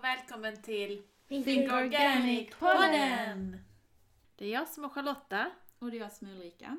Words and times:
Och 0.00 0.04
välkommen 0.04 0.62
till 0.62 1.02
Think 1.28 1.70
Organic-podden! 1.70 3.58
Det 4.36 4.44
är 4.44 4.52
jag 4.52 4.68
som 4.68 4.84
är 4.84 4.88
Charlotta 4.88 5.50
Och 5.78 5.90
det 5.90 5.96
är 5.96 6.00
jag 6.00 6.12
som 6.12 6.26
är 6.28 6.32
Ulrika. 6.32 6.76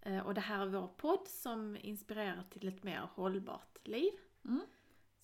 eh, 0.00 0.26
och 0.26 0.34
det 0.34 0.40
här 0.40 0.62
är 0.62 0.66
vår 0.66 0.88
podd 0.88 1.28
som 1.28 1.76
inspirerar 1.80 2.44
till 2.50 2.68
ett 2.68 2.82
mer 2.82 3.08
hållbart 3.14 3.78
liv. 3.88 4.12
Mm. 4.44 4.60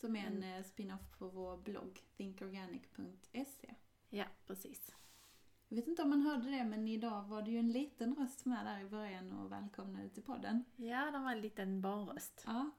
Som 0.00 0.16
är 0.16 0.27
en 0.27 0.42
eh, 0.42 0.62
spin-off 0.62 1.18
på 1.18 1.28
vår 1.28 1.56
blogg 1.56 2.00
thinkorganic.se. 2.16 3.74
Ja, 4.10 4.24
precis. 4.46 4.95
Jag 5.68 5.76
vet 5.76 5.87
inte 5.87 6.02
om 6.02 6.10
man 6.10 6.23
hörde 6.23 6.51
det, 6.51 6.65
men 6.65 6.88
idag 6.88 7.23
var 7.23 7.42
det 7.42 7.51
ju 7.51 7.59
en 7.59 7.73
liten 7.73 8.15
röst 8.15 8.45
med 8.45 8.66
där 8.66 8.80
i 8.80 8.84
början 8.84 9.32
och 9.32 9.52
välkomnade 9.52 10.09
till 10.09 10.23
podden. 10.23 10.65
Ja, 10.76 11.10
det 11.10 11.18
var 11.18 11.32
en 11.32 11.40
liten 11.40 11.80
barnröst. 11.80 12.42
Ja, 12.46 12.70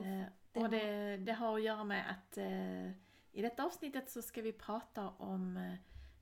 Eh, 0.00 0.24
det 0.52 0.60
och 0.60 0.70
det, 0.70 1.16
det 1.16 1.32
har 1.32 1.56
att 1.56 1.62
göra 1.62 1.84
med 1.84 2.10
att 2.10 2.38
eh, 2.38 2.90
i 3.32 3.42
detta 3.42 3.64
avsnittet 3.64 4.10
så 4.10 4.22
ska 4.22 4.42
vi 4.42 4.52
prata 4.52 5.08
om 5.08 5.56
eh, 5.56 5.74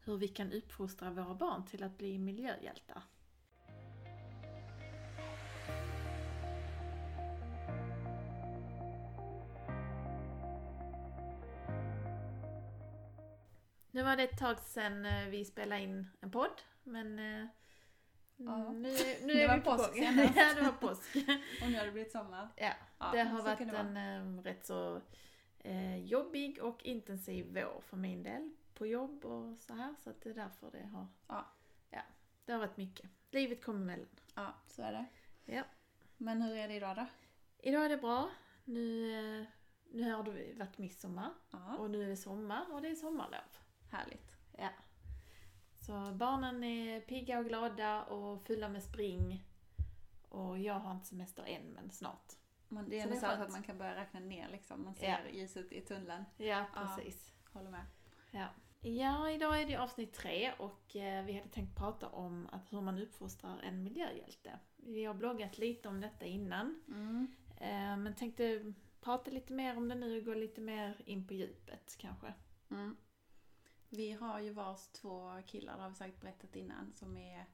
hur 0.04 0.16
vi 0.16 0.28
kan 0.28 0.52
uppfostra 0.52 1.10
våra 1.10 1.34
barn 1.34 1.66
till 1.66 1.82
att 1.82 1.98
bli 1.98 2.18
miljöhjältar. 2.18 3.02
Nu 13.90 14.02
var 14.02 14.16
det 14.16 14.22
ett 14.22 14.38
tag 14.38 14.58
sedan 14.58 15.06
eh, 15.06 15.28
vi 15.28 15.44
spelade 15.44 15.80
in 15.82 16.06
en 16.20 16.30
podd, 16.30 16.62
men 16.82 17.18
eh, 17.18 17.46
Ja. 18.46 18.72
nu, 18.72 18.88
nu 19.22 19.32
Det 19.34 19.42
är 19.42 19.56
vi 19.56 19.62
på 19.62 19.76
påsk 19.76 19.94
senast. 19.94 20.36
ja, 20.36 20.54
det 20.54 20.62
var 20.62 20.72
påsk. 20.72 21.16
och 21.62 21.70
nu 21.70 21.78
har 21.78 21.86
det 21.86 21.92
blivit 21.92 22.12
sommar. 22.12 22.48
Ja, 22.56 22.72
Ja, 22.98 23.10
det 23.12 23.22
har 23.22 23.42
varit 23.42 23.58
det 23.58 23.76
en 23.78 23.96
eh, 24.38 24.42
rätt 24.42 24.66
så 24.66 25.00
eh, 25.58 26.04
jobbig 26.04 26.62
och 26.62 26.84
intensiv 26.84 27.46
vår 27.54 27.80
för 27.80 27.96
min 27.96 28.22
del. 28.22 28.50
På 28.74 28.86
jobb 28.86 29.24
och 29.24 29.58
så 29.58 29.74
här, 29.74 29.94
så 30.04 30.10
att 30.10 30.20
det 30.20 30.30
är 30.30 30.34
därför 30.34 30.70
det 30.70 30.86
har, 30.86 31.06
Ja. 31.28 31.46
ja, 31.90 32.02
det 32.44 32.52
har 32.52 32.58
varit 32.58 32.76
mycket. 32.76 33.10
Livet 33.30 33.64
kommer 33.64 33.80
emellan. 33.80 34.06
Ja, 34.34 34.54
så 34.66 34.82
är 34.82 34.92
det. 34.92 35.06
Ja. 35.54 35.62
Men 36.16 36.42
hur 36.42 36.56
är 36.56 36.68
det 36.68 36.74
idag 36.74 36.96
då? 36.96 37.06
Idag 37.58 37.84
är 37.84 37.88
det 37.88 37.96
bra. 37.96 38.30
Nu, 38.64 39.12
eh, 39.40 39.46
nu 39.92 40.12
har 40.12 40.22
det 40.22 40.54
varit 40.58 40.78
midsommar 40.78 41.30
Ja, 41.50 41.76
och 41.76 41.90
nu 41.90 42.04
är 42.04 42.08
det 42.08 42.16
sommar 42.16 42.72
och 42.72 42.82
det 42.82 42.88
är 42.88 42.94
sommarlov. 42.94 43.40
härligt. 43.90 44.32
Ja. 44.58 44.68
Så 45.90 46.12
barnen 46.14 46.64
är 46.64 47.00
pigga 47.00 47.38
och 47.38 47.44
glada 47.44 48.02
och 48.04 48.42
fulla 48.46 48.68
med 48.68 48.82
spring. 48.82 49.44
Och 50.28 50.58
jag 50.58 50.74
har 50.74 50.92
inte 50.92 51.06
semester 51.06 51.44
än, 51.46 51.62
men 51.72 51.90
snart. 51.90 52.32
Men 52.68 52.88
det 52.88 52.96
är 52.96 53.00
Så 53.00 53.08
ändå 53.08 53.20
det 53.20 53.26
är 53.26 53.36
så 53.36 53.42
att 53.42 53.50
man 53.52 53.62
kan 53.62 53.78
börja 53.78 53.96
räkna 53.96 54.20
ner 54.20 54.48
liksom. 54.48 54.84
Man 54.84 54.94
ser 54.94 55.08
Ja. 55.08 55.18
ljuset 55.32 55.72
i 55.72 55.80
tunneln. 55.80 56.24
Ja, 56.36 56.64
Ja. 56.74 56.94
precis. 56.96 57.32
Håller 57.52 57.70
med. 57.70 57.84
Ja. 58.30 58.46
ja, 58.80 59.30
idag 59.30 59.62
är 59.62 59.66
det 59.66 59.76
avsnitt 59.76 60.12
tre 60.12 60.52
och 60.58 60.96
eh, 60.96 61.24
vi 61.24 61.32
hade 61.32 61.48
tänkt 61.48 61.76
prata 61.76 62.08
om 62.08 62.48
att 62.52 62.72
hur 62.72 62.80
man 62.80 62.98
uppfostrar 62.98 63.60
en 63.62 63.82
miljöhjälte. 63.82 64.58
Vi 64.76 65.04
har 65.04 65.14
bloggat 65.14 65.58
lite 65.58 65.88
om 65.88 66.00
detta 66.00 66.24
innan, 66.24 66.82
Mm. 66.88 67.26
eh, 67.56 67.96
men 67.96 68.14
tänkte 68.14 68.72
prata 69.00 69.30
lite 69.30 69.52
mer 69.52 69.76
om 69.76 69.88
det 69.88 69.94
nu 69.94 70.18
och 70.18 70.24
gå 70.24 70.34
lite 70.34 70.60
mer 70.60 71.02
in 71.06 71.26
på 71.26 71.34
djupet 71.34 71.96
kanske. 71.98 72.34
Mm. 72.70 72.96
Vi 73.90 74.12
har 74.12 74.40
ju 74.40 74.50
vars 74.52 74.88
två 74.88 75.42
killar, 75.46 75.76
det 75.76 75.82
har 75.82 75.88
vi 75.90 75.94
säkert 75.96 76.20
berättat 76.20 76.56
innan, 76.56 76.92
som 76.94 77.16
är 77.16 77.44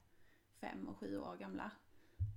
fem 0.59 0.87
och 0.87 0.97
sju 0.97 1.17
år 1.19 1.35
gamla. 1.37 1.71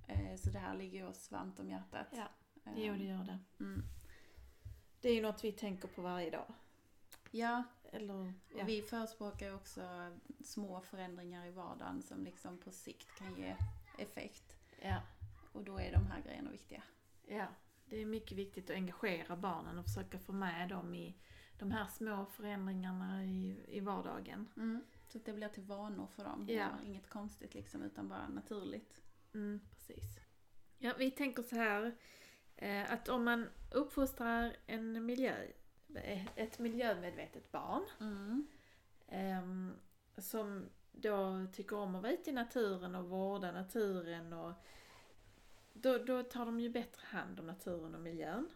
Eh, 0.07 0.35
Så 0.37 0.49
det 0.49 0.59
här 0.59 0.75
ligger 0.77 1.07
oss 1.07 1.31
varmt 1.31 1.59
om 1.59 1.69
hjärtat. 1.69 2.07
Ja, 2.11 2.27
Eh, 2.65 2.71
Jo, 2.85 2.93
det 2.93 3.03
gör 3.03 3.23
det. 3.23 3.39
Mm. 3.59 3.83
Det 5.01 5.09
är 5.09 5.15
ju 5.15 5.21
något 5.21 5.43
vi 5.43 5.51
tänker 5.51 5.87
på 5.87 6.01
varje 6.01 6.29
dag. 6.29 6.53
Ja, 7.31 7.63
Eller, 7.91 8.33
ja. 8.57 8.63
vi 8.65 8.81
förespråkar 8.81 9.45
ju 9.47 9.53
också 9.55 9.81
små 10.43 10.81
förändringar 10.81 11.45
i 11.45 11.51
vardagen 11.51 12.01
som 12.03 12.23
liksom 12.23 12.57
på 12.57 12.71
sikt 12.71 13.07
kan 13.17 13.35
ge 13.35 13.55
effekt. 13.97 14.57
ja, 14.81 15.01
Och 15.53 15.63
då 15.63 15.77
är 15.79 15.91
de 15.91 16.05
här 16.07 16.21
grejerna 16.21 16.51
viktiga. 16.51 16.83
ja. 17.27 17.47
Det 17.85 18.01
är 18.01 18.05
mycket 18.05 18.37
viktigt 18.37 18.69
att 18.69 18.75
engagera 18.75 19.35
barnen 19.35 19.77
och 19.79 19.85
försöka 19.85 20.19
få 20.19 20.33
med 20.33 20.69
dem 20.69 20.95
i 20.95 21.15
de 21.61 21.71
här 21.71 21.87
små 21.87 22.25
förändringarna 22.25 23.25
i, 23.25 23.55
i 23.67 23.79
vardagen. 23.79 24.47
Så 25.07 25.17
att 25.17 25.25
det 25.25 25.33
blir 25.33 25.47
till 25.47 25.63
vanor 25.63 26.07
för 26.07 26.23
dem. 26.23 26.45
Ja. 26.49 26.67
Inget 26.85 27.09
konstigt 27.09 27.53
liksom, 27.53 27.81
utan 27.83 28.09
bara 28.09 28.27
naturligt. 28.27 29.01
Mm, 29.33 29.59
precis. 29.71 30.19
Ja, 30.77 30.93
vi 30.97 31.11
tänker 31.11 31.43
så 31.43 31.55
här 31.55 31.95
eh, 32.55 32.93
att 32.93 33.09
om 33.09 33.23
man 33.23 33.49
uppfostrar 33.71 34.55
en 34.65 35.05
miljö, 35.05 35.35
eh, 35.95 36.25
ett 36.35 36.59
miljömedvetet 36.59 37.51
barn 37.51 37.83
Mm. 37.99 38.47
ehm, 39.07 39.73
som 40.17 40.69
då 40.91 41.47
tycker 41.53 41.75
om 41.75 41.95
att 41.95 42.01
vara 42.01 42.13
ute 42.13 42.29
i 42.29 42.33
naturen 42.33 42.95
och 42.95 43.09
vårda 43.09 43.51
naturen 43.51 44.33
och 44.33 44.53
då, 45.73 45.97
då 45.97 46.23
tar 46.23 46.45
de 46.45 46.59
ju 46.59 46.69
bättre 46.69 47.01
hand 47.05 47.39
om 47.39 47.47
naturen 47.47 47.95
och 47.95 48.01
miljön. 48.01 48.49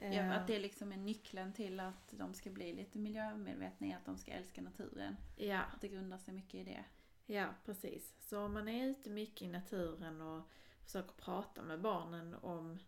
Ja, 0.00 0.06
Eh, 0.06 0.36
att 0.36 0.46
det 0.46 0.58
liksom 0.58 0.92
är 0.92 0.96
nyckeln 0.96 1.52
till 1.52 1.80
att 1.80 2.08
de 2.18 2.34
ska 2.34 2.50
bli 2.50 2.72
lite 2.72 2.98
miljömedvetna 2.98 3.86
i 3.86 3.92
att 3.92 4.04
de 4.04 4.16
ska 4.18 4.32
älska 4.32 4.62
naturen. 4.62 5.16
ja, 5.36 5.62
Att 5.62 5.80
det 5.80 5.88
grundar 5.88 6.18
sig 6.18 6.34
mycket 6.34 6.54
i 6.54 6.64
det. 6.64 6.84
ja, 7.26 7.54
precis. 7.64 8.14
Så 8.18 8.40
om 8.44 8.52
man 8.54 8.68
är 8.68 8.86
ute 8.86 9.10
mycket 9.10 9.42
i 9.42 9.48
naturen 9.48 10.20
och 10.20 10.48
försöker 10.84 11.12
prata 11.14 11.62
med 11.62 11.80
barnen 11.80 12.34
om 12.34 12.78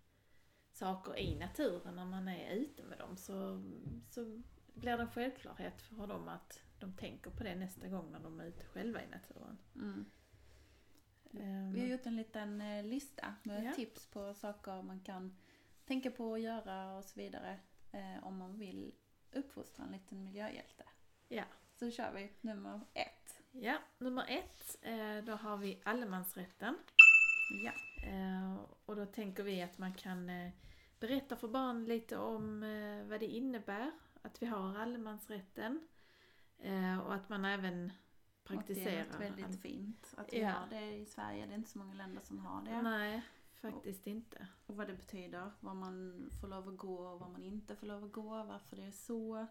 saker 0.72 1.18
i 1.18 1.38
naturen 1.38 1.96
när 1.96 2.04
man 2.04 2.28
är 2.28 2.50
ute 2.54 2.82
med 2.82 2.98
dem 2.98 3.16
så, 3.16 3.62
så 4.10 4.42
blir 4.74 4.96
det 4.96 5.02
en 5.02 5.10
självklarhet 5.10 5.82
för 5.82 6.06
dem 6.06 6.28
att 6.28 6.60
de 6.78 6.92
tänker 6.96 7.30
på 7.30 7.44
det 7.44 7.54
nästa 7.54 7.88
gång 7.88 8.12
när 8.12 8.20
de 8.20 8.40
är 8.40 8.44
ute 8.44 8.64
själva 8.64 9.02
i 9.02 9.06
naturen. 9.06 9.58
Mm. 9.74 10.04
Ehm, 11.40 11.72
Vi 11.72 11.80
har 11.80 11.86
gjort 11.86 12.06
en 12.06 12.16
liten 12.16 12.60
eh, 12.60 12.84
lista 12.84 13.34
med 13.42 13.64
Ja. 13.64 13.72
tips 13.72 14.06
på 14.06 14.34
saker 14.34 14.82
man 14.82 15.00
kan 15.00 15.36
tänka 15.92 16.10
på 16.10 16.30
och 16.30 16.38
göra 16.38 16.96
och 16.96 17.04
så 17.04 17.20
vidare. 17.20 17.58
Eh, 17.92 18.24
om 18.26 18.38
man 18.38 18.58
vill 18.58 18.94
uppfostra 19.32 19.84
en 19.84 19.92
liten 19.92 20.24
miljöhjälte. 20.24 20.84
Ja. 21.28 21.44
Så 21.74 21.90
kör 21.90 22.12
vi 22.12 22.32
nummer 22.40 22.80
ett. 22.94 23.42
Ja, 23.50 23.78
nummer 23.98 24.24
ett, 24.28 24.78
eh, 24.82 25.24
då 25.24 25.32
har 25.32 25.56
vi 25.56 25.80
allemansrätten. 25.84 26.76
Ja. 27.64 27.72
Eh, 28.08 28.56
Och 28.86 28.96
då 28.96 29.06
tänker 29.06 29.42
vi 29.42 29.62
att 29.62 29.78
man 29.78 29.94
kan 29.94 30.28
eh, 30.30 30.50
berätta 31.00 31.36
för 31.36 31.48
barn 31.48 31.84
lite 31.84 32.16
om 32.18 32.62
eh, 32.62 33.04
vad 33.04 33.20
det 33.20 33.26
innebär 33.26 33.90
att 34.22 34.42
vi 34.42 34.46
har 34.46 34.78
allemansrätten. 34.78 35.88
Eh, 36.58 36.98
Och 36.98 37.14
att 37.14 37.28
man 37.28 37.44
även 37.44 37.84
Och 37.84 37.92
det 38.48 38.54
är 38.54 38.56
praktiserar. 38.56 39.18
väldigt 39.18 39.62
fint 39.62 40.14
att 40.16 40.32
vi 40.32 40.40
Ja. 40.40 40.48
har 40.50 40.66
det 40.70 40.92
i 40.96 41.06
Sverige. 41.06 41.46
Det 41.46 41.52
är 41.52 41.56
inte 41.56 41.70
så 41.70 41.78
många 41.78 41.94
länder 41.94 42.22
som 42.22 42.38
har 42.38 42.62
det. 42.62 42.82
Nej, 42.82 43.22
faktiskt 43.62 44.06
inte. 44.06 44.46
Och 44.66 44.76
vad 44.76 44.86
det 44.86 44.94
betyder. 44.94 45.50
Vad 45.60 45.76
man 45.76 46.28
får 46.40 46.48
lov 46.48 46.68
att 46.68 46.76
gå 46.76 46.94
och 47.08 47.20
vad 47.20 47.30
man 47.30 47.42
inte 47.44 47.76
får 47.76 47.86
lov 47.86 48.04
att 48.04 48.12
gå. 48.12 48.44
Varför 48.44 48.76
det 48.76 48.82
är 48.84 48.90
så. 48.90 49.46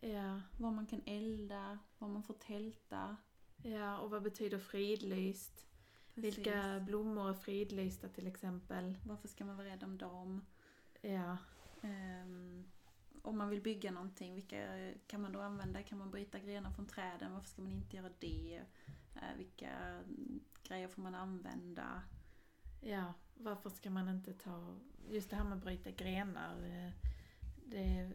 Ja, 0.00 0.40
Vad 0.58 0.72
man 0.72 0.86
kan 0.86 1.00
elda. 1.06 1.78
Vad 1.98 2.10
man 2.10 2.22
får 2.22 2.34
tälta. 2.34 3.16
ja, 3.62 3.98
och 3.98 4.10
vad 4.10 4.22
betyder 4.22 4.58
fridlyst? 4.58 5.66
Precis. 6.14 6.38
Vilka 6.38 6.80
blommor 6.80 7.30
är 7.30 7.34
fridlysta 7.34 8.08
till 8.08 8.26
exempel? 8.26 8.98
Varför 9.06 9.28
ska 9.28 9.44
man 9.44 9.56
vara 9.56 9.66
rädd 9.66 9.84
om 9.84 9.98
dem? 9.98 10.46
Ja, 11.00 11.36
Ehm, 11.82 12.64
om 13.22 13.38
man 13.38 13.48
vill 13.48 13.62
bygga 13.62 13.90
någonting, 13.90 14.34
vilka 14.34 14.92
kan 15.06 15.20
man 15.22 15.32
då 15.32 15.40
använda? 15.40 15.82
Kan 15.82 15.98
man 15.98 16.10
bryta 16.10 16.38
grenar 16.38 16.70
från 16.70 16.86
träden? 16.86 17.32
Varför 17.32 17.48
ska 17.48 17.62
man 17.62 17.72
inte 17.72 17.96
göra 17.96 18.10
det? 18.18 18.62
Eh, 19.14 19.36
vilka 19.36 20.00
grejer 20.62 20.88
får 20.88 21.02
man 21.02 21.14
använda? 21.14 22.02
ja, 22.80 23.12
varför 23.36 23.70
ska 23.70 23.90
man 23.90 24.08
inte 24.08 24.32
ta... 24.32 24.76
Just 25.08 25.30
det 25.30 25.36
här 25.36 25.44
med 25.44 25.56
att 25.56 25.62
bryta 25.64 25.90
grenar. 25.90 26.56
eh, 26.66 26.90
Det, 27.66 28.10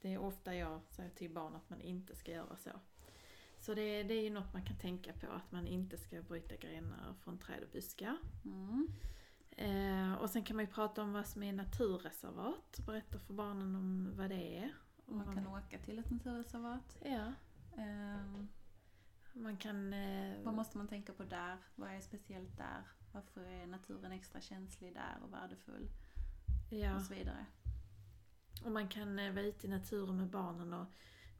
det 0.00 0.14
är 0.14 0.18
ofta 0.18 0.54
jag 0.54 0.80
säger 0.90 1.10
till 1.10 1.30
barn 1.30 1.56
att 1.56 1.70
man 1.70 1.80
inte 1.80 2.16
ska 2.16 2.32
göra 2.32 2.56
så. 2.56 2.70
Så 3.60 3.74
det, 3.74 4.02
det 4.02 4.14
är 4.14 4.22
ju 4.22 4.30
något 4.30 4.52
man 4.52 4.64
kan 4.64 4.76
tänka 4.78 5.12
på, 5.12 5.26
att 5.32 5.52
man 5.52 5.66
inte 5.66 5.98
ska 5.98 6.22
bryta 6.22 6.56
grenar 6.56 7.14
från 7.20 7.38
träd 7.38 7.62
och 7.62 7.68
buskar. 7.72 8.16
Mm. 8.44 8.88
Eh, 9.50 10.14
och 10.14 10.30
sen 10.30 10.44
kan 10.44 10.56
man 10.56 10.64
ju 10.64 10.70
prata 10.70 11.02
om 11.02 11.12
vad 11.12 11.26
som 11.26 11.42
är 11.42 11.52
naturreservat, 11.52 12.78
berätta 12.86 13.18
för 13.18 13.34
barnen 13.34 13.76
om 13.76 14.12
vad 14.16 14.30
det 14.30 14.58
är. 14.58 14.74
Och 15.06 15.14
Man 15.14 15.34
kan 15.34 15.46
åka 15.46 15.78
till 15.78 15.98
ett 15.98 16.10
naturreservat. 16.10 16.98
Ja, 17.04 17.32
Ehm, 17.76 18.48
man 19.32 19.56
kan... 19.56 19.92
Eh, 19.92 20.42
vad 20.44 20.54
måste 20.54 20.78
man 20.78 20.88
tänka 20.88 21.12
på 21.12 21.24
där? 21.24 21.56
Vad 21.74 21.90
är 21.90 22.00
speciellt 22.00 22.56
där? 22.56 22.82
Varför 23.18 23.44
är 23.44 23.66
naturen 23.66 24.12
extra 24.12 24.40
känslig 24.40 24.94
där 24.94 25.18
och 25.22 25.32
värdefull? 25.32 25.90
ja. 26.70 26.96
Och 26.96 27.02
så 27.02 27.14
vidare. 27.14 27.46
Och 28.64 28.72
man 28.72 28.88
kan 28.88 29.18
eh, 29.18 29.32
vara 29.32 29.44
ute 29.44 29.66
i 29.66 29.70
naturen 29.70 30.16
med 30.16 30.28
barnen 30.30 30.72
och 30.72 30.86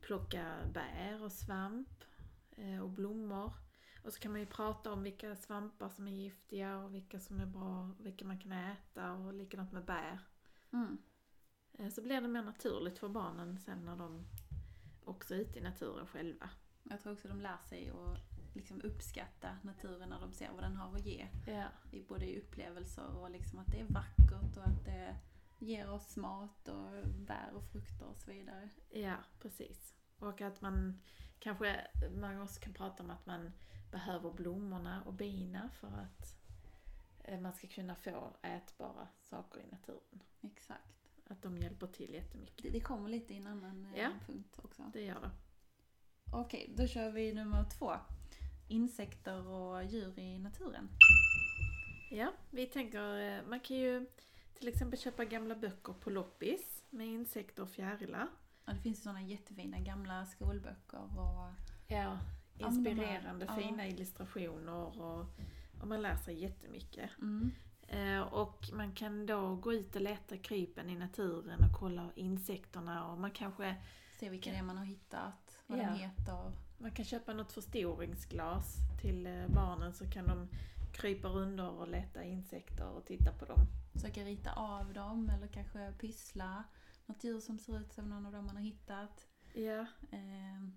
plocka 0.00 0.56
bär 0.74 1.22
och 1.22 1.32
svamp 1.32 2.04
eh, 2.56 2.80
och 2.80 2.90
blommor. 2.90 3.52
Och 4.04 4.12
så 4.12 4.20
kan 4.20 4.32
man 4.32 4.40
ju 4.40 4.46
prata 4.46 4.92
om 4.92 5.02
vilka 5.02 5.36
svampar 5.36 5.88
som 5.88 6.08
är 6.08 6.12
giftiga 6.12 6.78
och 6.78 6.94
vilka 6.94 7.20
som 7.20 7.40
är 7.40 7.46
bra, 7.46 7.90
vilka 8.00 8.24
man 8.24 8.38
kan 8.38 8.52
äta 8.52 9.12
och 9.12 9.34
likadant 9.34 9.72
med 9.72 9.84
bär. 9.84 10.18
Mm. 10.72 10.98
Eh, 11.72 11.88
Så 11.88 12.02
blir 12.02 12.20
det 12.20 12.28
mer 12.28 12.42
naturligt 12.42 12.98
för 12.98 13.08
barnen 13.08 13.58
sen 13.58 13.84
när 13.84 13.96
de 13.96 14.26
också 15.04 15.34
är 15.34 15.38
ute 15.38 15.58
i 15.58 15.62
naturen 15.62 16.06
själva. 16.06 16.50
Jag 16.82 17.00
tror 17.00 17.12
också 17.12 17.28
de 17.28 17.40
lär 17.40 17.58
sig 17.68 17.90
att 17.90 18.27
liksom 18.52 18.80
uppskatta 18.80 19.56
naturen 19.62 20.08
när 20.08 20.20
de 20.20 20.32
ser 20.32 20.50
vad 20.52 20.62
den 20.62 20.76
har 20.76 20.94
att 20.94 21.06
ge. 21.06 21.28
Ja. 21.46 21.64
I 21.92 22.02
både 22.02 22.26
i 22.26 22.38
upplevelser 22.40 23.16
och 23.16 23.30
liksom 23.30 23.58
att 23.58 23.66
det 23.66 23.80
är 23.80 23.84
vackert 23.88 24.56
och 24.56 24.66
att 24.66 24.84
det 24.84 25.16
ger 25.58 25.90
oss 25.90 26.16
mat 26.16 26.68
och 26.68 27.08
bär 27.08 27.50
och 27.54 27.64
frukter 27.64 28.06
och 28.06 28.16
så 28.16 28.30
vidare. 28.30 28.68
Ja, 28.90 29.16
precis. 29.40 29.94
Och 30.18 30.40
att 30.40 30.60
man 30.60 31.00
kanske, 31.38 31.86
man 32.16 32.40
också 32.42 32.60
kan 32.60 32.74
prata 32.74 33.02
om 33.02 33.10
att 33.10 33.26
man 33.26 33.52
behöver 33.90 34.32
blommorna 34.32 35.02
och 35.02 35.14
bina 35.14 35.68
för 35.68 35.88
att 35.88 36.36
eh, 37.24 37.40
man 37.40 37.52
ska 37.52 37.66
kunna 37.68 37.94
få 37.94 38.36
ätbara 38.42 39.08
saker 39.20 39.60
i 39.60 39.70
naturen. 39.70 40.22
Exakt. 40.42 40.94
Att 41.26 41.42
de 41.42 41.58
hjälper 41.58 41.86
till 41.86 42.14
jättemycket. 42.14 42.62
Det, 42.62 42.70
det 42.70 42.80
kommer 42.80 43.08
lite 43.08 43.34
i 43.34 43.36
en 43.36 43.46
annan 43.46 43.86
eh, 43.94 44.00
Ja. 44.02 44.10
punkt 44.26 44.58
också. 44.62 44.82
Det 44.92 45.00
gör 45.02 45.20
det. 45.20 45.30
Okej, 46.32 46.74
då 46.76 46.86
kör 46.86 47.10
vi 47.10 47.34
nummer 47.34 47.64
två. 47.78 47.92
Insekter 48.68 49.46
och 49.46 49.84
djur 49.84 50.18
i 50.18 50.38
naturen. 50.38 50.88
Ja, 52.10 52.32
vi 52.50 52.66
tänker, 52.66 53.18
eh, 53.20 53.42
man 53.48 53.60
kan 53.60 53.76
ju 53.76 54.06
till 54.54 54.68
exempel 54.68 54.98
köpa 54.98 55.24
gamla 55.24 55.54
böcker 55.54 55.92
på 55.92 56.10
loppis 56.10 56.82
med 56.90 57.06
insekter 57.06 57.62
och 57.62 57.70
fjärilar. 57.70 58.28
Ja, 58.64 58.72
det 58.72 58.80
finns 58.80 58.98
ju 58.98 59.02
sådana 59.02 59.22
jättefina 59.22 59.78
gamla 59.80 60.26
skolböcker 60.26 61.18
och 61.18 61.50
Ja, 61.88 62.18
inspirerande, 62.58 63.46
ja. 63.48 63.56
fina 63.56 63.86
illustrationer 63.86 65.00
och, 65.02 65.26
och 65.80 65.88
man 65.88 66.02
lär 66.02 66.16
sig 66.16 66.40
jättemycket. 66.42 67.10
mm, 67.20 67.50
Eh, 67.90 68.20
och 68.20 68.64
man 68.72 68.92
kan 68.94 69.26
då 69.26 69.54
gå 69.54 69.72
ut 69.74 69.96
och 69.96 70.02
leta 70.02 70.36
krypen 70.36 70.90
i 70.90 70.94
naturen 70.94 71.60
och 71.64 71.78
kolla 71.80 72.10
insekterna 72.14 73.06
och 73.06 73.18
man 73.18 73.30
kanske 73.30 73.76
se 74.18 74.28
vilka 74.30 74.50
det 74.50 74.56
är 74.56 74.62
man 74.62 74.78
har 74.78 74.84
hittat, 74.84 75.58
vad 75.66 75.78
Ja. 75.78 75.82
de 75.82 75.98
heter. 75.98 76.52
Man 76.78 76.90
kan 76.90 77.04
köpa 77.04 77.32
något 77.32 77.52
förstoringsglas 77.52 78.76
till 79.00 79.26
eh, 79.26 79.48
barnen 79.48 79.94
så 79.94 80.10
kan 80.10 80.26
de 80.26 80.48
krypa 80.92 81.28
runt 81.28 81.60
och 81.60 81.88
leta 81.88 82.24
insekter 82.24 82.88
och 82.88 83.04
titta 83.06 83.32
på 83.32 83.44
dem. 83.44 83.66
Försöka 83.92 84.24
rita 84.24 84.52
av 84.52 84.92
dem 84.92 85.30
eller 85.30 85.46
kanske 85.46 85.92
pyssla. 85.92 86.64
Något 87.06 87.24
djur 87.24 87.40
som 87.40 87.58
ser 87.58 87.80
ut 87.80 87.92
som 87.92 88.08
någon 88.08 88.26
av 88.26 88.32
dem 88.32 88.46
man 88.46 88.56
har 88.56 88.62
hittat. 88.62 89.26
Ja, 89.54 89.86
Eh, 90.10 90.68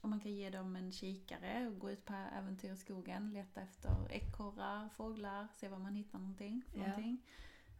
och 0.00 0.08
man 0.08 0.20
kan 0.20 0.32
ge 0.32 0.50
dem 0.50 0.76
en 0.76 0.92
kikare 0.92 1.66
och 1.66 1.78
gå 1.78 1.90
ut 1.90 2.04
på 2.04 2.12
äventyr 2.38 2.72
i 2.72 2.76
skogen, 2.76 3.30
leta 3.32 3.60
efter 3.60 4.12
ekorrar, 4.12 4.88
fåglar, 4.88 5.48
se 5.54 5.68
var 5.68 5.78
man 5.78 5.94
hittar 5.94 6.18
någonting. 6.18 6.62
För 6.70 6.78
Ja. 6.78 6.86
någonting. 6.86 7.22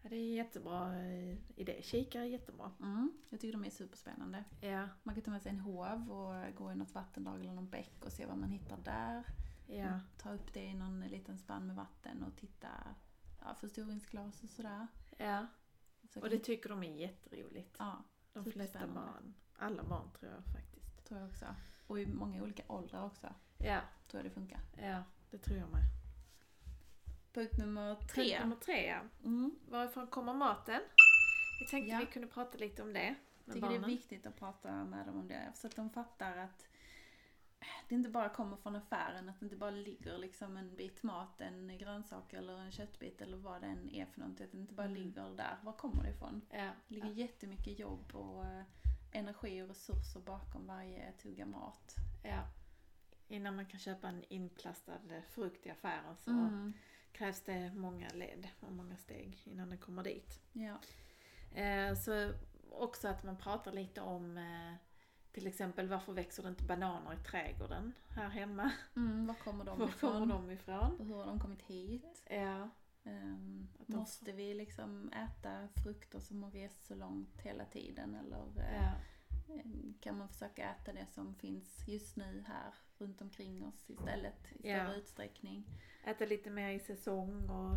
Det 0.08 0.16
är 0.16 0.34
jättebra 0.34 0.98
eh, 1.02 1.36
idé. 1.56 1.80
Kikare 1.82 2.22
är 2.22 2.26
jättebra. 2.28 2.72
Mm, 2.80 3.12
jag 3.30 3.40
tycker 3.40 3.52
de 3.52 3.64
är 3.64 3.70
superspännande. 3.70 4.44
Ja, 4.60 4.88
Man 5.02 5.14
kan 5.14 5.24
ta 5.24 5.30
med 5.30 5.42
sig 5.42 5.50
en 5.50 5.60
hov 5.60 6.12
och 6.12 6.54
gå 6.54 6.72
i 6.72 6.74
något 6.74 6.94
vattendrag 6.94 7.40
eller 7.40 7.52
någon 7.52 7.70
bäck 7.70 8.04
och 8.04 8.12
se 8.12 8.26
vad 8.26 8.38
man 8.38 8.50
hittar 8.50 8.76
där. 8.84 9.24
ja, 9.66 10.00
Ta 10.16 10.32
upp 10.32 10.52
det 10.52 10.64
i 10.64 10.74
någon 10.74 11.00
liten 11.00 11.38
spann 11.38 11.66
med 11.66 11.76
vatten 11.76 12.22
och 12.22 12.36
titta 12.36 12.68
ja, 13.40 13.54
förstoringsglas 13.54 14.42
och 14.42 14.48
sådär. 14.50 14.86
ja. 15.16 15.46
Så 16.08 16.20
Och 16.20 16.30
det 16.30 16.38
tycker 16.38 16.68
de 16.68 16.82
är 16.82 16.96
jätteroligt. 16.96 17.76
ja, 17.78 18.04
De 18.32 18.44
flesta 18.44 18.86
barn. 18.86 19.34
Alla 19.58 19.82
barn 19.84 20.10
tror 20.18 20.32
jag 20.32 20.44
faktiskt. 20.44 21.04
tror 21.04 21.20
jag 21.20 21.28
också. 21.28 21.46
Och 21.86 22.00
i 22.00 22.06
många 22.06 22.42
olika 22.42 22.62
åldrar 22.68 23.04
också. 23.04 23.34
Ja, 23.58 23.80
Tror 24.08 24.18
jag 24.18 24.24
det 24.30 24.34
funkar. 24.34 24.60
ja, 24.82 25.02
det 25.30 25.38
tror 25.38 25.58
jag 25.58 25.70
med. 25.70 25.82
Punkt 27.36 27.58
nummer 27.58 27.94
tre. 27.94 28.24
Punkt 28.24 28.40
nummer 28.40 28.56
tre, 28.56 28.86
ja. 28.86 29.00
Mm. 29.24 29.50
Varifrån 29.68 30.06
kommer 30.06 30.34
maten? 30.34 30.80
Vi 31.60 31.66
tänkte 31.66 31.90
Ja. 31.92 31.98
vi 31.98 32.06
kunde 32.06 32.28
prata 32.28 32.58
lite 32.58 32.82
om 32.82 32.92
det 32.92 33.14
med 33.44 33.54
tycker 33.54 33.68
det 33.68 33.74
är 33.74 33.78
barnen. 33.78 33.90
viktigt 33.90 34.26
att 34.26 34.36
prata 34.36 34.84
med 34.84 35.06
dem 35.06 35.16
om 35.20 35.28
det. 35.28 35.52
Så 35.54 35.66
att 35.66 35.76
de 35.76 35.90
fattar 35.90 36.36
att 36.36 36.66
det 37.88 37.94
inte 37.94 38.08
bara 38.10 38.28
kommer 38.28 38.56
från 38.56 38.76
affären. 38.76 39.28
Att 39.28 39.40
det 39.40 39.46
inte 39.46 39.56
bara 39.56 39.70
ligger 39.70 40.18
liksom 40.18 40.56
en 40.56 40.76
bit 40.76 41.02
mat, 41.02 41.40
en 41.40 41.78
grönsak 41.78 42.32
eller 42.32 42.58
en 42.58 42.72
köttbit 42.72 43.20
eller 43.20 43.36
vad 43.36 43.60
det 43.60 43.66
än 43.66 43.90
är 43.90 44.06
för 44.06 44.20
någonting. 44.20 44.44
Att 44.46 44.52
det 44.52 44.58
inte 44.58 44.74
bara 44.74 44.86
Mm. 44.86 45.02
ligger 45.02 45.36
där. 45.36 45.56
Var 45.62 45.72
kommer 45.72 46.02
det 46.02 46.10
ifrån? 46.10 46.40
Ja, 46.50 46.70
Det 46.88 46.94
ligger 46.94 47.08
jättemycket 47.10 47.78
jobb 47.78 48.14
och 48.14 48.44
eh, 48.44 48.62
energi 49.12 49.62
och 49.62 49.68
resurser 49.68 50.20
bakom 50.20 50.66
varje 50.66 51.12
tugga 51.12 51.46
mat. 51.46 51.94
ja. 52.22 52.42
Innan 53.28 53.56
man 53.56 53.66
kan 53.66 53.80
köpa 53.80 54.08
en 54.08 54.24
inplastad 54.28 54.98
frukt 55.28 55.66
i 55.66 55.70
affären 55.70 56.16
så 56.16 56.30
Mm. 56.30 56.72
Krävs 57.16 57.40
det 57.40 57.72
många 57.74 58.08
led 58.08 58.48
och 58.60 58.72
många 58.72 58.96
steg 58.96 59.38
innan 59.44 59.68
den 59.68 59.78
kommer 59.78 60.02
dit. 60.02 60.40
Ja. 60.52 60.78
Eh, 61.60 61.94
så 61.94 62.32
också 62.70 63.08
att 63.08 63.22
man 63.24 63.36
pratar 63.36 63.72
lite 63.72 64.00
om 64.00 64.38
eh, 64.38 64.74
till 65.32 65.46
exempel 65.46 65.88
varför 65.88 66.12
växer 66.12 66.42
det 66.42 66.48
inte 66.48 66.64
bananer 66.64 67.12
i 67.14 67.16
trädgården 67.24 67.92
här 68.08 68.28
hemma? 68.28 68.70
Mm, 68.96 69.26
var 69.26 69.34
kommer 69.34 69.64
de 69.64 69.78
Var 69.78 69.88
ifrån? 69.88 70.12
kommer 70.12 70.26
de 70.34 70.50
ifrån? 70.50 70.96
Och 71.00 71.06
hur 71.06 71.14
har 71.14 71.26
de 71.26 71.40
kommit 71.40 71.62
hit? 71.62 72.22
Ja, 72.30 72.68
Ehm, 73.08 73.68
Att 73.80 73.86
de- 73.86 73.96
måste 73.96 74.32
vi 74.32 74.54
liksom 74.54 75.12
äta 75.12 75.68
frukter 75.82 76.18
som 76.20 76.42
har 76.42 76.50
rest 76.50 76.86
så 76.86 76.94
långt 76.94 77.40
hela 77.42 77.64
tiden 77.64 78.14
eller 78.14 78.60
eh, 78.60 78.74
ja, 78.76 78.92
kan 80.00 80.18
man 80.18 80.28
försöka 80.28 80.70
äta 80.70 80.92
det 80.92 81.06
som 81.14 81.34
finns 81.34 81.88
just 81.88 82.16
nu 82.16 82.44
här 82.46 82.74
runt 82.98 83.20
omkring 83.20 83.66
oss 83.66 83.90
istället 83.90 84.52
i 84.52 84.68
Ja. 84.70 84.84
större 84.84 84.96
utsträckning? 84.96 85.64
äta 86.04 86.24
lite 86.26 86.50
mer 86.50 86.70
i 86.70 86.80
säsong 86.80 87.50
och 87.50 87.76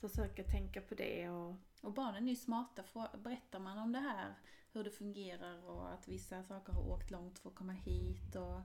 försöka 0.00 0.44
tänka 0.44 0.80
på 0.80 0.94
det 0.94 1.28
och 1.30 1.54
Och 1.82 1.92
barnen 1.92 2.24
är 2.24 2.28
ju 2.30 2.36
smarta. 2.36 2.82
Frå- 2.82 3.16
Berättar 3.22 3.58
man 3.58 3.78
om 3.78 3.92
det 3.92 3.98
här, 3.98 4.34
hur 4.72 4.84
det 4.84 4.90
fungerar 4.90 5.64
och 5.70 5.92
att 5.92 6.08
vissa 6.08 6.42
saker 6.42 6.72
har 6.72 6.88
åkt 6.90 7.10
långt 7.10 7.38
för 7.38 7.48
att 7.48 7.54
komma 7.54 7.72
hit 7.72 8.36
och 8.36 8.56
eh, 8.56 8.62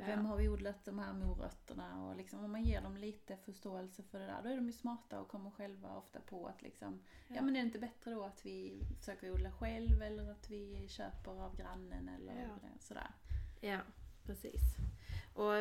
vem 0.00 0.20
Ja. 0.20 0.26
har 0.26 0.36
vi 0.36 0.48
odlat 0.48 0.84
de 0.84 0.98
här 0.98 1.12
morötterna 1.12 2.06
och 2.06 2.16
liksom 2.16 2.44
om 2.44 2.52
man 2.52 2.64
ger 2.64 2.80
dem 2.82 2.96
lite 2.96 3.36
förståelse 3.36 4.02
för 4.02 4.18
det 4.18 4.26
där 4.26 4.42
då 4.42 4.48
är 4.48 4.56
de 4.56 4.66
ju 4.66 4.72
smarta 4.72 5.20
och 5.20 5.28
kommer 5.28 5.50
själva 5.50 5.96
ofta 5.96 6.20
på 6.20 6.46
att 6.46 6.62
liksom 6.62 7.00
ja, 7.28 7.34
Ja. 7.36 7.42
men 7.42 7.56
är 7.56 7.60
det 7.60 7.66
inte 7.66 7.78
bättre 7.78 8.10
då 8.10 8.22
att 8.24 8.46
vi 8.46 8.82
försöker 8.98 9.30
odla 9.32 9.52
själv 9.52 10.02
eller 10.02 10.30
att 10.30 10.50
vi 10.50 10.88
köper 10.88 11.30
av 11.30 11.56
grannen 11.56 12.08
eller 12.08 12.34
Ja. 12.42 12.42
eh, 12.68 12.78
sådär. 12.78 13.10
Ja, 13.60 13.78
precis. 14.24 14.62
Och 15.34 15.52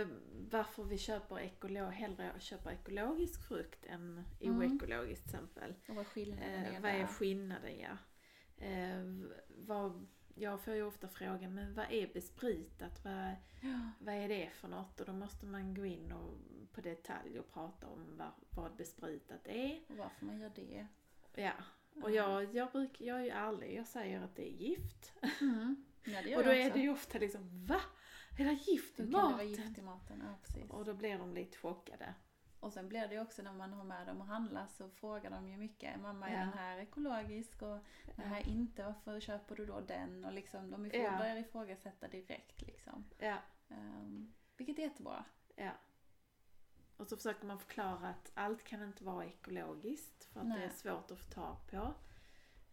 varför 0.51 0.83
vi 0.83 0.97
köper 0.97 1.39
ekolo 1.39 1.85
hellre 1.85 2.31
köper 2.39 2.71
ekologisk 2.71 3.47
frukt 3.47 3.85
än 3.85 4.23
Mm. 4.41 4.57
oekologiskt 4.73 5.23
till 5.25 5.35
exempel. 5.35 5.75
Och 5.89 5.95
vad 5.95 6.07
skillnaden 6.07 6.49
Eh, 6.65 6.75
är 6.75 6.79
vad 6.81 6.91
är 6.91 7.07
skillnaden 7.07 7.79
ja? 7.79 7.97
Eh, 8.65 9.03
vad, 9.47 10.07
jag 10.35 10.61
får 10.61 10.73
ju 10.73 10.83
ofta 10.83 11.07
frågan, 11.07 11.53
men 11.53 11.73
vad 11.73 11.85
är 11.91 12.13
bespritat? 12.13 13.03
Vad, 13.05 13.35
Ja. 13.61 13.89
vad 13.99 14.15
är 14.15 14.29
det 14.29 14.49
för 14.53 14.67
något? 14.67 14.99
Och 14.99 15.05
då 15.05 15.13
måste 15.13 15.45
man 15.45 15.73
gå 15.73 15.85
in 15.85 16.11
och, 16.11 16.37
på 16.71 16.81
detalj 16.81 17.39
och 17.39 17.53
prata 17.53 17.87
om 17.87 18.17
vad, 18.17 18.31
vad 18.49 18.75
bespritat 18.75 19.47
är. 19.47 19.79
Och 19.87 19.97
varför 19.97 20.25
man 20.25 20.39
gör 20.39 20.51
det. 20.55 20.87
Ja, 21.35 21.53
och 22.03 22.11
jag, 22.11 22.55
jag, 22.55 22.71
bruk, 22.71 23.01
jag 23.01 23.19
är 23.19 23.23
ju 23.23 23.29
ärlig, 23.29 23.77
jag 23.77 23.87
säger 23.87 24.21
att 24.21 24.35
det 24.35 24.47
är 24.47 24.53
gift. 24.53 25.13
Mm. 25.41 25.85
Ja, 26.03 26.21
det 26.21 26.35
Och 26.37 26.43
då 26.43 26.49
är 26.49 26.71
det 26.71 26.79
ju 26.79 26.89
ofta 26.89 27.19
liksom, 27.19 27.65
va? 27.65 27.81
Är 28.39 28.45
det 28.45 28.53
gift 28.53 28.99
i 28.99 29.03
maten? 29.03 29.49
gift 29.49 29.77
i 29.77 29.81
maten? 29.81 30.23
Ja. 30.25 30.75
Och 30.75 30.85
då 30.85 30.93
blir 30.93 31.17
de 31.17 31.33
lite 31.33 31.57
chockade. 31.57 32.13
Och 32.65 32.73
sen 32.73 32.89
blir 32.89 33.07
det 33.07 33.13
ju 33.13 33.21
också 33.21 33.41
när 33.41 33.53
man 33.53 33.73
har 33.73 33.83
med 33.83 34.07
dem 34.07 34.21
och 34.21 34.27
handlar 34.27 34.67
så 34.67 34.89
frågar 34.89 35.29
de 35.31 35.49
ju 35.49 35.57
mycket. 35.57 35.99
Mamma, 36.01 36.29
är 36.29 36.33
Ja. 36.33 36.39
den 36.39 36.53
här 36.53 36.77
ekologisk? 36.77 37.61
Och 37.61 37.79
den 38.15 38.27
här 38.27 38.47
inte, 38.47 38.83
varför 38.83 39.19
köper 39.19 39.55
du 39.55 39.65
då 39.65 39.79
den? 39.81 40.25
Och 40.25 40.33
liksom, 40.33 40.71
de 40.71 40.85
ifrå- 40.85 41.03
Ja. 41.03 41.17
börjar 41.17 41.35
ifrågasätta 41.35 42.07
direkt 42.07 42.61
liksom. 42.61 43.05
Ja, 43.17 43.37
Um, 43.67 44.33
vilket 44.57 44.79
är 44.79 44.83
jättebra. 44.83 45.25
ja. 45.55 45.71
Och 46.97 47.07
så 47.07 47.17
försöker 47.17 47.45
man 47.45 47.59
förklara 47.59 48.07
att 48.09 48.31
allt 48.33 48.63
kan 48.63 48.83
inte 48.83 49.03
vara 49.03 49.25
ekologiskt 49.25 50.23
för 50.25 50.39
att 50.39 50.45
det 50.49 50.53
Nej. 50.55 50.63
är 50.65 50.69
svårt 50.69 51.11
att 51.11 51.19
få 51.19 51.31
tag 51.31 51.57
på. 51.71 51.93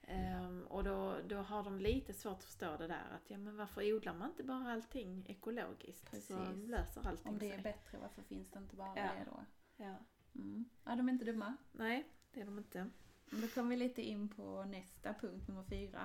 Ehm, 0.02 0.66
och 0.66 0.84
då, 0.84 1.16
då 1.28 1.37
har 1.37 1.62
de 1.62 1.78
lite 1.78 2.12
svårt 2.14 2.37
att 2.38 2.44
förstå 2.44 2.76
det 2.76 2.87
där 2.88 3.04
att 3.14 3.30
ja 3.30 3.38
men 3.38 3.56
varför 3.56 3.92
odlar 3.92 4.14
man 4.14 4.28
inte 4.30 4.44
bara 4.44 4.72
allting 4.72 5.26
ekologiskt? 5.28 6.04
Så 6.08 6.11
Precis. 6.37 6.68
löser 6.68 7.06
allting 7.08 7.32
Om 7.32 7.38
det 7.38 7.46
är 7.46 7.52
sig. 7.52 7.62
bättre, 7.62 7.99
varför 7.99 8.22
finns 8.22 8.50
det 8.50 8.58
inte 8.58 8.76
bara 8.76 8.96
Ja. 8.96 9.02
det 9.02 9.25
då? 9.30 9.44
Ja. 9.82 9.96
Mm. 10.34 10.64
Ja, 10.84 10.96
de 10.96 11.08
är 11.08 11.12
inte 11.12 11.24
dumma. 11.24 11.56
Nej, 11.72 12.08
det 12.32 12.40
är 12.40 12.44
de 12.44 12.58
inte. 12.58 12.90
Då 13.30 13.48
kommer 13.48 13.70
vi 13.70 13.76
lite 13.76 14.02
in 14.02 14.28
på 14.28 14.64
nästa 14.64 15.14
punkt, 15.14 15.48
nummer 15.48 15.64
fyra. 15.64 16.00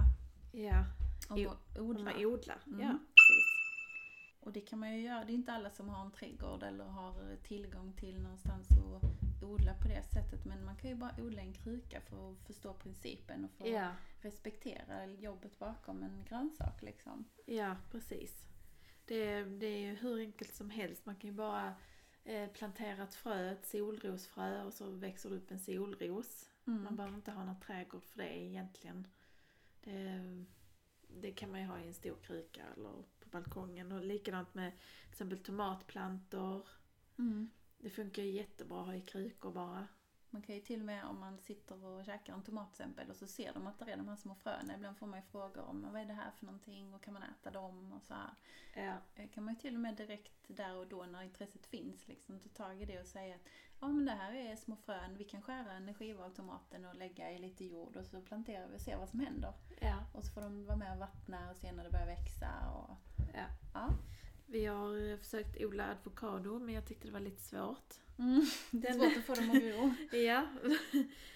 Ja, 0.52 0.86
Om 1.30 1.48
att 1.48 1.78
om 1.78 1.86
odla. 1.86 2.04
man 2.04 2.26
odlar. 2.26 2.62
Mm. 2.68 2.80
Ja, 2.80 2.92
precis. 2.92 3.58
Och 4.40 4.54
det 4.54 4.62
kan 4.62 4.80
man 4.80 4.96
ju 4.96 5.02
göra. 5.02 5.26
Det 5.26 5.32
är 5.32 5.36
inte 5.36 5.52
alla 5.54 5.70
som 5.70 5.90
har 5.90 6.06
en 6.06 6.12
trädgård 6.12 6.64
eller 6.64 6.84
har 6.86 7.36
tillgång 7.44 7.94
till 7.94 8.22
någonstans 8.22 8.68
att 8.72 9.44
odla 9.44 9.74
på 9.74 9.88
det 9.88 10.04
sättet. 10.04 10.46
Men 10.46 10.66
man 10.66 10.76
kan 10.76 10.90
ju 10.90 10.96
bara 10.96 11.16
odla 11.22 11.42
en 11.42 11.54
kruka 11.54 12.02
för 12.02 12.32
att 12.32 12.38
förstå 12.48 12.74
principen 12.74 13.46
och 13.46 13.52
för 13.52 13.64
att 13.64 13.72
Ja, 13.72 13.92
respektera 14.22 15.06
jobbet 15.06 15.60
bakom 15.60 16.04
en 16.04 16.24
grönsak 16.30 16.82
liksom. 16.82 17.26
ja 17.46 17.76
precis. 17.92 18.48
Det, 19.06 19.44
det 19.44 19.66
är 19.68 19.80
ju 19.80 19.96
hur 19.96 20.20
enkelt 20.20 20.54
som 20.54 20.70
helst. 20.70 21.06
Man 21.06 21.16
kan 21.16 21.30
ju 21.30 21.36
bara 21.36 21.74
eh, 22.28 22.50
plantera 22.50 23.04
ett 23.04 23.16
frö, 23.16 23.52
ett 23.52 23.66
solrosfrö 23.66 24.64
och 24.64 24.74
så 24.74 24.90
växer 24.90 25.30
det 25.30 25.36
upp 25.36 25.52
en 25.52 25.60
solros. 25.60 26.50
Man 26.64 26.78
Mm. 26.80 26.96
behöver 26.96 27.16
inte 27.16 27.32
ha 27.32 27.46
någon 27.46 27.60
trädgård 27.60 28.04
för 28.04 28.18
det 28.18 28.38
egentligen. 28.38 29.08
Det, 29.84 30.46
det 31.08 31.32
kan 31.32 31.52
man 31.52 31.60
ju 31.62 31.66
ha 31.68 31.80
i 31.80 31.88
en 31.88 31.94
stor 31.94 32.16
kruka 32.16 32.64
eller 32.76 32.90
på 33.20 33.30
balkongen. 33.32 33.92
Och 33.92 34.06
likadant 34.06 34.54
med 34.54 34.72
till 35.02 35.10
exempel 35.10 35.40
tomatplantor. 35.40 36.68
Mm. 37.18 37.50
Det 37.78 37.90
funkar 37.90 38.24
jättebra 38.24 38.80
att 38.80 38.86
ha 38.86 38.96
i 38.96 39.02
krukor 39.02 39.52
bara. 39.52 39.88
Man 40.30 40.42
kan 40.42 40.56
ju 40.56 40.62
till 40.62 40.80
och 40.80 40.86
med 40.86 41.06
om 41.06 41.20
man 41.20 41.40
sitter 41.40 41.86
och 41.86 42.06
käkar 42.06 42.34
en 42.34 42.44
tomat 42.44 42.74
till 42.74 42.84
exempel 42.84 43.10
och 43.10 43.16
så 43.16 43.28
ser 43.28 43.54
de 43.54 43.68
att 43.68 43.80
det 43.80 43.92
är 43.92 43.98
de 43.98 44.08
här 44.08 44.16
små 44.16 44.36
fröna. 44.36 44.76
Ibland 44.76 44.98
får 44.98 45.08
man 45.08 45.20
ju 45.20 45.26
frågor 45.26 45.64
om 45.64 45.88
vad 45.92 46.02
är 46.02 46.06
det 46.06 46.14
här 46.14 46.32
för 46.32 46.46
någonting 46.46 46.94
och 46.94 47.04
kan 47.04 47.14
man 47.14 47.24
äta 47.24 47.52
dem 47.52 47.94
och 47.94 48.04
så 48.04 48.14
här. 48.14 48.34
Ja. 48.76 48.94
Eh, 49.16 49.30
kan 49.30 49.44
man 49.44 49.54
ju 49.54 49.60
till 49.60 49.76
och 49.76 49.82
med 49.82 49.96
direkt 49.96 50.46
där 50.48 50.76
och 50.76 50.88
då 50.88 51.06
när 51.06 51.24
intresset 51.24 51.66
finns 51.66 52.08
liksom 52.08 52.40
ta 52.40 52.50
tag 52.50 52.82
i 52.82 52.86
det 52.86 53.00
och 53.00 53.08
säga 53.08 53.36
att 53.36 53.42
ja 53.80 53.88
men 53.88 54.06
det 54.06 54.12
här 54.12 54.34
är 54.34 54.56
små 54.56 54.76
frön, 54.76 55.18
vi 55.18 55.24
kan 55.24 55.42
skära 55.42 55.72
en 55.72 55.94
skiva 55.94 56.26
av 56.26 56.30
tomaten 56.30 56.86
och 56.86 56.96
lägga 56.96 57.32
i 57.32 57.40
lite 57.40 57.66
jord 57.66 57.96
och 57.96 58.06
så 58.06 58.22
planterar 58.22 58.68
vi 58.68 58.78
och 58.78 58.82
ser 58.82 58.98
vad 58.98 59.10
som 59.10 59.20
händer. 59.20 59.54
ja. 59.82 60.04
Och 60.14 60.24
så 60.24 60.32
får 60.32 60.42
de 60.42 60.66
vara 60.66 60.78
med 60.78 60.92
och 60.92 61.00
vattna 61.00 61.50
och 61.52 61.58
se 61.58 61.72
när 61.72 61.84
det 61.84 61.90
börjar 61.90 62.06
växa 62.06 62.50
och 62.72 62.98
ja. 63.34 63.46
ja. 63.74 63.94
Vi 64.46 64.66
har 64.66 65.12
eh, 65.12 65.18
försökt 65.18 65.62
odla 65.62 65.92
avokado 65.92 66.60
men 66.60 66.76
jag 66.76 66.86
tyckte 66.86 67.08
det 67.08 67.14
var 67.14 67.20
lite 67.20 67.42
svårt. 67.42 68.07
Mm. 68.20 68.46
Det 68.72 68.88
är 68.88 68.94
svårt 68.94 69.18
att 69.18 69.24
få 69.24 69.34
dem 69.34 69.50
att 69.52 69.62
gro. 69.64 69.94
Ja. 70.18 70.46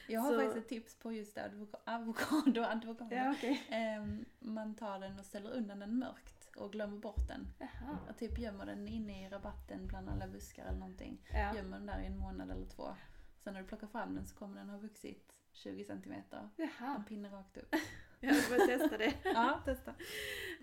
Jag 0.07 0.21
har 0.21 0.31
Så- 0.31 0.37
faktiskt 0.39 0.57
ett 0.57 0.69
tips 0.69 0.95
på 0.95 1.11
just 1.13 1.37
avokado. 1.85 2.61
avokado. 2.63 3.31
okej. 3.37 3.63
Ehm, 3.69 4.25
man 4.39 4.75
tar 4.75 4.99
den 4.99 5.19
och 5.19 5.25
ställer 5.25 5.51
undan 5.51 5.79
den 5.79 5.99
mörkt 5.99 6.49
och 6.55 6.71
glömmer 6.71 6.97
bort 6.97 7.27
den. 7.27 7.47
Jaha. 7.59 7.97
Och 8.09 8.17
typ 8.17 8.39
gömmer 8.39 8.65
den 8.65 8.87
inne 8.87 9.25
i 9.25 9.29
rabatten 9.29 9.87
bland 9.87 10.09
alla 10.09 10.27
buskar 10.27 10.65
eller 10.65 10.79
någonting. 10.79 11.21
Ja. 11.33 11.55
Gömmer 11.55 11.77
den 11.77 11.85
där 11.85 12.01
i 12.01 12.05
en 12.05 12.17
månad 12.17 12.51
eller 12.51 12.65
två. 12.65 12.95
Sen 13.43 13.53
när 13.53 13.61
du 13.61 13.67
plockar 13.67 13.87
fram 13.87 14.15
den 14.15 14.25
så 14.25 14.35
kommer 14.35 14.57
den 14.57 14.69
ha 14.69 14.77
vuxit 14.77 15.33
20 15.53 15.83
centimeter. 15.83 16.49
En 16.57 16.69
Jaha. 16.79 17.03
pinne 17.07 17.29
rakt 17.29 17.57
upp. 17.57 17.75
Jag 18.21 18.35
får 18.43 18.67
testa 18.67 18.97
det. 18.97 19.13
Ja, 19.23 19.61
testa. 19.65 19.93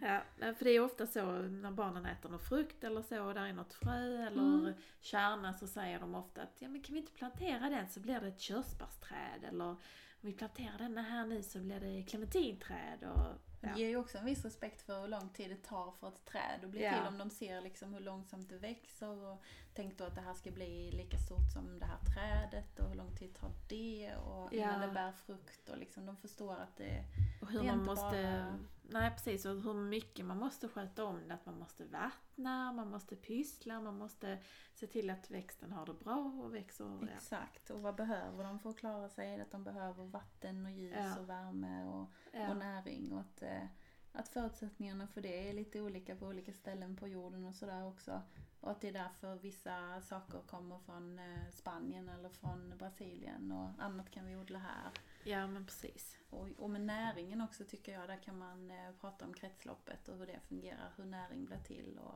Ja, 0.01 0.21
för 0.55 0.65
det 0.65 0.71
är 0.71 0.81
ofta 0.81 1.07
så 1.07 1.27
när 1.43 1.71
barnen 1.71 2.07
äter 2.07 2.29
någon 2.31 2.41
frukt 2.41 2.85
eller 2.85 3.03
så 3.03 3.25
och 3.25 3.35
där 3.35 3.47
är 3.47 3.53
något 3.53 3.75
frö 3.75 4.27
eller 4.27 4.43
Mm. 4.43 4.73
kärna 5.01 5.55
så 5.55 5.67
säger 5.67 6.01
de 6.01 6.15
ofta 6.15 6.43
att 6.43 6.57
ja 6.63 6.69
men 6.69 6.83
kan 6.83 6.95
vi 6.95 7.01
inte 7.01 7.13
plantera 7.13 7.69
den 7.71 7.89
så 7.89 8.01
blir 8.01 8.21
det 8.21 8.29
ett 8.29 8.41
körsbärsträd 8.41 9.45
eller 9.49 9.65
om 9.65 9.77
vi 10.21 10.33
planterar 10.33 10.79
denna 10.79 11.03
här 11.03 11.27
nu 11.27 11.43
så 11.43 11.59
blir 11.59 11.81
det 11.81 12.03
clementinträd 12.03 13.05
och 13.05 13.48
ja. 13.61 13.69
Det 13.75 13.81
ger 13.81 13.89
ju 13.89 13.97
också 13.97 14.19
en 14.19 14.25
viss 14.25 14.45
respekt 14.45 14.83
för 14.83 15.01
hur 15.01 15.09
lång 15.09 15.29
tid 15.29 15.51
det 15.51 15.69
tar 15.69 15.91
för 16.01 16.09
ett 16.09 16.25
träd 16.25 16.65
att 16.65 16.71
bli 16.71 16.83
Ja. 16.85 16.91
till. 16.99 17.07
Om 17.09 17.19
de 17.19 17.31
ser 17.31 17.61
liksom 17.61 17.95
hur 17.95 18.01
långsamt 18.01 18.49
det 18.49 18.59
växer 18.59 19.25
och 19.25 19.43
tänk 19.75 19.99
då 19.99 20.05
att 20.05 20.15
det 20.15 20.21
här 20.21 20.35
ska 20.35 20.51
bli 20.51 20.91
lika 20.91 21.19
stort 21.19 21.53
som 21.55 21.79
det 21.79 21.87
här 21.87 21.99
trädet 22.15 22.79
och 22.79 22.89
hur 22.89 22.95
lång 22.95 23.17
tid 23.17 23.35
tar 23.35 23.51
det 23.69 24.15
och 24.17 24.53
innan 24.53 24.81
Ja. 24.81 24.87
det 24.87 24.93
bär 24.93 25.13
frukt 25.13 25.69
och 25.69 25.79
liksom 25.79 26.07
de 26.07 26.17
förstår 26.17 26.55
att 26.55 26.77
det 26.77 27.05
och 27.41 27.49
hur 27.51 27.59
det 27.63 27.65
är 27.69 27.71
man 27.73 27.81
inte 27.81 27.87
måste 27.91 28.03
bara- 28.23 28.59
Nej 28.91 29.11
precis, 29.11 29.45
och 29.45 29.63
hur 29.63 29.75
mycket 29.75 30.27
man 30.27 30.39
måste 30.39 30.69
sköta 30.69 31.05
om 31.05 31.29
det. 31.29 31.35
Att 31.35 31.47
man 31.47 31.59
måste 31.59 31.85
vattna, 31.85 32.73
man 32.73 32.91
måste 32.91 33.17
pyssla, 33.17 33.81
man 33.81 33.99
måste 33.99 34.39
se 34.75 34.87
till 34.87 35.11
att 35.11 35.31
växten 35.31 35.73
har 35.73 35.87
det 35.87 35.95
bra 35.95 36.17
och 36.45 36.55
växer. 36.55 36.99
Ja. 37.03 37.09
Exakt, 37.15 37.71
och 37.71 37.81
vad 37.83 37.95
behöver 37.95 38.45
de 38.45 38.59
för 38.59 38.71
att 38.71 38.77
klara 38.79 39.09
sig? 39.09 39.41
Att 39.41 39.51
de 39.51 39.65
behöver 39.65 40.05
vatten 40.05 40.67
och 40.67 40.73
ljus 40.73 40.97
Ja. 40.99 41.19
och 41.21 41.29
värme 41.29 41.85
och, 41.85 42.01
och 42.01 42.09
Ja. 42.33 42.55
näring 42.55 43.13
och 43.13 43.21
att, 43.21 43.43
eh, 43.43 43.65
att 44.13 44.29
förutsättningarna 44.29 45.07
för 45.07 45.21
det 45.21 45.49
är 45.49 45.53
lite 45.53 45.81
olika 45.81 46.17
på 46.17 46.27
olika 46.27 46.53
ställen 46.53 46.97
på 46.97 47.09
jorden 47.09 47.45
och 47.45 47.55
sådär 47.55 47.87
också. 47.87 48.23
Och 48.61 48.71
att 48.71 48.81
det 48.81 48.89
är 48.89 48.93
därför 48.93 49.35
vissa 49.35 50.01
saker 50.03 50.39
kommer 50.47 50.79
från 50.79 51.19
eh, 51.19 51.51
Spanien 51.53 52.09
eller 52.09 52.29
från 52.29 52.75
Brasilien 52.79 53.53
och 53.53 53.85
annat 53.85 54.11
kan 54.11 54.27
vi 54.27 54.37
odla 54.37 54.59
här. 54.59 54.91
Ja 55.25 55.47
men 55.47 55.67
precis. 55.67 56.17
Och, 56.31 56.49
och 56.57 56.71
med 56.71 56.81
näringen 56.81 57.41
också 57.41 57.65
tycker 57.65 57.93
jag, 57.93 58.09
där 58.09 58.23
kan 58.23 58.39
man 58.39 58.71
eh, 58.71 58.93
prata 59.01 59.25
om 59.25 59.35
kretsloppet 59.35 60.09
och 60.09 60.19
hur 60.19 60.27
det 60.27 60.41
fungerar, 60.49 60.93
hur 60.97 61.05
näring 61.05 61.45
blir 61.45 61.59
till 61.59 61.99
och 61.99 62.15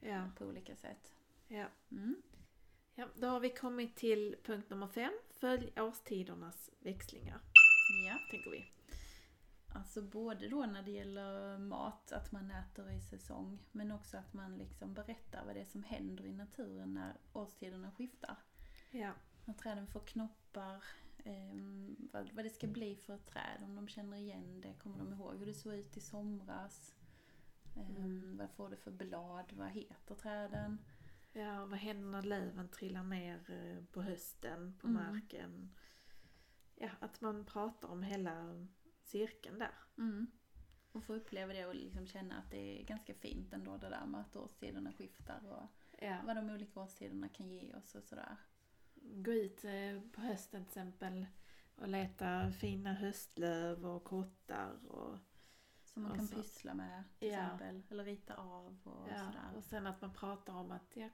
Ja. 0.00 0.30
på 0.38 0.44
olika 0.44 0.76
sätt. 0.76 1.12
Ja. 1.48 1.66
Mm. 1.90 2.22
Ja, 2.94 3.08
då 3.14 3.26
har 3.26 3.40
vi 3.40 3.50
kommit 3.50 3.96
till 3.96 4.36
punkt 4.44 4.70
nummer 4.70 4.88
fem. 4.88 5.12
Följ 5.30 5.72
årstidernas 5.80 6.70
växlingar, 6.78 7.40
Ja. 8.06 8.18
tänker 8.30 8.50
vi. 8.50 8.72
Alltså 9.74 10.02
både 10.02 10.48
då 10.48 10.66
när 10.66 10.82
det 10.82 10.90
gäller 10.90 11.58
mat, 11.58 12.12
att 12.12 12.32
man 12.32 12.50
äter 12.50 12.90
i 12.90 13.00
säsong, 13.00 13.58
men 13.72 13.92
också 13.92 14.16
att 14.16 14.32
man 14.32 14.58
liksom 14.58 14.94
berättar 14.94 15.44
vad 15.44 15.54
det 15.56 15.60
är 15.60 15.64
som 15.64 15.82
händer 15.82 16.26
i 16.26 16.32
naturen 16.32 16.94
när 16.94 17.16
årstiderna 17.32 17.90
skiftar. 17.90 18.36
Ja. 18.90 19.12
När 19.44 19.54
träden 19.54 19.86
får 19.86 20.00
knoppar, 20.00 20.84
vad, 22.12 22.30
vad 22.32 22.44
det 22.44 22.50
ska 22.50 22.66
bli 22.66 22.96
för 22.96 23.14
ett 23.14 23.26
träd, 23.26 23.62
om 23.62 23.74
de 23.74 23.88
känner 23.88 24.16
igen 24.16 24.60
det, 24.60 24.74
kommer 24.74 24.98
de 24.98 25.12
ihåg 25.12 25.36
hur 25.38 25.46
det 25.46 25.54
såg 25.54 25.74
ut 25.74 25.96
i 25.96 26.00
somras? 26.00 26.94
Ehm, 27.76 27.96
Mm. 27.96 28.36
Vad 28.36 28.50
får 28.50 28.70
det 28.70 28.76
för 28.76 28.90
blad, 28.90 29.52
vad 29.52 29.68
heter 29.70 30.14
träden? 30.14 30.78
ja, 31.32 31.66
vad 31.66 31.78
händer 31.78 32.08
när 32.08 32.22
löven 32.22 32.68
trillar 32.68 33.02
ner 33.04 33.50
eh, 33.50 33.84
på 33.84 34.02
hösten 34.02 34.74
på 34.80 34.86
Mm. 34.86 35.02
marken? 35.02 35.74
Ja, 36.74 36.90
att 37.00 37.20
man 37.20 37.44
pratar 37.44 37.88
om 37.88 38.02
hela 38.02 38.66
cirkeln 39.02 39.58
där. 39.58 39.74
Mm. 39.98 40.26
Och 40.92 41.04
få 41.04 41.14
uppleva 41.14 41.52
det 41.52 41.66
och 41.66 41.74
liksom 41.74 42.06
känna 42.06 42.38
att 42.38 42.50
det 42.50 42.80
är 42.80 42.84
ganska 42.84 43.14
fint 43.14 43.52
ändå 43.52 43.76
det 43.76 43.88
där 43.88 44.06
med 44.06 44.20
att 44.20 44.36
årstiderna 44.36 44.92
skiftar 44.92 45.46
och 45.46 45.66
Ja. 46.00 46.18
vad 46.26 46.36
de 46.36 46.50
olika 46.50 46.80
årstiderna 46.80 47.28
kan 47.28 47.48
ge 47.50 47.74
oss 47.74 47.94
och 47.94 48.04
sådär. 48.04 48.36
Gå 49.14 49.32
ut 49.32 49.64
eh, 49.64 50.00
på 50.12 50.20
hösten 50.20 50.64
till 50.64 50.68
exempel 50.70 51.26
och 51.76 51.88
leta 51.88 52.50
fina 52.50 52.92
höstlöv 52.92 53.86
och 53.86 54.04
kottar 54.04 54.86
och, 54.88 55.18
Som 55.84 56.02
man 56.02 56.12
Och 56.12 56.18
kan 56.18 56.26
så- 56.28 56.34
pyssla 56.36 56.74
med 56.74 57.04
till 57.18 57.28
Ja. 57.28 57.34
exempel. 57.44 57.82
Eller 57.90 58.04
rita 58.04 58.34
av 58.34 58.78
och 58.84 59.08
ja, 59.10 59.18
sådär. 59.18 59.50
och 59.56 59.64
sen 59.64 59.86
att 59.86 60.00
man 60.00 60.12
pratar 60.14 60.52
om 60.54 60.70
att 60.70 60.96
ja, 60.96 61.08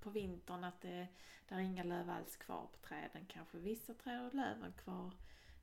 på 0.00 0.10
vintern 0.10 0.64
att 0.64 0.80
det 0.80 1.08
där 1.48 1.56
är 1.56 1.60
inga 1.60 1.82
löv 1.84 2.10
alls 2.10 2.36
kvar 2.36 2.66
på 2.72 2.78
träden. 2.78 3.26
Kanske 3.26 3.58
vissa 3.58 3.94
träd 3.94 4.20
har 4.20 4.30
löven 4.30 4.72
kvar. 4.72 5.12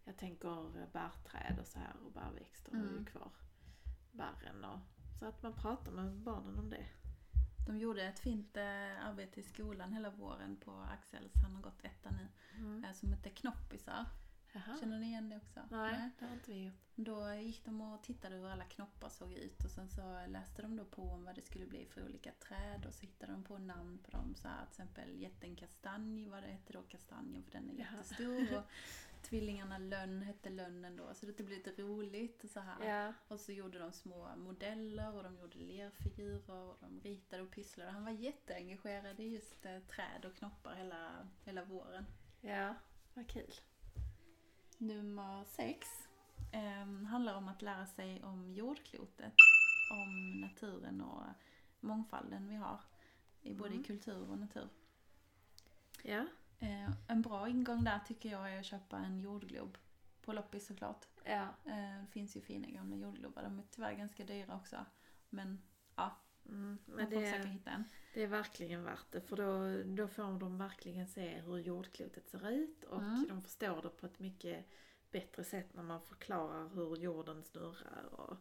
Jag 0.06 0.18
tänker 0.18 0.78
eh, 0.82 0.88
bärträd 0.94 1.60
och 1.60 1.68
så 1.68 1.80
här 1.80 1.94
och 2.06 2.12
bärväxter 2.12 2.72
har 2.72 2.80
ju 2.84 2.90
Mm. 2.90 3.06
kvar 3.06 3.32
barren 4.12 4.64
och 4.64 4.80
så 5.20 5.26
att 5.26 5.44
man 5.44 5.54
pratar 5.54 5.92
med 5.92 6.14
barnen 6.14 6.60
om 6.60 6.70
det. 6.70 6.86
De 7.68 7.80
gjorde 7.80 8.04
ett 8.04 8.20
fint 8.20 8.58
eh, 8.58 9.06
arbete 9.06 9.40
i 9.40 9.44
skolan 9.44 9.94
hela 9.94 10.10
våren 10.10 10.58
på 10.58 10.72
Axels, 10.72 11.34
han 11.44 11.56
har 11.56 11.62
gått 11.62 11.84
etta 11.84 12.10
nu, 12.12 12.28
eh, 12.86 12.94
som 12.94 13.12
hette 13.12 13.30
Knoppisar. 13.30 14.06
Jaha. 14.52 14.78
Känner 14.80 15.00
ni 15.00 15.08
igen 15.08 15.30
det 15.30 15.38
också? 15.38 15.60
Nej, 15.70 16.10
det 16.20 16.26
har 16.26 16.34
inte 16.34 16.52
vi 16.52 16.66
gjort. 16.66 16.74
Då 16.96 17.34
gick 17.34 17.66
de 17.66 17.82
och 17.82 18.04
tittade 18.04 18.36
hur 18.36 18.50
alla 18.50 18.64
knoppar 18.64 19.10
såg 19.10 19.34
ut 19.34 19.64
och 19.64 19.72
sen 19.72 19.90
så 19.90 20.26
läste 20.28 20.62
de 20.62 20.76
då 20.76 20.86
på 20.86 21.02
om 21.02 21.26
vad 21.26 21.36
det 21.36 21.42
skulle 21.42 21.66
bli 21.66 21.86
för 21.86 22.06
olika 22.06 22.32
träd 22.32 22.86
och 22.86 22.94
så 22.94 23.02
hittade 23.02 23.32
de 23.32 23.44
på 23.44 23.58
namn 23.58 24.00
på 24.04 24.12
dem. 24.12 24.36
Så 24.36 24.48
här, 24.48 24.66
till 24.66 24.70
exempel 24.70 25.22
jätten 25.22 25.56
kastanj, 25.56 26.28
vad 26.30 26.44
det 26.44 26.50
hette 26.50 26.74
då 26.74 26.82
kastanjen 26.82 27.44
för 27.44 27.52
den 27.52 27.70
är 27.70 27.74
jättestor. 27.74 28.58
Och 28.58 28.64
tvillingarna 29.22 29.78
lönn 29.78 30.22
hette 30.22 30.50
lönnen 30.50 30.96
då. 30.96 31.14
Så 31.14 31.26
det 31.26 31.34
blev 31.44 31.50
lite 31.50 31.82
roligt 31.82 32.44
och 32.44 32.50
så 32.50 32.60
här. 32.60 32.86
Ja, 32.86 33.14
Och 33.28 33.40
så 33.40 33.52
gjorde 33.52 33.80
de 33.80 33.92
små 33.92 34.36
modeller 34.36 35.16
och 35.16 35.24
de 35.24 35.38
gjorde 35.38 35.58
lerfigurer 35.58 36.52
och 36.52 36.78
de 36.82 37.00
ritade 37.02 37.44
och 37.44 37.52
pysslade. 37.52 37.92
Han 37.92 38.04
var 38.06 38.12
jätteengagerad 38.12 39.20
i 39.20 39.24
just 39.24 39.66
eh, 39.66 39.80
träd 39.80 40.26
och 40.26 40.36
knoppar 40.36 40.76
hela, 40.76 41.28
hela 41.46 41.64
våren. 41.64 42.06
ja, 42.42 42.76
vad 43.14 43.28
kul. 43.30 43.54
Nummer 44.78 45.44
sex 45.46 45.88
eh, 46.52 47.06
handlar 47.06 47.36
om 47.36 47.48
att 47.48 47.62
lära 47.62 47.86
sig 47.86 48.24
om 48.24 48.52
jordklotet, 48.54 49.34
om 49.92 50.32
naturen 50.42 51.02
och 51.02 51.24
mångfalden 51.80 52.48
vi 52.48 52.56
har 52.56 52.80
i 53.42 53.54
både 53.54 53.70
Mm. 53.70 53.82
i 53.82 53.84
kultur 53.84 54.30
och 54.32 54.38
natur. 54.40 54.70
Ja, 56.04 56.26
Eh, 56.60 56.92
en 57.08 57.22
bra 57.22 57.50
ingång 57.50 57.84
där 57.84 58.00
tycker 58.00 58.30
jag 58.30 58.54
är 58.54 58.60
att 58.60 58.66
köpa 58.66 58.98
en 58.98 59.20
jordglob. 59.20 59.78
På 60.22 60.34
loppis 60.34 60.68
såklart. 60.68 61.06
ja, 61.24 61.48
Eh, 61.66 62.02
det 62.02 62.08
finns 62.12 62.38
ju 62.38 62.42
fina 62.42 62.68
gamla 62.68 62.96
jordglobar, 62.96 63.44
de 63.44 63.60
är 63.60 63.64
tyvärr 63.72 63.94
ganska 63.94 64.24
dyra 64.26 64.56
också. 64.56 64.86
Men 65.30 65.62
ja, 65.96 66.16
mm, 66.46 66.78
man 66.86 66.96
men 66.96 67.12
får 67.12 67.22
försöka 67.22 67.44
det, 67.44 67.50
hitta 67.50 67.72
en. 67.72 67.84
det 68.14 68.24
är 68.24 68.28
verkligen 68.28 68.84
värt 68.84 69.12
det 69.12 69.22
för 69.22 69.36
då, 69.38 69.84
då 69.96 70.08
får 70.08 70.40
de 70.40 70.58
verkligen 70.58 71.08
se 71.08 71.42
hur 71.42 71.58
jordklotet 71.58 72.30
ser 72.30 72.50
ut 72.50 72.84
och 72.84 73.02
Mm. 73.02 73.26
de 73.30 73.42
förstår 73.44 73.82
det 73.82 73.90
på 73.90 74.06
ett 74.06 74.20
mycket 74.20 74.66
bättre 75.12 75.44
sätt 75.44 75.74
när 75.74 75.84
man 75.84 76.02
förklarar 76.02 76.70
hur 76.70 76.96
jorden 76.98 77.44
snurrar. 77.44 78.06
Och, 78.12 78.38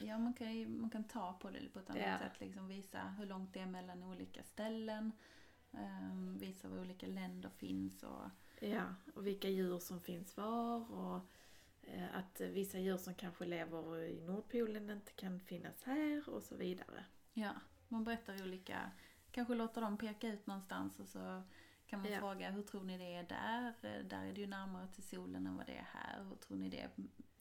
Ja, 0.00 0.18
man 0.18 0.34
kan, 0.34 0.80
man 0.80 0.90
kan 0.90 1.04
ta 1.04 1.32
på 1.32 1.50
det 1.50 1.68
på 1.72 1.78
ett 1.78 1.90
annat 1.90 2.02
Ja. 2.02 2.18
sätt. 2.18 2.40
Liksom 2.40 2.68
visa 2.68 3.02
hur 3.18 3.26
långt 3.26 3.54
det 3.54 3.60
är 3.60 3.66
mellan 3.66 4.02
olika 4.02 4.42
ställen. 4.42 5.12
Ehm, 5.72 6.38
visa 6.38 6.68
var 6.68 6.80
olika 6.80 7.06
länder 7.06 7.48
finns 7.50 8.02
och 8.02 8.30
ja, 8.60 8.94
och 9.14 9.26
vilka 9.26 9.48
djur 9.48 9.78
som 9.78 10.00
finns 10.00 10.36
var 10.36 10.92
och 10.92 11.20
eh, 11.82 12.16
att 12.16 12.40
vissa 12.40 12.78
djur 12.78 12.96
som 12.96 13.14
kanske 13.14 13.44
lever 13.44 14.02
i 14.02 14.20
Nordpolen 14.20 14.90
inte 14.90 15.12
kan 15.12 15.40
finnas 15.40 15.82
här 15.84 16.28
och 16.28 16.42
så 16.42 16.56
vidare. 16.56 17.04
ja, 17.32 17.52
man 17.88 18.04
berättar 18.04 18.42
olika, 18.42 18.90
kanske 19.30 19.54
låter 19.54 19.80
dem 19.80 19.98
peka 19.98 20.28
ut 20.28 20.46
någonstans 20.46 21.00
och 21.00 21.08
så 21.08 21.42
kan 21.86 22.00
man 22.00 22.12
Ja. 22.12 22.18
fråga 22.18 22.50
hur 22.50 22.62
tror 22.62 22.84
ni 22.84 22.98
det 22.98 23.14
är 23.14 23.22
där? 23.22 23.74
Där 24.04 24.24
är 24.24 24.32
det 24.32 24.40
ju 24.40 24.46
närmare 24.46 24.88
till 24.88 25.02
solen 25.02 25.46
än 25.46 25.56
vad 25.56 25.66
det 25.66 25.76
är 25.76 25.88
här. 25.92 26.24
Hur 26.24 26.34
tror 26.36 26.56
ni 26.56 26.68
det 26.68 26.90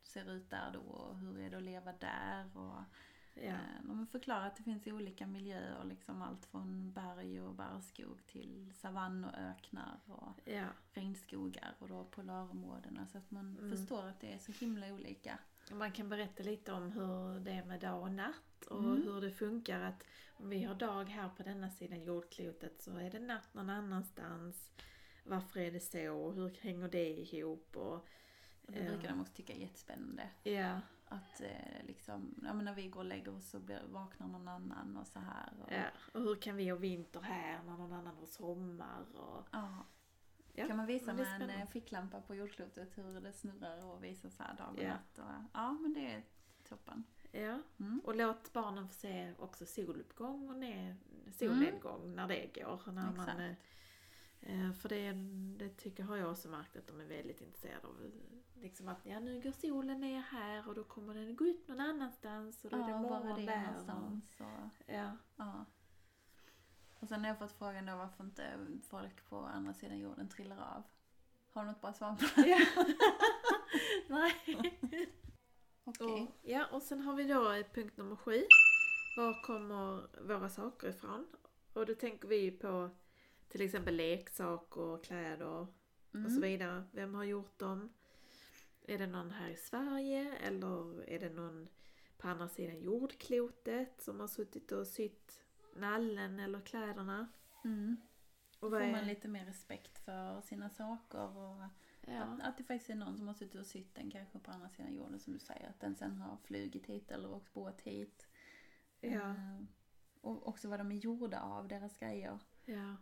ser 0.03 0.31
ut 0.31 0.49
där 0.49 0.71
då 0.73 1.13
hur 1.13 1.39
är 1.39 1.49
det 1.49 1.57
att 1.57 1.63
leva 1.63 1.93
där 1.93 2.57
och 2.57 2.79
Ja. 3.41 3.49
eh, 3.49 3.83
de 3.83 4.07
förklarar 4.07 4.47
att 4.47 4.55
det 4.55 4.63
finns 4.63 4.87
olika 4.87 5.27
miljöer, 5.27 5.83
liksom 5.83 6.21
allt 6.21 6.45
från 6.45 6.91
berg 6.91 7.41
och 7.41 7.55
barrskog 7.55 8.25
till 8.27 8.73
savann 8.75 9.23
och 9.25 9.33
öknar 9.37 9.99
och 10.05 10.29
ja. 10.45 10.65
regnskogar 10.93 11.75
och 11.79 11.87
då 11.87 12.03
polarområdena 12.03 13.07
så 13.07 13.17
att 13.17 13.31
man 13.31 13.57
Mm. 13.57 13.77
förstår 13.77 14.07
att 14.07 14.19
det 14.19 14.33
är 14.33 14.37
så 14.37 14.51
himla 14.51 14.93
olika. 14.93 15.39
Man 15.71 15.91
kan 15.91 16.09
berätta 16.09 16.43
lite 16.43 16.73
om 16.73 16.91
hur 16.91 17.39
det 17.39 17.51
är 17.51 17.65
med 17.65 17.79
dag 17.79 18.01
och 18.01 18.11
natt 18.11 18.65
och 18.69 18.79
Mm. 18.83 19.03
hur 19.03 19.21
det 19.21 19.31
funkar 19.31 19.81
att 19.81 20.03
om 20.39 20.49
vi 20.49 20.63
har 20.63 20.75
dag 20.75 21.05
här 21.05 21.29
på 21.29 21.43
denna 21.43 21.69
sidan 21.69 22.03
jordklotet 22.03 22.81
så 22.81 22.97
är 22.97 23.11
det 23.11 23.19
natt 23.19 23.53
någon 23.53 23.69
annanstans. 23.69 24.71
Varför 25.25 25.59
är 25.59 25.71
det 25.71 25.79
så? 25.79 26.31
Hur 26.31 26.57
hänger 26.61 26.87
det 26.87 27.09
ihop? 27.09 27.75
Och, 27.77 27.93
Och 28.65 28.71
det 28.73 28.79
eh, 28.79 28.87
brukar 28.91 29.09
de 29.09 29.21
också 29.21 29.33
tycka 29.33 29.53
är 29.53 29.57
jättespännande. 29.57 30.29
ja, 30.43 30.81
Att 31.09 31.41
eh, 31.41 31.85
liksom, 31.85 32.35
ja, 32.43 32.53
men 32.53 32.65
när 32.65 32.73
vi 32.73 32.87
går 32.87 32.99
och 32.99 33.05
lägger 33.05 33.35
oss 33.35 33.49
så 33.49 33.59
blir, 33.59 33.81
vaknar 33.87 34.27
någon 34.27 34.47
annan 34.47 34.97
och 34.97 35.07
så 35.07 35.19
här. 35.19 35.53
Och, 35.61 35.71
ja. 35.71 35.83
Och 36.13 36.21
hur 36.21 36.35
kan 36.35 36.55
vi 36.55 36.69
ha 36.69 36.77
vinter 36.77 37.21
här 37.21 37.63
när 37.63 37.77
någon 37.77 37.93
annan 37.93 38.15
har 38.17 38.25
sommar? 38.25 39.05
Och, 39.15 39.47
Ja. 39.51 39.85
ja. 40.53 40.67
Kan 40.67 40.77
man 40.77 40.85
visa 40.85 41.13
med 41.13 41.19
en 41.19 41.25
spännande. 41.25 41.53
eh, 41.53 41.67
ficklampa 41.67 42.21
på 42.21 42.35
jordklotet 42.35 42.97
hur 42.97 43.21
det 43.21 43.33
snurrar 43.33 43.85
och 43.85 44.03
visar 44.03 44.29
så 44.29 44.43
här 44.43 44.55
dag 44.55 44.73
och 44.77 44.83
Ja. 44.83 44.87
natt. 44.89 45.17
Och, 45.19 45.43
ja, 45.53 45.71
men 45.71 45.93
det 45.93 46.11
är 46.13 46.23
toppen. 46.69 47.03
Ja. 47.31 47.59
Mm. 47.79 48.01
Och 48.03 48.15
låt 48.15 48.53
barnen 48.53 48.87
få 48.87 48.93
se 48.93 49.33
också 49.39 49.65
soluppgång 49.65 50.49
och 50.49 50.55
ner, 50.57 50.95
solnedgång 51.31 52.15
när 52.15 52.27
det 52.27 52.61
går. 52.63 52.81
När 52.85 52.93
man, 53.11 53.19
Exakt. 53.19 53.39
eh, 53.39 53.45
eh, 53.45 53.55
för 54.81 54.89
det, 54.89 55.13
det 55.57 55.69
tycker 55.69 56.03
har 56.03 56.17
jag 56.17 56.31
också 56.31 56.49
märkt 56.49 56.75
att 56.75 56.87
de 56.87 56.99
är 57.01 57.05
väldigt 57.05 57.41
intresserade 57.41 57.87
av. 57.87 58.11
Liksom 58.61 58.87
att 58.87 59.05
ja, 59.05 59.19
nu 59.19 59.41
går 59.41 59.51
solen 59.51 59.99
ner 59.99 60.21
här 60.21 60.67
och 60.67 60.75
då 60.75 60.83
kommer 60.83 61.13
den 61.13 61.35
gå 61.35 61.45
upp 61.45 61.67
någon 61.67 61.79
annanstans 61.79 62.65
och 62.65 62.71
då 62.71 62.77
är 62.77 62.83
det 62.83 62.89
Ja, 62.89 62.95
är 62.97 63.01
morgon 63.01 63.39
det 63.39 63.45
där. 63.45 63.65
någonstans? 63.65 64.23
Och, 64.39 64.45
ja. 64.93 65.17
ja. 65.35 65.65
och 66.99 67.07
sen 67.07 67.21
har 67.21 67.27
jag 67.27 67.39
fått 67.39 67.51
frågan 67.51 67.85
då 67.85 67.95
varför 67.95 68.23
inte 68.23 68.57
folk 68.89 69.29
på 69.29 69.37
andra 69.37 69.73
sidan 69.73 69.99
jorden 69.99 70.29
trillar 70.29 70.75
av. 70.75 70.83
Har 71.51 71.61
du 71.61 71.67
något 71.67 71.81
bra 71.81 71.93
svar 71.93 72.15
på 72.15 72.41
det? 72.41 72.47
Ja. 72.47 72.85
Nej. 74.07 74.33
Okej. 75.83 76.23
Och, 76.23 76.37
ja, 76.41 76.65
och 76.71 76.81
sen 76.81 77.01
har 77.01 77.13
vi 77.13 77.23
då 77.23 77.51
eh, 77.51 77.65
punkt 77.73 77.97
nummer 77.97 78.15
sju. 78.15 78.43
Var 79.17 79.43
kommer 79.43 80.07
våra 80.27 80.49
saker 80.49 80.87
ifrån? 80.89 81.27
Och 81.73 81.85
då 81.85 81.95
tänker 81.95 82.27
vi 82.27 82.51
på 82.51 82.89
till 83.47 83.61
exempel 83.61 83.95
leksaker, 83.95 85.03
kläder 85.03 85.45
och 85.47 85.67
så 86.11 86.17
Mm. 86.17 86.41
vidare. 86.41 86.83
Vem 86.91 87.13
har 87.13 87.23
gjort 87.23 87.59
dem? 87.59 87.93
Är 88.87 88.97
det 88.97 89.07
någon 89.07 89.31
här 89.31 89.49
i 89.49 89.55
Sverige 89.55 90.33
eller 90.37 91.03
är 91.09 91.19
det 91.19 91.29
någon 91.29 91.67
på 92.17 92.27
andra 92.27 92.47
sidan 92.49 92.79
jordklotet 92.81 94.01
som 94.01 94.19
har 94.19 94.27
suttit 94.27 94.71
och 94.71 94.87
sytt 94.87 95.43
nallen 95.75 96.39
eller 96.39 96.61
kläderna? 96.61 97.27
Mm. 97.63 97.97
Och 98.53 98.59
Får 98.59 98.69
vad 98.69 98.81
man 98.81 98.95
är... 98.95 99.05
lite 99.05 99.27
mer 99.27 99.45
respekt 99.45 99.97
för 100.05 100.41
sina 100.41 100.69
saker 100.69 101.37
och 101.37 101.63
Ja, 102.09 102.21
att, 102.23 102.41
att 102.41 102.57
det 102.57 102.63
faktiskt 102.63 102.89
är 102.89 102.95
någon 102.95 103.17
som 103.17 103.27
har 103.27 103.33
suttit 103.33 103.55
och 103.61 103.65
sytt 103.65 103.95
den 103.95 104.11
kanske 104.11 104.39
på 104.39 104.51
andra 104.51 104.69
sidan 104.69 104.95
jorden 104.95 105.19
som 105.19 105.33
du 105.33 105.39
säger. 105.39 105.69
Att 105.69 105.79
den 105.79 105.95
sen 105.95 106.17
har 106.17 106.37
flugit 106.37 106.85
hit 106.85 107.11
eller 107.11 107.31
åkt 107.33 107.53
båt 107.53 107.81
hit. 107.81 108.27
ja, 108.99 109.09
Eh, 109.09 109.61
och 110.21 110.47
också 110.47 110.67
vad 110.69 110.79
de 110.79 110.91
är 110.91 110.95
gjorda 110.95 111.39
av, 111.41 111.67
deras 111.67 111.97
grejer. 111.97 112.39
ja, 112.65 112.95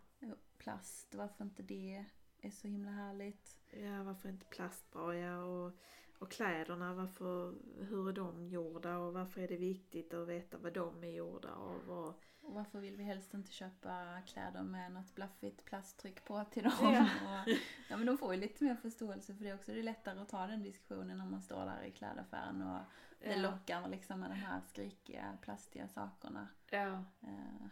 Plast, 0.58 1.16
varför 1.16 1.44
inte 1.44 1.64
det 1.64 2.06
är 2.42 2.52
så 2.52 2.68
himla 2.68 2.92
härligt. 2.92 3.58
ja, 3.72 4.04
varför 4.04 4.30
inte 4.30 4.46
plast 4.46 4.92
bra? 4.92 5.16
Ja, 5.16 5.44
och, 5.44 5.72
och 6.20 6.32
kläderna, 6.32 6.94
varför, 6.94 7.56
hur 7.86 8.10
är 8.10 8.14
de 8.14 8.48
gjorda 8.48 8.98
och 8.98 9.14
varför 9.14 9.42
är 9.42 9.48
det 9.48 9.58
viktigt 9.58 10.14
att 10.14 10.28
veta 10.28 10.58
vad 10.58 10.74
de 10.74 11.04
är 11.04 11.12
gjorda 11.12 11.54
av? 11.54 11.90
Och, 11.90 12.22
Och 12.42 12.54
varför 12.54 12.80
vill 12.80 12.96
vi 12.98 13.04
helst 13.04 13.34
inte 13.34 13.52
köpa 13.52 14.22
kläder 14.28 14.64
med 14.64 14.92
något 14.92 15.16
blaffigt 15.16 15.66
plasttryck 15.66 16.26
på 16.26 16.44
till 16.52 16.64
dem? 16.64 16.74
Ja. 16.82 17.02
Och, 17.44 17.50
ja 17.90 17.98
men 17.98 18.06
de 18.06 18.18
får 18.18 18.34
ju 18.34 18.40
lite 18.40 18.64
mer 18.64 18.76
förståelse 18.76 19.36
för 19.36 19.44
det 19.44 19.54
också. 19.54 19.72
Det 19.72 19.80
är 19.80 19.84
lättare 19.84 20.20
att 20.20 20.30
ta 20.30 20.48
den 20.48 20.64
diskussionen 20.64 21.18
när 21.18 21.26
man 21.26 21.42
står 21.42 21.66
där 21.66 21.84
i 21.84 21.92
klädaffären 21.92 22.62
och 22.62 22.80
det 23.20 23.36
ja, 23.36 23.52
lockar 23.52 23.88
liksom 23.88 24.20
med 24.20 24.30
de 24.30 24.36
här 24.36 24.62
skrikiga, 24.68 25.38
plastiga 25.42 25.88
sakerna. 25.88 26.48
ja. 26.70 27.04
Eh, 27.22 27.68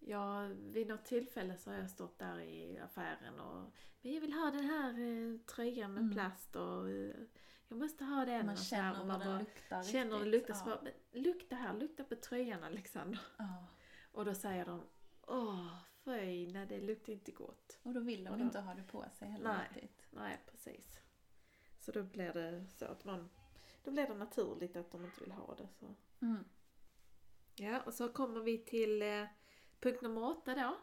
Ja, 0.00 0.46
vid 0.60 0.86
något 0.88 1.04
tillfälle 1.04 1.56
så 1.56 1.70
har 1.70 1.78
jag 1.78 1.90
stått 1.90 2.18
där 2.18 2.40
i 2.40 2.78
affären 2.78 3.40
och 3.40 3.70
men 4.02 4.12
jag 4.12 4.20
vill 4.20 4.32
ha 4.32 4.50
den 4.50 4.64
här 4.64 4.90
eh, 4.90 5.38
tröjan 5.40 5.94
med 5.94 6.00
Mm. 6.02 6.12
plast 6.14 6.56
och 6.56 6.90
eh, 6.90 7.14
jag 7.68 7.78
måste 7.78 8.04
ha 8.04 8.24
den. 8.24 8.46
man 8.46 8.52
och 8.54 8.58
så 8.58 8.74
här, 8.74 8.82
känner 8.82 8.92
och 8.92 8.98
vad 8.98 9.06
man 9.06 9.18
den 9.20 9.28
bara 9.28 9.38
luktar 9.38 9.82
känner 9.82 10.10
det 10.18 10.24
riktigt. 10.24 10.32
luktar 10.32 10.54
så 10.54 10.70
ja. 10.70 10.76
bara, 10.82 11.20
lukta 11.20 11.56
här, 11.56 11.74
lukta 11.78 12.04
på 12.04 12.16
tröjan 12.16 12.64
Alexander. 12.64 13.20
Ja. 13.38 13.66
Och 14.12 14.24
då 14.24 14.34
säger 14.34 14.64
de, 14.66 14.82
åh 15.26 15.66
fy, 16.04 16.52
nej 16.52 16.66
det 16.66 16.80
luktar 16.80 17.12
inte 17.12 17.32
gott. 17.32 17.78
Och 17.82 17.94
då 17.94 18.00
vill 18.00 18.24
de 18.24 18.38
då- 18.38 18.44
inte 18.44 18.60
ha 18.60 18.74
det 18.74 18.82
på 18.82 19.04
sig 19.18 19.28
heller 19.28 19.52
Nej. 19.54 19.68
riktigt. 19.74 20.06
Nej, 20.10 20.40
precis. 20.50 21.00
Så 21.78 21.92
då 21.92 22.02
blir 22.02 22.32
det 22.32 22.66
så 22.78 22.84
att 22.84 23.04
man, 23.04 23.30
då 23.84 23.90
blir 23.90 24.06
det 24.06 24.14
naturligt 24.14 24.76
att 24.76 24.90
de 24.90 25.04
inte 25.04 25.20
vill 25.20 25.32
ha 25.32 25.54
det. 25.54 25.68
Så. 25.80 25.94
Mm. 26.22 26.44
Ja, 27.56 27.80
och 27.82 27.94
så 27.94 28.08
kommer 28.08 28.40
vi 28.40 28.58
till 28.58 29.02
eh, 29.02 29.24
punkt 29.80 30.02
nummer 30.02 30.24
åtta 30.24 30.54
då. 30.54 30.76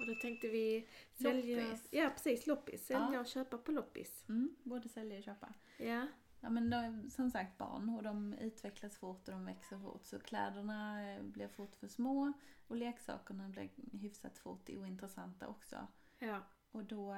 Och 0.00 0.06
då 0.06 0.14
tänkte 0.14 0.48
vi 0.48 0.88
sälja... 1.12 1.64
Loppis. 1.64 1.88
Ja, 1.90 2.10
precis. 2.10 2.46
Loppis. 2.46 2.86
Sälja 2.86 3.08
Ja. 3.12 3.20
och 3.20 3.26
köpa 3.26 3.58
på 3.58 3.72
loppis. 3.72 4.24
Mm. 4.28 4.54
Både 4.62 4.88
sälja 4.88 5.18
och 5.18 5.24
köpa. 5.24 5.54
Ja, 5.78 6.06
Ja 6.42 6.50
men 6.50 6.70
de, 6.70 7.10
som 7.10 7.30
sagt 7.30 7.58
barn 7.58 7.88
och 7.88 8.02
de 8.02 8.34
utvecklas 8.34 8.96
fort 8.96 9.28
och 9.28 9.34
de 9.34 9.44
växer 9.44 9.78
fort. 9.78 10.04
Så 10.06 10.18
kläderna 10.18 11.10
eh, 11.10 11.22
blir 11.22 11.48
fort 11.48 11.76
för 11.76 11.88
små 11.88 12.32
och 12.68 12.76
leksakerna 12.76 13.48
blir 13.48 13.70
hyfsat 13.92 14.38
fort 14.38 14.68
ointressanta 14.70 15.48
också. 15.48 15.86
ja, 16.18 16.38
Och 16.70 16.84
då 16.84 17.16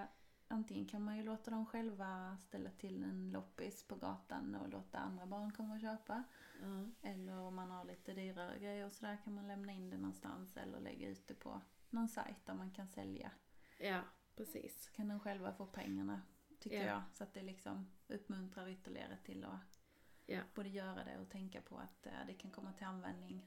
antingen 0.53 0.87
kan 0.87 1.03
man 1.05 1.17
ju 1.17 1.23
låta 1.23 1.51
dem 1.51 1.67
själva 1.67 2.37
ställa 2.39 2.71
till 2.71 3.03
en 3.05 3.31
loppis 3.31 3.87
på 3.89 3.97
gatan 3.97 4.55
och 4.55 4.69
låta 4.69 4.99
andra 4.99 5.27
barn 5.27 5.53
komma 5.53 5.75
och 5.75 5.81
köpa. 5.81 6.23
ja, 6.63 6.87
Eller 7.11 7.39
om 7.39 7.55
man 7.55 7.71
har 7.71 7.85
lite 7.85 8.15
dyrare 8.15 8.59
grejer 8.59 8.87
och 8.87 8.93
sådär 8.93 9.19
kan 9.25 9.35
man 9.35 9.49
lämna 9.49 9.73
in 9.73 9.91
det 9.91 9.97
någonstans 9.99 10.57
eller 10.57 10.81
lägga 10.81 11.09
ut 11.09 11.27
det 11.29 11.35
på 11.35 11.61
någon 11.91 12.09
sajt 12.09 12.47
där 12.47 12.55
man 12.55 12.71
kan 12.71 12.89
sälja. 12.89 13.31
ja, 13.79 14.01
precis. 14.37 14.85
Så 14.85 14.93
kan 14.93 15.09
de 15.09 15.21
själva 15.21 15.53
få 15.53 15.67
pengarna 15.67 16.23
tycker 16.61 16.77
Ja. 16.77 16.85
jag. 16.87 17.03
Så 17.13 17.25
att 17.25 17.35
det 17.35 17.43
liksom 17.43 17.87
uppmuntrar 18.09 18.69
ytterligare 18.69 19.17
till 19.17 19.45
att 19.45 19.81
Ja. 20.27 20.41
både 20.55 20.69
göra 20.69 21.05
det 21.05 21.19
och 21.19 21.29
tänka 21.31 21.61
på 21.61 21.79
att 21.79 22.07
eh, 22.07 22.13
det 22.27 22.35
kan 22.35 22.51
komma 22.51 22.73
till 22.73 22.87
användning 22.87 23.47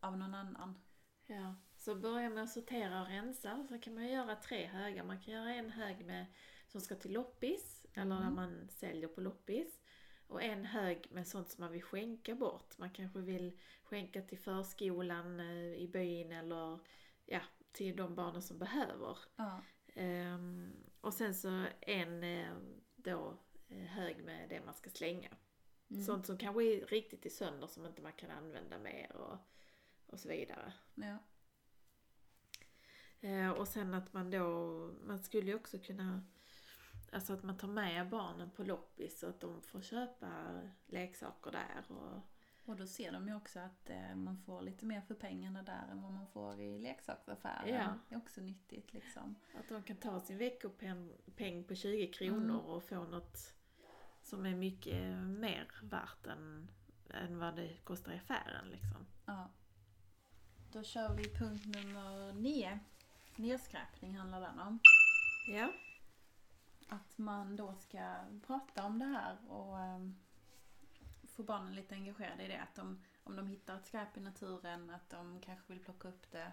av 0.00 0.18
någon 0.18 0.34
annan. 0.34 0.78
Ja, 1.26 1.54
så 1.84 1.94
börja 1.94 2.30
med 2.30 2.42
att 2.44 2.50
sortera 2.50 3.02
och 3.02 3.08
rensa. 3.08 3.66
Så 3.68 3.78
kan 3.78 3.94
man 3.94 4.08
göra 4.08 4.36
tre 4.36 4.66
högar. 4.66 5.04
Man 5.04 5.20
kan 5.20 5.34
göra 5.34 5.54
en 5.54 5.70
hög 5.70 6.06
med, 6.06 6.26
som 6.68 6.80
ska 6.80 6.94
till 6.94 7.12
loppis, 7.12 7.86
eller 7.94 8.14
där 8.16 8.22
Mm. 8.22 8.34
man 8.34 8.68
säljer 8.68 9.08
på 9.08 9.20
loppis. 9.20 9.80
Och 10.26 10.42
en 10.42 10.64
hög 10.64 11.06
med 11.10 11.26
sånt 11.26 11.48
som 11.48 11.64
man 11.64 11.72
vill 11.72 11.82
skänka 11.82 12.34
bort. 12.34 12.78
Man 12.78 12.90
kanske 12.90 13.18
vill 13.18 13.58
skänka 13.82 14.22
till 14.22 14.38
förskolan 14.38 15.40
eh, 15.40 15.74
i 15.74 15.88
byn 15.92 16.32
eller 16.32 16.78
ja, 17.26 17.40
till 17.72 17.96
de 17.96 18.14
barnen 18.14 18.42
som 18.42 18.58
behöver. 18.58 19.18
Ja. 19.36 19.60
Ehm, 19.94 20.72
och 21.00 21.14
sen 21.14 21.34
så 21.34 21.64
en 21.80 22.24
eh, 22.24 22.52
då 22.96 23.38
eh, 23.68 23.76
hög 23.78 24.24
med 24.24 24.48
det 24.48 24.60
man 24.64 24.74
ska 24.74 24.90
slänga. 24.90 25.30
Mm. 25.90 26.02
Sånt 26.02 26.26
som 26.26 26.38
kanske 26.38 26.64
är 26.64 26.86
riktigt 26.86 27.26
i 27.26 27.30
sönder 27.30 27.66
som 27.66 27.86
inte 27.86 28.02
man 28.02 28.12
kan 28.12 28.30
använda 28.30 28.78
mer 28.78 29.16
och, 29.16 29.36
och 30.06 30.20
så 30.20 30.28
vidare. 30.28 30.72
Ja. 30.94 31.18
Eh, 33.24 33.50
och 33.50 33.68
sen 33.68 33.94
att 33.94 34.12
man 34.12 34.30
då, 34.30 34.46
man 35.06 35.18
skulle 35.18 35.46
ju 35.46 35.54
också 35.54 35.78
kunna, 35.78 36.22
alltså 37.12 37.32
att 37.32 37.42
man 37.42 37.56
tar 37.56 37.68
med 37.68 38.08
barnen 38.08 38.50
på 38.50 38.62
loppis 38.64 39.18
så 39.20 39.28
att 39.28 39.40
de 39.40 39.62
får 39.62 39.80
köpa 39.80 40.60
leksaker 40.86 41.50
där. 41.50 41.84
Och, 41.96 42.20
Och 42.66 42.76
då 42.76 42.86
ser 42.86 43.12
de 43.12 43.28
ju 43.28 43.34
också 43.36 43.58
att 43.60 43.90
eh, 43.90 44.14
man 44.16 44.38
får 44.38 44.62
lite 44.62 44.86
mer 44.86 45.00
för 45.00 45.14
pengarna 45.14 45.62
där 45.62 45.88
än 45.90 46.02
vad 46.02 46.12
man 46.12 46.26
får 46.26 46.60
i 46.60 46.78
leksaksaffären. 46.78 47.68
Ja. 47.74 47.94
Det 48.08 48.14
är 48.14 48.18
också 48.18 48.40
nyttigt 48.40 48.92
liksom. 48.92 49.34
att 49.58 49.68
de 49.68 49.82
kan 49.82 49.96
ta 49.96 50.20
sin 50.20 50.38
veckopeng 50.38 51.64
på 51.68 51.74
20 51.74 52.06
kronor 52.12 52.54
Mm. 52.54 52.56
och 52.60 52.82
få 52.84 53.04
något 53.04 53.54
som 54.22 54.46
är 54.46 54.54
mycket 54.54 55.18
mer 55.18 55.68
värt 55.82 56.26
än, 56.26 56.68
än 57.10 57.38
vad 57.38 57.56
det 57.56 57.76
kostar 57.84 58.12
i 58.12 58.16
affären 58.16 58.70
liksom. 58.70 59.06
Ja. 59.26 59.50
Då 60.72 60.82
kör 60.82 61.14
vi 61.16 61.24
punkt 61.34 61.64
nummer 61.66 62.32
nio. 62.32 62.78
Nedskräpning 63.36 64.16
handlar 64.16 64.40
den 64.40 64.58
om. 64.60 64.78
Ja. 65.48 65.72
Att 66.88 67.18
man 67.18 67.56
då 67.56 67.74
ska 67.74 68.14
prata 68.46 68.84
om 68.84 68.98
det 68.98 69.04
här 69.04 69.50
och 69.50 69.78
ehm, 69.80 70.16
få 71.28 71.42
barnen 71.42 71.74
lite 71.74 71.94
engagerade 71.94 72.42
i 72.44 72.48
det. 72.48 72.62
Att 72.62 72.74
de, 72.74 73.02
om 73.24 73.36
de 73.36 73.46
hittar 73.46 73.76
ett 73.76 73.86
skräp 73.86 74.16
i 74.16 74.20
naturen, 74.20 74.90
att 74.90 75.10
de 75.10 75.40
kanske 75.40 75.72
vill 75.72 75.84
plocka 75.84 76.08
upp 76.08 76.30
det. 76.30 76.52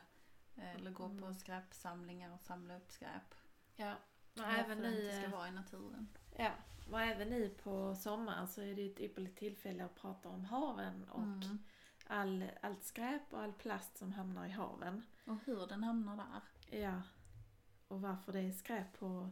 eh, 0.55 0.75
Eller 0.75 0.91
gå 0.91 1.07
på 1.09 1.13
Mm. 1.25 1.33
skräpsamlingar 1.33 2.33
och 2.33 2.41
samla 2.41 2.77
upp 2.77 2.91
skräp. 2.91 3.35
Ja. 3.75 3.95
Och 4.37 4.43
även 4.47 4.77
det 4.81 4.89
nu, 4.89 5.01
inte 5.03 5.17
ska 5.17 5.25
eh, 5.25 5.31
vara 5.31 5.47
i 5.47 5.51
naturen. 5.51 6.07
Ja, 6.37 6.51
och 6.91 7.01
även 7.01 7.29
nu 7.29 7.49
på 7.49 7.95
sommaren 7.95 8.47
så 8.47 8.61
är 8.61 8.75
det 8.75 8.85
ett 8.85 8.99
ypperligt 8.99 9.37
tillfälle 9.39 9.85
att 9.85 9.95
prata 9.95 10.29
om 10.29 10.45
haven 10.45 11.09
och 11.09 11.23
Mm. 11.23 11.59
all, 12.07 12.45
allt 12.61 12.83
skräp 12.83 13.33
och 13.33 13.41
all 13.41 13.53
plast 13.53 13.97
som 13.97 14.11
hamnar 14.13 14.45
i 14.45 14.49
haven. 14.49 15.05
Och 15.25 15.37
hur 15.45 15.67
den 15.67 15.83
hamnar 15.83 16.17
där. 16.17 16.41
Ja. 16.71 17.01
Och 17.87 18.01
varför 18.01 18.31
det 18.31 18.39
är 18.39 18.51
skräp 18.51 18.93
på, 18.99 19.29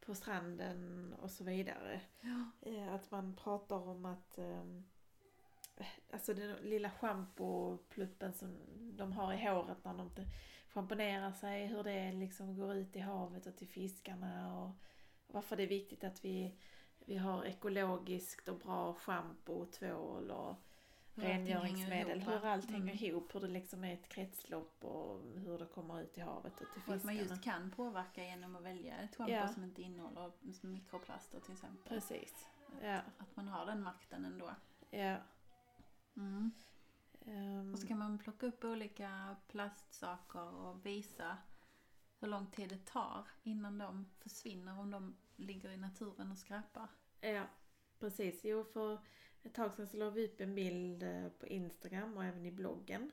på 0.00 0.14
stranden 0.14 1.12
och 1.22 1.30
så 1.30 1.44
vidare. 1.44 2.00
Ja. 2.20 2.70
Eh, 2.70 2.94
Att 2.94 3.10
man 3.10 3.36
pratar 3.36 3.88
om 3.88 4.04
att 4.04 4.38
ehm, 4.38 4.84
Alltså 6.12 6.34
den 6.34 6.56
lilla 6.56 6.90
schampopluppen 6.90 8.32
som 8.32 8.56
de 8.96 9.12
har 9.12 9.32
i 9.32 9.36
håret 9.48 9.84
när 9.84 9.94
de 9.94 10.10
schamponerar 10.68 11.32
sig. 11.32 11.66
Hur 11.66 11.82
det 11.82 12.12
liksom 12.12 12.56
går 12.56 12.74
ut 12.74 12.96
i 12.96 13.00
havet 13.00 13.46
och 13.46 13.56
till 13.56 13.68
fiskarna. 13.68 14.62
Och 14.62 14.70
varför 15.26 15.56
det 15.56 15.62
är 15.62 15.66
viktigt 15.68 16.04
att 16.04 16.24
vi, 16.24 16.54
vi 16.98 17.16
har 17.16 17.44
ekologiskt 17.44 18.48
och 18.48 18.58
bra 18.58 18.94
schampo 18.94 19.52
och 19.52 19.72
tvål 19.72 20.30
och 20.30 20.56
Hur 21.14 21.24
allting 21.24 21.46
rengöringsmedel. 21.46 22.18
ihop, 22.20 22.28
hur 22.34 22.46
allt 22.46 22.70
hänger 22.70 22.92
Mm. 22.92 23.04
ihop. 23.04 23.34
Hur 23.34 23.40
det 23.40 23.48
liksom 23.48 23.84
är 23.84 23.94
ett 23.94 24.08
kretslopp 24.08 24.84
och 24.84 25.22
hur 25.40 25.58
det 25.58 25.66
kommer 25.66 26.00
ut 26.02 26.18
i 26.18 26.20
havet 26.20 26.52
och 26.52 26.58
till 26.58 26.66
Och 26.66 26.76
att 26.76 26.84
fiskarna. 26.84 27.04
man 27.04 27.16
just 27.16 27.42
kan 27.44 27.70
påverka 27.70 28.24
genom 28.24 28.56
att 28.56 28.62
välja 28.62 28.96
ett 28.98 29.16
schampo 29.16 29.32
Ja. 29.32 29.48
som 29.48 29.64
inte 29.64 29.82
innehåller 29.82 30.32
mikroplaster 30.66 31.40
till 31.40 31.52
exempel. 31.52 31.88
Precis. 31.88 32.48
Ja. 32.82 33.00
Att 33.18 33.36
man 33.36 33.48
har 33.48 33.66
den 33.66 33.82
makten 33.82 34.24
ändå. 34.24 34.50
ja. 34.90 35.16
Mm. 36.16 36.50
Ehm, 37.26 37.72
Och 37.72 37.78
så 37.78 37.86
kan 37.86 37.98
man 37.98 38.18
plocka 38.18 38.46
upp 38.46 38.64
olika 38.64 39.36
plastsaker 39.48 40.54
och 40.54 40.86
visa 40.86 41.36
hur 42.20 42.28
lång 42.28 42.46
tid 42.46 42.68
det 42.68 42.86
tar 42.86 43.26
innan 43.42 43.78
de 43.78 44.06
försvinner 44.18 44.78
om 44.80 44.90
de 44.90 45.16
ligger 45.36 45.70
i 45.70 45.76
naturen 45.76 46.30
och 46.30 46.38
skräpar. 46.38 46.88
Ja, 47.20 47.44
precis. 47.98 48.40
Jo, 48.44 48.64
för 48.64 48.98
ett 49.44 49.54
tag 49.54 49.74
sedan 49.74 49.86
så 49.86 49.96
la 49.96 50.10
vi 50.10 50.26
upp 50.26 50.40
en 50.40 50.54
bild 50.54 51.02
eh, 51.02 51.28
på 51.28 51.46
Instagram 51.46 52.16
och 52.16 52.24
även 52.24 52.46
i 52.46 52.52
bloggen. 52.52 53.10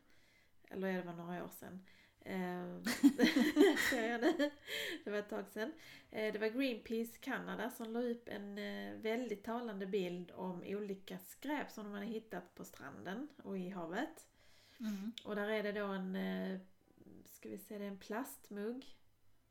Eller 0.70 0.94
det 0.94 1.02
var 1.02 1.13
några 1.13 1.44
år 1.44 1.50
sedan. 1.50 1.86
Eh. 2.22 2.76
Det 5.04 5.12
var 5.12 5.18
ett 5.18 5.30
tag 5.30 5.48
sedan. 5.48 5.74
Eh, 6.12 6.34
Det 6.34 6.39
var 6.39 6.48
Greenpeace 6.48 7.18
Kanada 7.20 7.70
som 7.70 7.94
la 7.94 8.02
upp 8.02 8.30
en 8.30 8.56
väldigt 9.02 9.44
talande 9.44 9.86
bild 9.86 10.32
om 10.32 10.63
olika 10.65 11.18
skräp 11.18 11.72
som 11.72 11.84
de 11.84 11.94
hade 11.94 12.06
hittat 12.06 12.56
på 12.56 12.63
stranden 12.65 13.28
och 13.44 13.58
i 13.58 13.70
havet. 13.70 14.28
Mm. 14.80 15.12
Och 15.26 15.36
där 15.36 15.48
är 15.50 15.63
det 15.63 15.72
då 15.72 15.86
en, 15.86 16.18
ska 17.30 17.50
vi 17.50 17.58
se, 17.58 17.78
det 17.78 17.84
är 17.84 17.88
en 17.89 17.98
plastmugg. 17.98 18.98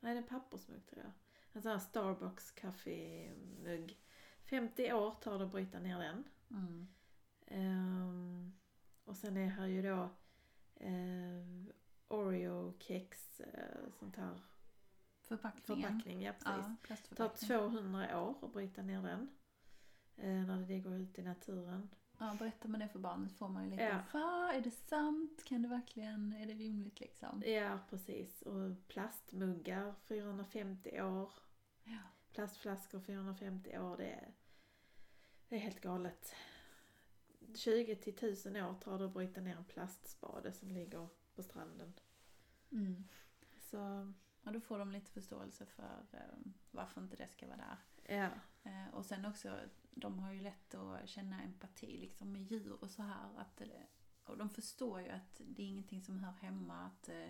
Nej, 0.01 0.14
det 0.14 0.19
är 0.19 0.23
en 0.23 0.29
pappersmugg 0.29 0.87
tror 0.87 1.03
jag. 1.03 1.12
En 1.53 1.62
sån 1.62 1.73
här 1.73 1.79
Starbucks 1.79 2.51
kaffemugg. 2.51 3.99
50 4.45 4.93
år 4.93 5.14
tar 5.21 5.38
det 5.38 5.45
att 5.45 5.53
bryta 5.53 5.79
ner 5.79 5.99
den. 5.99 6.25
Mm. 6.50 6.88
Ehm, 7.46 8.52
och 9.04 9.16
sen 9.16 9.37
är 9.37 9.46
här 9.48 9.66
ju 9.66 9.82
då 9.82 10.11
eh, 10.74 11.44
Oreo-kex, 12.08 13.40
eh, 13.40 13.90
sånt 13.98 14.16
här 14.16 14.40
Förpackningen. 15.20 15.88
förpackning. 15.90 16.22
Ja, 16.22 16.32
precis. 16.32 16.46
Ja, 16.46 16.62
tar 16.62 16.76
plastförpackning. 16.82 17.48
200 17.48 18.20
år 18.22 18.37
att 18.42 18.52
bryta 18.52 18.82
ner 18.82 19.02
den. 19.02 19.28
Eh, 20.16 20.46
när 20.46 20.66
det 20.66 20.78
går 20.80 20.94
ut 20.94 21.18
i 21.18 21.22
naturen. 21.22 21.88
Ja, 22.18 22.37
berättar 22.38 22.68
man 22.68 22.80
det 22.80 22.88
för 22.88 22.98
barnet 22.98 23.32
får 23.32 23.48
man 23.48 23.64
ju 23.64 23.70
lite 23.70 23.82
Ja. 23.82 24.00
Va? 24.12 24.52
Är 24.54 24.61
det 24.61 24.70
sant? 24.70 25.44
Kan 25.44 25.62
det 25.62 25.68
verkligen? 25.68 26.32
Är 26.32 26.46
det 26.46 26.54
rimligt 26.54 27.00
liksom? 27.00 27.42
Ja, 27.46 27.78
precis. 27.90 28.42
Och 28.42 28.88
plastmuggar 28.88 29.94
450 30.04 31.00
år. 31.02 31.32
Ja. 31.84 31.98
Plastflaskor 32.32 33.00
450 33.00 33.78
år. 33.78 33.96
Det 33.96 34.06
är, 34.11 34.32
det 35.48 35.56
är 35.56 35.61
helt 35.61 35.80
galet. 35.80 36.34
20 37.54 37.96
till 37.96 38.14
1000 38.14 38.56
år 38.56 38.74
tar 38.74 38.98
det 38.98 39.04
att 39.04 39.12
bryta 39.12 39.40
ner 39.40 39.56
en 39.56 39.64
plastspade 39.64 40.52
som 40.52 40.70
ligger 40.72 41.08
på 41.34 41.42
stranden. 41.42 41.92
Mm. 42.72 43.04
Så 43.61 44.12
Och 44.44 44.52
då 44.52 44.61
får 44.61 44.78
de 44.78 44.92
lite 44.92 45.11
förståelse 45.11 45.66
för 45.66 46.06
eh, 46.12 46.52
varför 46.70 47.00
inte 47.00 47.16
det 47.16 47.28
ska 47.28 47.46
vara 47.46 47.56
där. 47.56 47.76
ja, 48.16 48.30
Eh, 48.62 48.94
och 48.94 49.06
sen 49.06 49.24
också, 49.24 49.61
de 49.90 50.18
har 50.18 50.32
ju 50.32 50.40
lätt 50.40 50.74
att 50.74 51.08
känna 51.08 51.42
empati 51.42 51.96
liksom 51.98 52.32
med 52.32 52.42
djur 52.42 52.78
och 52.84 52.90
så 52.90 53.02
här. 53.02 53.28
Att 53.37 53.56
det, 53.56 53.87
och 54.24 54.38
de 54.38 54.50
förstår 54.50 55.00
ju 55.00 55.08
att 55.08 55.40
det 55.46 55.62
är 55.62 55.66
ingenting 55.66 56.02
som 56.02 56.18
hör 56.18 56.32
hemma. 56.32 56.87
Att 56.87 57.08
eh, 57.08 57.28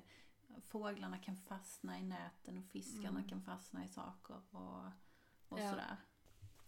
fåglarna 0.60 1.18
kan 1.18 1.36
fastna 1.36 1.98
i 1.98 2.02
näten 2.02 2.58
och 2.58 2.64
fiskarna 2.64 3.18
Mm. 3.18 3.28
kan 3.28 3.42
fastna 3.42 3.84
i 3.84 3.88
saker 3.88 4.40
och, 4.50 4.84
och 5.48 5.60
Ja. 5.60 5.70
sådär. 5.70 5.96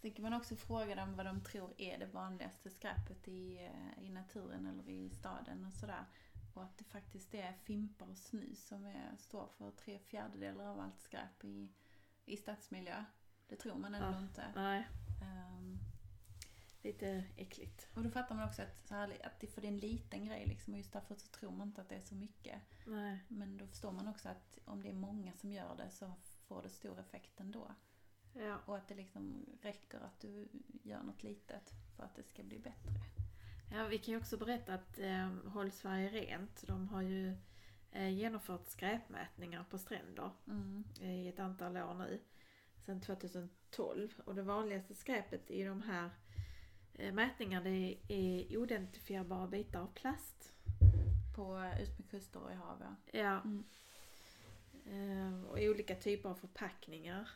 Sen 0.01 0.11
kan 0.11 0.23
man 0.23 0.33
också 0.33 0.55
fråga 0.55 0.95
dem 0.95 1.15
vad 1.15 1.25
de 1.25 1.41
tror 1.43 1.73
är 1.77 1.97
det 1.97 2.05
vanligaste 2.05 2.69
skräpet 2.69 3.27
i, 3.27 3.57
eh, 3.65 4.03
i 4.05 4.09
naturen 4.09 4.65
eller 4.67 4.89
i 4.89 5.09
staden 5.09 5.65
och 5.65 5.73
sådär. 5.73 6.05
Och 6.53 6.63
att 6.63 6.77
det 6.77 6.83
faktiskt 6.83 7.33
är 7.33 7.53
fimpar 7.53 8.07
och 8.09 8.17
snus 8.17 8.67
som 8.67 8.85
är, 8.85 9.15
står 9.17 9.47
för 9.47 9.71
tre 9.71 9.99
fjärdedelar 9.99 10.65
av 10.65 10.79
allt 10.79 10.99
skräp 10.99 11.43
i, 11.43 11.69
i 12.25 12.37
stadsmiljö. 12.37 13.03
Det 13.47 13.55
tror 13.55 13.75
man 13.75 13.95
ändå 13.95 14.07
Ja. 14.17 14.19
inte. 14.19 14.51
nej, 14.55 14.87
Ehm, 15.21 15.77
lite 16.81 17.23
äckligt. 17.37 17.87
och 17.95 18.03
då 18.03 18.09
fattar 18.09 18.35
man 18.35 18.47
också 18.47 18.61
att, 18.61 18.87
så 18.87 18.95
här, 18.95 19.25
att 19.25 19.39
det, 19.39 19.47
för 19.47 19.61
det 19.61 19.67
är 19.67 19.71
en 19.71 19.77
liten 19.77 20.25
grej 20.25 20.45
liksom, 20.45 20.73
och 20.73 20.77
just 20.77 20.93
därför 20.93 21.15
så 21.15 21.27
tror 21.27 21.51
man 21.51 21.67
inte 21.67 21.81
att 21.81 21.89
det 21.89 21.95
är 21.95 22.01
så 22.01 22.15
mycket. 22.15 22.61
Nej, 22.87 23.19
Men 23.27 23.57
då 23.57 23.67
förstår 23.67 23.91
man 23.91 24.07
också 24.07 24.29
att 24.29 24.57
om 24.65 24.83
det 24.83 24.89
är 24.89 24.93
många 24.93 25.33
som 25.33 25.51
gör 25.51 25.75
det 25.77 25.89
så 25.91 26.13
får 26.47 26.63
det 26.63 26.69
stor 26.69 26.99
effekt 26.99 27.39
ändå. 27.39 27.71
Ja. 28.33 28.57
Och 28.65 28.77
att 28.77 28.87
det 28.87 28.95
liksom 28.95 29.45
räcker 29.61 29.97
att 29.99 30.19
du 30.19 30.47
gör 30.83 31.03
något 31.03 31.23
litet 31.23 31.73
för 31.95 32.03
att 32.03 32.15
det 32.15 32.23
ska 32.23 32.43
bli 32.43 32.59
bättre. 32.59 32.91
Ja, 33.71 33.87
vi 33.87 33.97
kan 33.97 34.11
ju 34.13 34.17
också 34.19 34.37
berätta 34.37 34.73
att 34.73 34.99
eh, 34.99 35.27
Håll 35.45 35.71
Sverige 35.71 36.09
Rent, 36.09 36.67
de 36.67 36.89
har 36.89 37.01
ju 37.01 37.35
eh, 37.91 38.09
genomfört 38.09 38.67
skräpmätningar 38.67 39.63
på 39.69 39.77
stränder 39.77 40.31
Mm. 40.47 40.83
i 41.01 41.27
ett 41.27 41.39
antal 41.39 41.77
år 41.77 41.93
nu. 41.93 42.19
Sedan 42.85 43.01
2012. 43.01 44.21
Och 44.25 44.35
det 44.35 44.41
vanligaste 44.43 44.95
skräpet 44.95 45.51
i 45.51 45.63
de 45.63 45.81
här 45.81 46.09
eh, 46.93 47.13
mätningarna 47.13 47.63
det 47.63 47.97
är 48.07 48.57
oidentifierbara 48.57 49.47
bitar 49.47 49.81
av 49.81 49.93
plast. 49.93 50.53
På 51.35 51.71
utmed 51.81 52.09
kuster 52.09 52.39
och 52.39 52.51
i 52.51 52.55
hav 52.55 52.77
ja. 52.81 53.19
Ja. 53.19 53.41
Mm. 53.41 53.63
Eh, 54.85 55.43
och 55.43 55.57
olika 55.59 55.95
typer 55.95 56.29
av 56.29 56.35
förpackningar. 56.35 57.29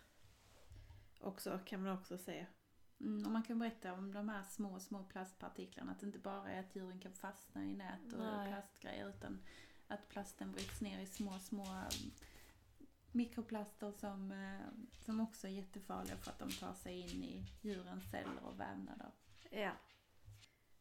Också 1.26 1.60
kan 1.66 1.84
man 1.84 1.92
också 1.98 2.18
se. 2.18 2.46
Mm, 3.00 3.26
och 3.26 3.32
man 3.32 3.44
kan 3.44 3.60
berätta 3.60 3.94
om 3.94 4.14
de 4.14 4.30
här 4.30 4.44
små, 4.44 4.80
små 4.80 5.04
plastpartiklarna. 5.04 5.92
Att 5.92 6.00
det 6.00 6.06
inte 6.06 6.20
bara 6.20 6.52
är 6.52 6.60
att 6.60 6.76
djuren 6.76 7.00
kan 7.00 7.14
fastna 7.14 7.66
i 7.66 7.74
nät 7.74 8.14
och 8.14 8.20
Nej. 8.20 8.48
plastgrejer. 8.48 9.10
Utan 9.10 9.40
att 9.88 10.10
plasten 10.10 10.52
bryts 10.52 10.82
ner 10.82 11.00
i 11.00 11.06
små, 11.06 11.40
små 11.40 11.66
mm, 11.66 12.12
mikroplaster 13.12 13.92
som, 13.92 14.32
eh, 14.32 14.68
som 15.06 15.20
också 15.22 15.48
är 15.48 15.52
jättefarliga 15.52 16.18
för 16.18 16.32
att 16.32 16.40
de 16.40 16.52
tar 16.52 16.74
sig 16.74 17.00
in 17.00 17.24
i 17.24 17.46
djurens 17.62 18.12
celler 18.12 18.44
och 18.44 18.60
vävnader. 18.60 19.12
Ja. 19.50 19.72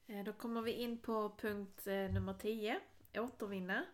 Eh, 0.07 0.25
Då 0.25 0.33
kommer 0.33 0.63
vi 0.63 0.73
in 0.73 0.99
på 0.99 1.37
punkt 1.37 1.87
eh, 1.87 2.13
nummer 2.13 2.35
10. 2.35 2.81
Återvinna. 3.15 3.85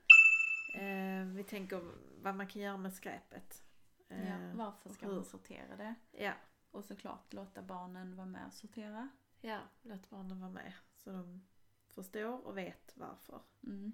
Vi 1.35 1.45
tänker 1.45 1.93
vad 2.23 2.35
man 2.35 2.47
kan 2.47 2.63
göra 2.63 2.77
med 2.77 2.95
skräpet. 2.95 3.63
Eh, 4.11 4.29
Ja, 4.29 4.53
varför 4.55 4.91
ska 4.91 5.07
hur? 5.07 5.15
man 5.15 5.25
sortera 5.25 5.77
det? 5.77 5.95
Ja, 6.13 6.33
Och 6.71 6.85
såklart 6.85 7.33
låta 7.33 7.63
barnen 7.63 8.17
vara 8.17 8.27
med 8.27 8.47
och 8.47 8.53
sortera. 8.53 9.09
ja, 9.41 9.61
låt 9.83 10.11
barnen 10.11 10.41
vara 10.41 10.51
med. 10.51 10.73
Så 10.95 11.11
de 11.13 11.47
förstår 11.89 12.47
och 12.47 12.57
vet 12.59 12.93
varför. 12.97 13.41
Mm. 13.63 13.93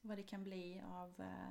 Vad 0.00 0.18
det 0.18 0.22
kan 0.22 0.44
bli 0.44 0.82
av, 0.86 1.20
eh, 1.20 1.48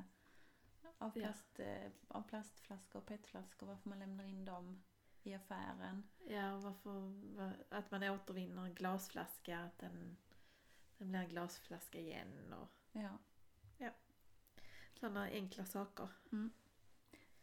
av, 0.97 1.11
Ja. 1.17 1.21
plast, 1.21 1.59
eh, 1.59 1.91
av 2.07 2.21
plastflaskor 2.21 2.99
och 2.99 3.05
petflaskor. 3.05 3.67
Varför 3.67 3.89
man 3.89 3.99
lämnar 3.99 4.23
in 4.23 4.45
dem 4.45 4.83
i 5.23 5.33
affären. 5.33 6.03
Ja, 6.27 6.57
varför, 6.57 6.99
va- 7.35 7.53
att 7.69 7.91
man 7.91 8.03
återvinner 8.03 8.65
en 8.65 8.73
glasflaska, 8.75 9.59
att 9.59 9.77
den, 9.77 10.17
den 10.97 11.09
blir 11.09 11.19
en 11.19 11.29
glasflaska 11.29 11.99
igen 11.99 12.53
och 12.53 12.69
Ja. 12.91 13.17
sådana 14.99 15.23
enkla 15.23 15.65
saker. 15.65 16.09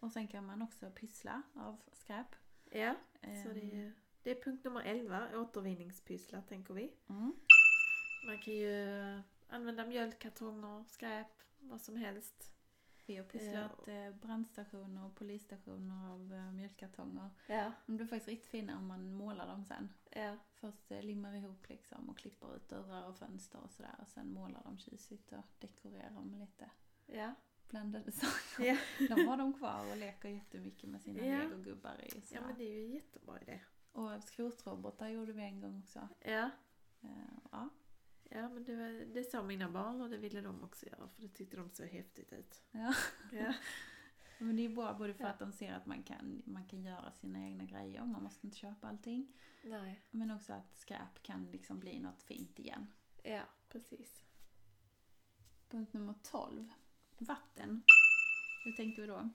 Och 0.00 0.12
sen 0.12 0.28
kan 0.28 0.46
man 0.46 0.62
också 0.62 0.90
pyssla 0.90 1.42
av 1.54 1.80
skräp. 1.92 2.36
Ja, 2.70 2.94
så 3.20 3.28
Ehm, 3.28 3.54
det 3.54 3.76
är, 3.76 3.92
det 4.22 4.30
är 4.30 4.42
punkt 4.42 4.64
nummer 4.64 4.82
11, 4.82 5.38
återvinningspysslar 5.38 6.42
tänker 6.42 6.74
vi. 6.74 6.92
Mm. 7.08 7.34
Man 8.26 8.38
kan 8.38 8.54
ju 8.54 9.22
använda 9.48 9.86
mjölkkartonger, 9.86 10.84
skräp, 10.84 11.26
vad 11.58 11.80
som 11.80 11.96
helst. 11.96 12.52
Vi 13.06 13.16
har 13.16 13.24
pysslat 13.24 13.88
eh, 13.88 14.10
brandstationer 14.10 15.06
och 15.06 15.14
polisstationer 15.14 16.12
av 16.12 16.34
eh, 16.34 16.52
mjölkkartonger. 16.52 17.30
Ja. 17.46 17.72
De 17.86 17.96
blir 17.96 18.06
faktiskt 18.06 18.28
riktigt 18.28 18.50
fina 18.50 18.76
om 18.76 18.86
man 18.86 19.12
målar 19.12 19.46
dem 19.46 19.64
sen. 19.64 19.92
Ja. 20.10 20.36
Först 20.52 20.90
eh, 20.90 21.02
limmar 21.02 21.34
ihop 21.34 21.68
liksom 21.68 22.08
och 22.08 22.18
klipper 22.18 22.56
ut 22.56 22.68
dörrar 22.68 23.08
och 23.08 23.16
fönster 23.16 23.58
och 23.58 23.70
sådär. 23.70 23.94
Och 24.00 24.08
sen 24.08 24.32
målar 24.32 24.62
de 24.64 24.78
tjusigt 24.78 25.32
och 25.32 25.44
dekorerar 25.58 26.22
med 26.22 26.40
lite 26.40 26.70
Ja. 27.06 27.34
Blandade 27.68 28.12
saker. 28.22 28.64
Ja. 28.64 28.76
De 29.16 29.26
har 29.26 29.36
de 29.36 29.52
kvar 29.52 29.90
och 29.90 29.96
leker 29.96 30.28
jättemycket 30.28 30.90
med 30.90 31.02
sina 31.02 31.26
Ja. 31.26 31.38
legogubbar 31.38 32.00
i. 32.04 32.08
ja, 32.14 32.20
sådär. 32.22 32.42
men 32.46 32.56
det 32.58 32.64
är 32.64 32.74
ju 32.78 32.84
en 32.84 32.92
jättebra 32.92 33.40
idé. 33.40 33.60
Och 33.92 34.22
skrotrobotar 34.24 35.08
gjorde 35.08 35.32
vi 35.32 35.42
en 35.42 35.60
gång 35.60 35.78
också. 35.82 36.08
Ja. 36.20 36.50
Eh, 37.00 37.08
ja. 37.50 37.68
Ja 38.30 38.48
men 38.48 38.64
det, 38.64 38.76
var, 38.76 39.14
det 39.14 39.24
sa 39.24 39.42
mina 39.42 39.70
barn 39.70 40.00
och 40.00 40.10
det 40.10 40.18
ville 40.18 40.40
de 40.40 40.62
också 40.64 40.86
göra 40.86 41.08
för 41.08 41.22
det 41.22 41.28
tyckte 41.28 41.56
de 41.56 41.70
såg 41.70 41.86
häftigt 41.86 42.32
ut. 42.32 42.62
Ja. 42.70 42.94
Ja. 43.32 43.54
Men 44.40 44.56
det 44.56 44.64
är 44.64 44.68
bra 44.68 44.94
både 44.94 45.14
för 45.14 45.24
Ja. 45.24 45.30
att 45.30 45.38
de 45.38 45.52
ser 45.52 45.72
att 45.72 45.86
man 45.86 46.02
kan, 46.02 46.42
man 46.46 46.64
kan 46.66 46.82
göra 46.84 47.12
sina 47.12 47.38
egna 47.44 47.64
grejer, 47.64 48.04
man 48.04 48.22
måste 48.22 48.46
inte 48.46 48.56
köpa 48.58 48.88
allting. 48.88 49.32
Nej. 49.64 50.00
Men 50.10 50.30
också 50.30 50.52
att 50.52 50.76
skräp 50.76 51.22
kan 51.22 51.50
liksom 51.50 51.80
bli 51.80 51.98
något 52.00 52.22
fint 52.22 52.58
igen. 52.58 52.86
Ja, 53.22 53.42
precis. 53.68 54.24
Punkt 55.68 55.92
nummer 55.92 56.14
12. 56.22 56.68
Vatten. 57.18 57.82
Hur 58.64 58.72
tänkte 58.72 59.00
vi 59.00 59.06
då? 59.06 59.28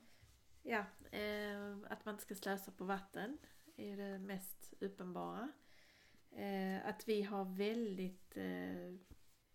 Ja, 0.64 0.86
eh, 1.12 1.78
att 1.90 2.06
man 2.06 2.14
inte 2.16 2.24
ska 2.24 2.36
slösa 2.36 2.72
på 2.72 2.84
vatten 2.84 3.38
är 3.76 3.98
det 3.98 4.20
mest 4.20 4.74
uppenbara. 4.80 5.52
Eh, 6.32 6.88
att 6.88 7.08
vi 7.08 7.22
har 7.24 7.46
väldigt 7.46 8.38
eh, 8.38 8.94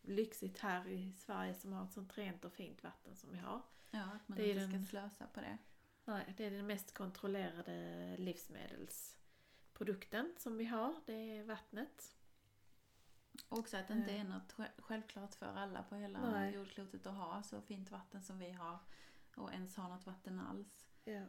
lyxigt 0.03 0.59
här 0.59 0.89
i 0.89 1.13
Sverige 1.13 1.55
som 1.55 1.73
har 1.73 1.85
ett 1.85 1.93
sånt 1.93 2.19
rent 2.19 2.45
och 2.45 2.53
fint 2.53 2.83
vatten 2.83 3.17
som 3.17 3.31
vi 3.33 3.39
har. 3.39 3.63
Ja, 3.91 4.03
att 4.05 4.29
man 4.29 4.39
Det 4.39 4.49
inte 4.49 4.61
den- 4.61 4.69
ska 4.85 4.91
slösa 4.91 5.27
på 5.27 5.41
det. 5.41 5.59
Nej, 6.05 6.35
det 6.37 6.45
är 6.45 6.51
den 6.51 6.67
mest 6.67 6.95
kontrollerade 6.95 8.17
livsmedelsprodukten 8.19 10.35
som 10.39 10.57
vi 10.57 10.65
har. 10.65 10.95
Det 11.07 11.39
är 11.39 11.45
vattnet. 11.45 12.17
Och 13.49 13.59
också 13.59 13.77
att 13.77 13.89
det 13.89 13.95
inte 13.95 14.13
Eh. 14.13 14.21
är 14.21 14.25
något 14.29 14.53
sj- 14.55 14.71
självklart 14.79 15.35
för 15.35 15.47
alla 15.47 15.83
på 15.83 15.95
hela 15.97 16.31
Nej. 16.31 16.55
jordklotet 16.55 17.07
att 17.07 17.15
ha 17.17 17.43
så 17.43 17.61
fint 17.61 17.91
vatten 17.91 18.23
som 18.23 18.39
vi 18.39 18.51
har. 18.53 18.79
Och 19.37 19.53
ens 19.53 19.77
ha 19.77 19.89
något 19.89 20.07
vatten 20.07 20.41
alls. 20.41 20.87
Ja. 21.05 21.23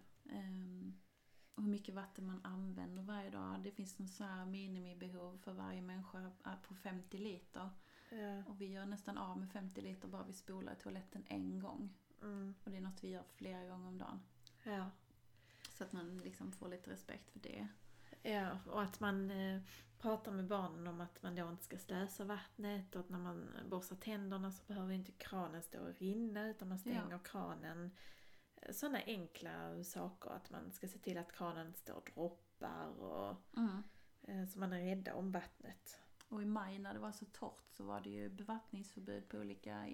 Och 1.55 1.63
hur 1.63 1.69
mycket 1.71 1.95
vatten 1.95 2.25
man 2.27 2.45
använder 2.45 3.03
varje 3.03 3.29
dag. 3.29 3.61
Det 3.63 3.71
finns 3.71 3.99
någon 3.99 4.07
så 4.07 4.23
här 4.23 4.45
minimibehov 4.45 5.37
för 5.37 5.53
varje 5.53 5.81
människa 5.81 6.31
är 6.43 6.55
på 6.67 6.75
50 6.75 7.17
liter. 7.17 7.69
Ja. 8.09 8.43
Och 8.47 8.61
vi 8.61 8.65
gör 8.65 8.85
nästan 8.85 9.17
av 9.17 9.37
med 9.39 9.51
50 9.51 9.81
liter 9.81 10.07
bara 10.07 10.23
vi 10.23 10.33
spolar 10.33 10.75
toaletten 10.75 11.23
en 11.27 11.59
gång. 11.59 11.93
Mm. 12.21 12.55
Och 12.63 12.71
det 12.71 12.77
är 12.77 12.81
något 12.81 13.03
vi 13.03 13.09
gör 13.09 13.23
flera 13.35 13.65
gånger 13.67 13.87
om 13.87 13.97
dagen. 13.97 14.21
ja. 14.63 14.89
Så 15.73 15.83
att 15.83 15.91
man 15.91 16.17
liksom 16.17 16.51
får 16.51 16.67
lite 16.69 16.91
respekt 16.91 17.29
för 17.31 17.39
det. 17.39 17.67
Ja, 18.23 18.57
och 18.67 18.81
att 18.81 18.99
man 18.99 19.31
eh, 19.31 19.61
pratar 19.99 20.31
med 20.31 20.47
barnen 20.47 20.87
om 20.87 21.01
att 21.01 21.23
man 21.23 21.35
då 21.35 21.49
inte 21.49 21.63
ska 21.63 21.77
slösa 21.77 22.23
vattnet 22.25 22.95
och 22.95 22.99
att 23.01 23.09
när 23.09 23.19
man 23.19 23.49
borstar 23.69 23.95
tänderna 23.95 24.51
så 24.51 24.63
behöver 24.67 24.93
inte 24.93 25.11
kranen 25.11 25.61
stå 25.63 25.79
och 25.79 25.99
rinna 25.99 26.49
utan 26.49 26.69
man 26.69 26.79
stänger 26.79 27.07
Ja. 27.11 27.19
kranen. 27.19 27.91
Sådana 28.71 28.99
enkla 29.05 29.83
saker, 29.83 30.29
att 30.31 30.49
man 30.49 30.71
ska 30.71 30.87
se 30.87 30.97
till 30.99 31.17
att 31.17 31.31
kranen 31.31 31.73
står 31.73 31.93
och 31.95 32.11
droppar 32.15 32.87
och 32.87 33.35
eh, 34.21 34.45
så 34.45 34.59
man 34.59 34.73
är 34.73 34.79
rädda 34.79 35.13
om 35.15 35.31
vattnet. 35.31 35.99
Och 36.29 36.41
i 36.41 36.45
maj 36.45 36.79
när 36.79 36.93
det 36.93 36.99
var 36.99 37.11
så 37.11 37.25
torrt 37.25 37.71
så 37.71 37.83
var 37.83 38.01
det 38.01 38.09
ju 38.09 38.29
bevattningsförbud 38.29 39.29
på 39.29 39.37
olika 39.37 39.85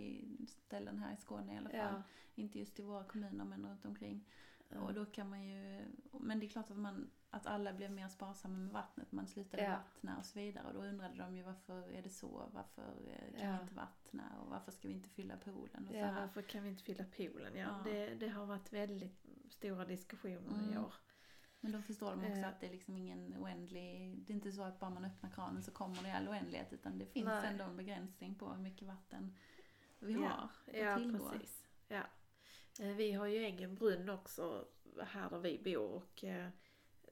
ställen 0.47 0.99
här 0.99 1.13
i 1.13 1.17
Skåne 1.17 1.53
i 1.53 1.57
alla 1.57 1.69
fall. 1.69 1.77
Ja. 1.79 2.03
Inte 2.35 2.59
just 2.59 2.79
i 2.79 2.81
våra 2.83 3.03
kommuner 3.03 3.45
men 3.45 3.65
runt 3.65 3.85
omkring. 3.85 4.27
Ja. 4.69 4.79
Och 4.79 4.93
då 4.93 5.05
kan 5.05 5.29
man 5.29 5.43
ju, 5.43 5.85
men 6.11 6.39
det 6.39 6.45
är 6.45 6.49
klart 6.49 6.71
att, 6.71 6.77
man, 6.77 7.09
att 7.35 7.45
alla 7.47 7.73
blev 7.73 7.91
mer 7.91 8.07
sparsamma 8.07 8.57
med 8.57 8.71
vattnet. 8.71 9.11
Man 9.11 9.27
slutade 9.27 9.63
Ja. 9.63 9.69
vattna 9.69 10.17
och 10.17 10.25
så 10.25 10.39
vidare. 10.39 10.67
Och 10.67 10.73
då 10.73 10.79
undrade 10.79 11.17
de 11.17 11.35
ju 11.37 11.43
varför 11.43 11.89
är 11.91 12.01
det 12.01 12.09
så? 12.09 12.49
Varför 12.53 12.83
eh, 13.07 13.39
kan 13.39 13.49
Ja. 13.49 13.55
vi 13.57 13.61
inte 13.61 13.75
vattna? 13.75 14.23
Och 14.41 14.49
varför 14.49 14.71
ska 14.71 14.87
vi 14.87 14.93
inte 14.93 15.09
fylla 15.09 15.37
poolen? 15.37 15.83
Och 15.87 15.91
så 15.93 15.97
Ja, 15.97 16.05
här. 16.05 16.21
varför 16.21 16.41
kan 16.41 16.63
vi 16.63 16.69
inte 16.69 16.83
fylla 16.83 17.03
poolen? 17.17 17.55
Ja, 17.55 17.67
Ja. 17.85 17.91
Det, 17.91 18.15
det 18.15 18.27
har 18.29 18.45
varit 18.45 18.73
väldigt 18.73 19.25
stora 19.49 19.85
diskussioner 19.85 20.61
i 20.63 20.67
Mm. 20.67 20.83
år. 20.85 20.93
Men 21.59 21.71
då 21.71 21.81
förstår 21.81 22.11
de 22.11 22.19
också 22.19 22.39
Eh. 22.39 22.47
att 22.47 22.59
det 22.59 22.67
är 22.67 22.71
liksom 22.71 22.97
ingen 22.97 23.37
oändlig, 23.37 24.17
det 24.25 24.33
är 24.33 24.35
inte 24.35 24.51
så 24.51 24.63
att 24.63 24.79
bara 24.79 24.89
man 24.89 25.05
öppnar 25.05 25.29
kranen 25.29 25.63
så 25.63 25.71
kommer 25.71 26.01
det 26.03 26.07
i 26.07 26.11
all 26.11 26.27
oändlighet. 26.27 26.73
Utan 26.73 26.97
det 26.97 27.05
finns 27.05 27.25
Nej. 27.25 27.47
ändå 27.51 27.63
en 27.63 27.77
begränsning 27.77 28.35
på 28.35 28.49
hur 28.49 28.61
mycket 28.61 28.87
vatten 28.87 29.35
vi 29.99 30.13
Ja. 30.13 30.19
har 30.19 30.43
att 30.43 30.77
Ja, 30.77 30.97
tillgå. 30.97 31.29
precis. 31.29 31.65
Ja. 31.87 32.03
Eh, 32.79 32.95
Vi 32.95 33.11
har 33.11 33.25
ju 33.25 33.37
egen 33.37 33.75
brunn 33.75 34.09
också 34.09 34.67
här 35.03 35.29
där 35.29 35.39
vi 35.39 35.61
bor 35.63 35.89
och 35.91 36.23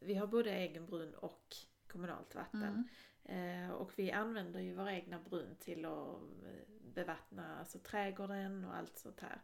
vi 0.04 0.14
har 0.16 0.28
både 0.28 0.52
egen 0.52 0.86
brunn 0.86 1.14
och 1.16 1.56
kommunalt 1.88 2.36
vatten. 2.36 2.88
Mm. 3.26 3.66
Eh, 3.66 3.72
Och 3.72 3.92
vi 4.00 4.12
använder 4.12 4.60
ju 4.60 4.74
vår 4.74 4.90
egna 4.90 5.20
brunn 5.20 5.56
till 5.60 5.86
att 5.86 6.18
eh, 6.44 6.74
bevattna 6.94 7.60
alltså 7.60 7.80
trädgården 7.80 8.66
och 8.66 8.76
allt 8.76 8.98
sånt 8.98 9.20
här. 9.20 9.42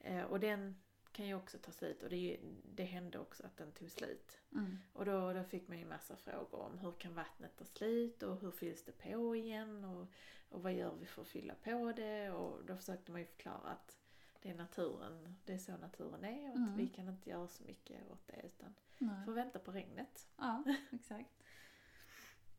Eh, 0.00 0.22
Och 0.24 0.40
den 0.40 0.76
kan 1.12 1.26
ju 1.26 1.34
också 1.34 1.58
ta 1.58 1.72
slut 1.72 2.02
och 2.02 2.08
det, 2.10 2.16
ju- 2.16 2.40
det 2.74 2.84
hände 2.84 3.18
också 3.18 3.46
att 3.46 3.56
den 3.56 3.72
tog 3.72 3.90
slut. 3.90 4.40
Mm. 4.52 4.76
Och 4.92 5.04
då, 5.04 5.32
då 5.32 5.44
fick 5.44 5.68
man 5.68 5.78
ju 5.78 5.84
massa 5.84 6.16
frågor 6.16 6.60
om 6.60 6.78
hur 6.78 6.92
kan 6.92 7.14
vattnet 7.14 7.56
ta 7.56 7.64
slut 7.64 8.22
och 8.22 8.40
hur 8.40 8.50
fylls 8.50 8.84
det 8.84 8.92
på 8.92 9.36
igen 9.36 9.84
och, 9.84 10.06
och 10.48 10.62
vad 10.62 10.72
gör 10.72 10.94
vi 11.00 11.06
för 11.06 11.22
att 11.22 11.28
fylla 11.28 11.54
på 11.54 11.92
det 11.92 12.30
och 12.30 12.64
då 12.64 12.76
försökte 12.76 13.12
man 13.12 13.20
ju 13.20 13.26
förklara 13.26 13.68
att 13.70 13.98
det 14.42 14.50
är 14.50 14.54
naturen, 14.54 15.36
det 15.44 15.52
är 15.54 15.58
så 15.58 15.76
naturen 15.76 16.24
är 16.24 16.42
och 16.44 16.48
att 16.50 16.56
Mm. 16.56 16.76
vi 16.76 16.86
kan 16.88 17.08
inte 17.08 17.30
göra 17.30 17.48
så 17.48 17.64
mycket 17.64 18.10
åt 18.10 18.26
det 18.26 18.42
utan 18.46 18.74
Nej. 18.98 19.24
får 19.24 19.32
vänta 19.32 19.58
på 19.58 19.72
regnet. 19.72 20.28
Ja, 20.36 20.64
exakt. 20.90 21.42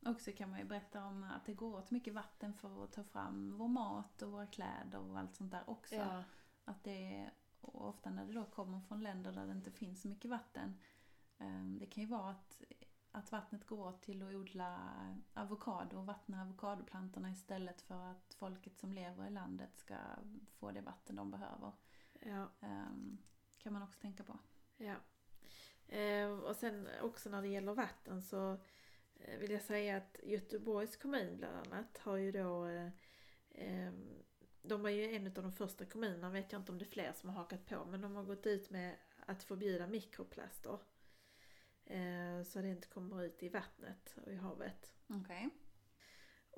Och 0.06 0.20
så 0.20 0.32
kan 0.32 0.50
man 0.50 0.58
ju 0.58 0.64
berätta 0.64 1.04
om 1.04 1.22
att 1.24 1.44
det 1.46 1.54
går 1.54 1.76
åt 1.76 1.90
mycket 1.90 2.14
vatten 2.14 2.54
för 2.54 2.84
att 2.84 2.92
ta 2.92 3.04
fram 3.04 3.56
vår 3.58 3.68
mat 3.68 4.22
och 4.22 4.32
våra 4.32 4.46
kläder 4.46 4.98
och 4.98 5.18
allt 5.18 5.34
sånt 5.34 5.50
där 5.50 5.70
också. 5.70 5.94
Ja, 5.94 6.24
Att 6.64 6.84
det 6.84 7.30
ofta 7.60 8.10
när 8.10 8.26
det 8.26 8.32
då 8.32 8.44
kommer 8.44 8.80
från 8.80 9.02
länder 9.02 9.32
där 9.32 9.46
det 9.46 9.52
inte 9.52 9.70
finns 9.70 10.02
så 10.02 10.08
mycket 10.08 10.30
vatten. 10.30 10.78
eh, 11.38 11.62
Det 11.78 11.86
kan 11.86 12.02
ju 12.04 12.10
vara 12.10 12.30
att, 12.30 12.62
att 13.12 13.32
vattnet 13.32 13.66
går 13.66 13.86
åt 13.86 14.02
till 14.02 14.22
att 14.22 14.34
odla 14.34 14.78
avokado 15.34 15.98
och 15.98 16.06
vattna 16.06 16.42
avokadoplantorna 16.42 17.30
istället 17.30 17.80
för 17.82 18.04
att 18.10 18.34
folket 18.38 18.78
som 18.78 18.92
lever 18.92 19.26
i 19.26 19.30
landet 19.30 19.76
ska 19.76 19.96
få 20.58 20.70
det 20.70 20.80
vatten 20.80 21.16
de 21.16 21.30
behöver. 21.30 21.72
ja, 22.20 22.48
Ehm, 22.60 23.18
Kan 23.58 23.72
man 23.72 23.82
också 23.82 24.00
tänka 24.00 24.24
på. 24.24 24.38
ja. 24.76 24.94
Eh, 25.90 26.30
och 26.30 26.56
sen 26.56 26.88
också 27.02 27.30
när 27.30 27.42
det 27.42 27.48
gäller 27.48 27.74
vatten 27.74 28.22
så 28.22 28.52
eh, 29.14 29.38
vill 29.38 29.50
jag 29.50 29.62
säga 29.62 29.96
att 29.96 30.16
Göteborgs 30.22 30.96
kommun 30.96 31.36
bland 31.36 31.56
annat 31.56 31.98
har 31.98 32.16
ju 32.16 32.32
då 32.32 32.66
eh, 33.50 33.92
de 34.62 34.82
var 34.82 34.90
ju 34.90 35.14
en 35.14 35.26
av 35.26 35.32
de 35.32 35.52
första 35.52 35.84
kommunerna, 35.84 36.30
vet 36.30 36.52
jag 36.52 36.60
inte 36.60 36.72
om 36.72 36.78
det 36.78 36.84
är 36.84 36.90
fler 36.90 37.12
som 37.12 37.28
har 37.28 37.36
hakat 37.36 37.66
på, 37.66 37.84
men 37.84 38.00
de 38.00 38.16
har 38.16 38.24
gått 38.24 38.46
ut 38.46 38.70
med 38.70 38.96
att 39.26 39.42
förbjuda 39.42 39.86
mikroplaster. 39.86 40.78
Så 42.44 42.58
det 42.60 42.68
inte 42.68 42.88
kommer 42.88 43.24
ut 43.24 43.42
i 43.42 43.48
vattnet 43.48 44.18
och 44.26 44.32
i 44.32 44.36
havet. 44.36 44.92
Okej. 45.06 45.50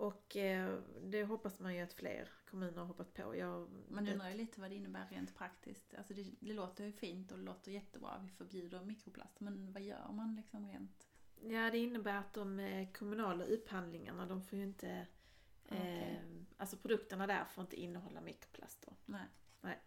Och 0.02 0.36
eh, 0.36 0.78
det 1.02 1.24
hoppas 1.24 1.60
man 1.60 1.74
ju 1.74 1.80
att 1.80 1.92
fler 1.92 2.28
kommuner 2.50 2.78
har 2.78 2.86
hoppat 2.86 3.14
på. 3.14 3.36
Jag, 3.36 3.68
Man 3.88 4.08
undrar 4.08 4.30
ju 4.30 4.36
lite 4.36 4.60
vad 4.60 4.70
det 4.70 4.74
innebär 4.74 5.06
rent 5.10 5.34
praktiskt. 5.34 5.94
Alltså 5.94 6.14
det, 6.14 6.26
det 6.40 6.52
låter 6.52 6.84
ju 6.84 6.92
fint 6.92 7.32
och 7.32 7.38
det 7.38 7.44
låter 7.44 7.72
jättebra. 7.72 8.20
Vi 8.22 8.28
förbjuder 8.28 8.84
mikroplast. 8.84 9.40
Men 9.40 9.72
vad 9.72 9.82
gör 9.82 10.12
man 10.12 10.34
liksom 10.36 10.68
rent? 10.68 11.08
Ja, 11.40 11.70
det 11.70 11.78
innebär 11.78 12.16
att 12.16 12.32
de 12.32 12.60
eh, 12.60 12.92
kommunala 12.92 13.44
upphandlingarna, 13.44 14.26
de 14.26 14.42
får 14.42 14.58
ju 14.58 14.64
inte... 14.64 14.88
Eh, 15.68 15.76
Okej. 15.76 16.22
Alltså 16.56 16.76
produkterna 16.76 17.26
där 17.26 17.44
får 17.44 17.62
inte 17.62 17.80
innehålla 17.80 18.20
mikroplaster. 18.20 18.94
Nej. 19.04 19.26
Nej. 19.60 19.80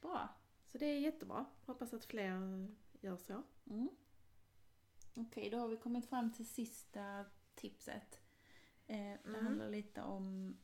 Bra. 0.00 0.28
Så 0.72 0.78
det 0.78 0.86
är 0.86 1.00
jättebra. 1.00 1.46
Hoppas 1.66 1.94
att 1.94 2.04
fler 2.04 2.68
gör 3.00 3.16
så. 3.16 3.42
Mm. 3.70 3.88
Okej, 5.14 5.50
då 5.50 5.58
har 5.58 5.68
vi 5.68 5.76
kommit 5.76 6.08
fram 6.08 6.32
till 6.32 6.48
sista 6.48 7.24
tipset. 7.54 8.25
Eh, 8.86 8.96
det 8.96 9.28
Mm. 9.28 9.44
handlar 9.46 9.68
lite 9.70 10.02
om... 10.02 10.56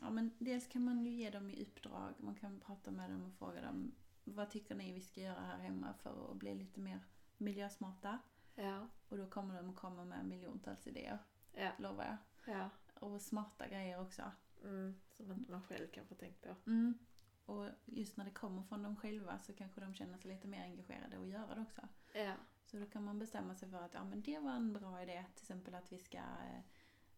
Ja, 0.00 0.10
men 0.10 0.30
dels 0.38 0.66
kan 0.66 0.84
man 0.84 1.04
ju 1.04 1.10
ge 1.10 1.30
dem 1.30 1.50
i 1.50 1.62
uppdrag. 1.62 2.14
Man 2.18 2.34
kan 2.34 2.60
prata 2.60 2.90
med 2.90 3.10
dem 3.10 3.24
och 3.26 3.32
fråga 3.34 3.60
dem 3.62 3.94
vad 4.24 4.50
tycker 4.50 4.74
ni 4.74 4.92
vi 4.92 5.00
ska 5.00 5.20
göra 5.20 5.40
här 5.40 5.58
hemma 5.58 5.94
för 5.94 6.30
att 6.30 6.36
bli 6.36 6.54
lite 6.54 6.80
mer 6.80 7.00
miljösmarta? 7.38 8.18
Ja. 8.54 8.88
Och 9.08 9.18
då 9.18 9.26
kommer 9.30 9.54
de 9.56 9.70
att 9.70 9.76
komma 9.76 10.04
med 10.04 10.24
miljontals 10.26 10.86
idéer, 10.86 11.18
Ja. 11.52 11.70
lovar 11.78 12.04
jag. 12.04 12.16
ja. 12.56 12.70
Och 13.00 13.20
smarta 13.22 13.68
grejer 13.68 14.00
också. 14.00 14.22
Mm, 14.64 14.94
som 15.16 15.32
inte 15.32 15.52
man 15.52 15.62
själv 15.62 15.88
kan 15.90 16.06
få 16.06 16.14
tänkt 16.14 16.40
på. 16.42 16.56
Mm. 16.66 16.98
Och 17.44 17.68
just 17.84 18.16
när 18.16 18.24
det 18.24 18.30
kommer 18.30 18.62
från 18.62 18.82
dem 18.82 18.96
själva 18.96 19.38
så 19.38 19.52
kanske 19.52 19.80
de 19.80 19.94
känner 19.94 20.18
sig 20.18 20.30
lite 20.34 20.48
mer 20.48 20.62
engagerade 20.64 21.18
och 21.18 21.28
göra 21.28 21.54
det 21.54 21.60
också. 21.60 21.88
Ja. 22.14 22.34
Så 22.64 22.76
då 22.78 22.86
kan 22.86 23.04
man 23.04 23.18
bestämma 23.18 23.54
sig 23.54 23.70
för 23.70 23.82
att 23.82 23.94
ja, 23.94 24.04
men 24.04 24.22
det 24.22 24.38
var 24.38 24.52
en 24.52 24.72
bra 24.72 25.02
idé. 25.02 25.24
Till 25.34 25.42
exempel 25.42 25.74
att 25.74 25.92
vi 25.92 25.98
ska 25.98 26.18
eh, 26.18 26.60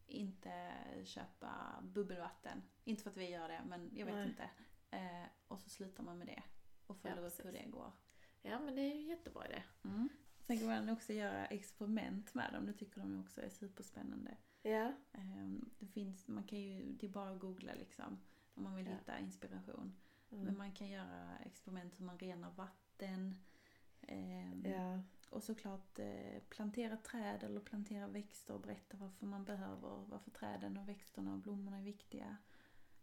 inte 0.07 0.75
köpa 1.05 1.83
bubbelvatten. 1.83 2.62
Inte 2.85 3.03
för 3.03 3.11
att 3.11 3.17
vi 3.17 3.31
gör 3.31 3.49
det, 3.49 3.62
men 3.67 3.90
jag 3.97 4.07
vet 4.07 4.14
Nej. 4.14 4.29
inte. 4.29 4.51
Eh, 4.90 5.27
och 5.49 5.61
så 5.61 5.71
slutar 5.71 6.03
man 6.03 6.19
med 6.19 6.27
det. 6.27 6.43
Och 6.87 6.97
följer 6.97 7.21
Ja, 7.23 7.27
upp 7.27 7.45
hur 7.45 7.53
det 7.53 7.64
går. 7.71 7.93
ja, 8.43 8.59
men 8.61 8.75
det 8.75 8.83
är 8.83 8.95
ju 8.95 9.09
jättebra 9.09 9.47
idé. 9.49 9.62
Mm. 9.85 10.09
Sen 10.40 10.59
kan 10.59 10.67
man 10.67 10.88
också 10.88 11.12
göra 11.12 11.47
experiment 11.47 12.35
med 12.35 12.53
dem. 12.53 12.67
Det 12.67 12.73
tycker 12.73 13.01
de 13.01 13.21
också 13.21 13.40
är 13.43 13.49
superspännande. 13.49 14.37
Ja. 14.62 14.93
Ehm, 15.12 15.71
Det 15.79 15.87
finns, 15.87 16.29
man 16.29 16.45
kan 16.45 16.59
ju, 16.61 16.93
det 16.93 17.07
är 17.07 17.11
bara 17.11 17.31
att 17.31 17.40
googla 17.40 17.75
liksom. 17.75 18.19
Om 18.55 18.62
man 18.62 18.77
vill 18.77 18.87
Ja. 18.87 18.93
hitta 18.93 19.19
inspiration. 19.19 19.97
Men 20.29 20.40
Mm. 20.40 20.59
man 20.59 20.73
kan 20.73 20.88
göra 20.88 21.38
experiment 21.38 22.01
hur 22.01 22.05
man 22.05 22.19
renar 22.19 22.51
vatten. 22.51 23.35
Ehm, 24.01 24.64
Ja. 24.67 25.03
Och 25.35 25.42
såklart 25.42 25.99
eh, 25.99 26.42
plantera 26.49 26.97
träd 26.97 27.42
eller 27.42 27.61
plantera 27.61 28.07
växter 28.07 28.55
och 28.55 28.61
berätta 28.61 28.97
varför 28.97 29.27
man 29.27 29.44
behöver, 29.44 30.05
varför 30.09 30.31
träden 30.31 30.77
och 30.77 30.88
växterna 30.88 31.33
och 31.33 31.38
blommorna 31.38 31.79
är 31.79 31.83
viktiga. 31.83 32.37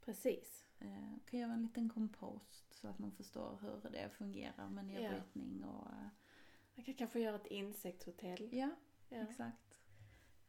Precis. 0.06 0.66
Eh, 0.80 1.14
kan 1.26 1.40
göra 1.40 1.54
en 1.54 1.62
liten 1.64 1.90
kompost 1.90 2.74
så 2.74 2.88
att 2.88 3.00
man 3.00 3.12
förstår 3.12 3.58
hur 3.62 3.90
det 3.92 4.10
fungerar 4.10 4.70
med 4.70 4.86
nedbrytning 4.86 5.64
och... 5.64 5.88
Eh, 5.92 6.08
Man 6.76 6.86
kan 6.86 6.94
kanske 6.94 7.20
göra 7.20 7.36
ett 7.36 7.48
insektshotell. 7.48 8.50
ja, 8.52 8.70
Ja. 9.10 9.18
exakt. 9.30 9.80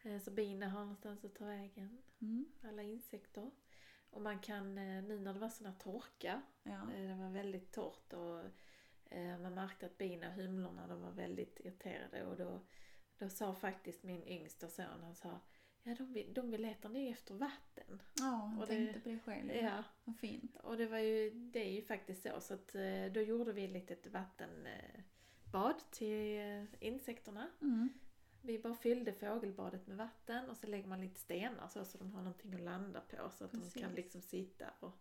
Eh, 0.02 0.18
Så 0.20 0.30
bina 0.30 0.68
har 0.68 0.80
någonstans 0.80 1.24
att 1.24 1.34
ta 1.34 1.44
vägen. 1.44 1.98
Mm, 2.20 2.46
Alla 2.62 2.82
insekter. 2.82 3.50
Och 4.10 4.22
man 4.22 4.38
kan, 4.38 4.74
nu 4.74 5.18
när 5.20 5.32
det 5.34 5.40
var 5.40 5.48
sån 5.48 5.66
här 5.66 5.74
torka, 5.78 6.42
ja. 6.62 6.80
det 6.96 7.14
var 7.14 7.30
väldigt 7.30 7.72
torrt 7.72 8.12
och 8.12 8.44
man 9.42 9.54
märkte 9.54 9.86
att 9.86 9.98
bina 9.98 10.28
och 10.28 10.34
humlorna 10.34 10.86
de 10.86 11.02
var 11.02 11.10
väldigt 11.12 11.60
irriterade 11.60 12.26
och 12.26 12.36
då, 12.36 12.60
då 13.18 13.28
sa 13.28 13.54
faktiskt 13.54 14.02
min 14.02 14.22
yngsta 14.28 14.68
son, 14.68 15.00
han 15.02 15.14
sa 15.14 15.40
Ja, 15.84 15.94
de 15.94 16.12
vill, 16.12 16.34
de 16.34 16.50
vill 16.50 16.62
leta 16.62 16.88
nu 16.88 17.08
efter 17.08 17.34
vatten. 17.34 18.02
Ja, 18.18 18.50
jag 18.52 18.60
Och 18.62 18.66
det- 18.66 18.74
tänkte 18.74 19.00
på 19.00 19.08
det 19.08 19.18
själv. 19.18 19.50
Ja, 19.54 19.84
Vad 20.04 20.18
fint. 20.18 20.56
och 20.62 20.76
det 20.76 20.86
var 20.86 20.98
ju, 20.98 21.30
det 21.30 21.58
är 21.68 21.70
ju 21.72 21.82
faktiskt 21.82 22.22
så. 22.22 22.40
Så 22.40 22.54
att 22.54 22.74
eh, 22.74 23.04
då 23.14 23.20
gjorde 23.20 23.52
vi 23.52 23.64
ett 23.64 23.70
litet 23.70 24.06
vattenbad 24.06 25.74
till 25.90 26.38
eh, 26.38 26.64
insekterna. 26.80 27.50
Mm. 27.60 27.88
Vi 28.42 28.58
bara 28.58 28.74
fyllde 28.74 29.12
fågelbadet 29.12 29.86
med 29.86 29.96
vatten 29.96 30.50
och 30.50 30.56
så 30.56 30.66
lägger 30.66 30.88
man 30.88 31.00
lite 31.00 31.20
stenar 31.20 31.68
så, 31.68 31.84
så 31.84 31.98
de 31.98 32.12
har 32.12 32.22
någonting 32.22 32.54
att 32.54 32.60
landa 32.60 33.00
på 33.00 33.30
så 33.30 33.44
att 33.44 33.52
de 33.52 33.58
Precis. 33.60 33.82
kan 33.82 33.92
liksom 33.94 34.22
sitta 34.22 34.70
och 34.80 34.98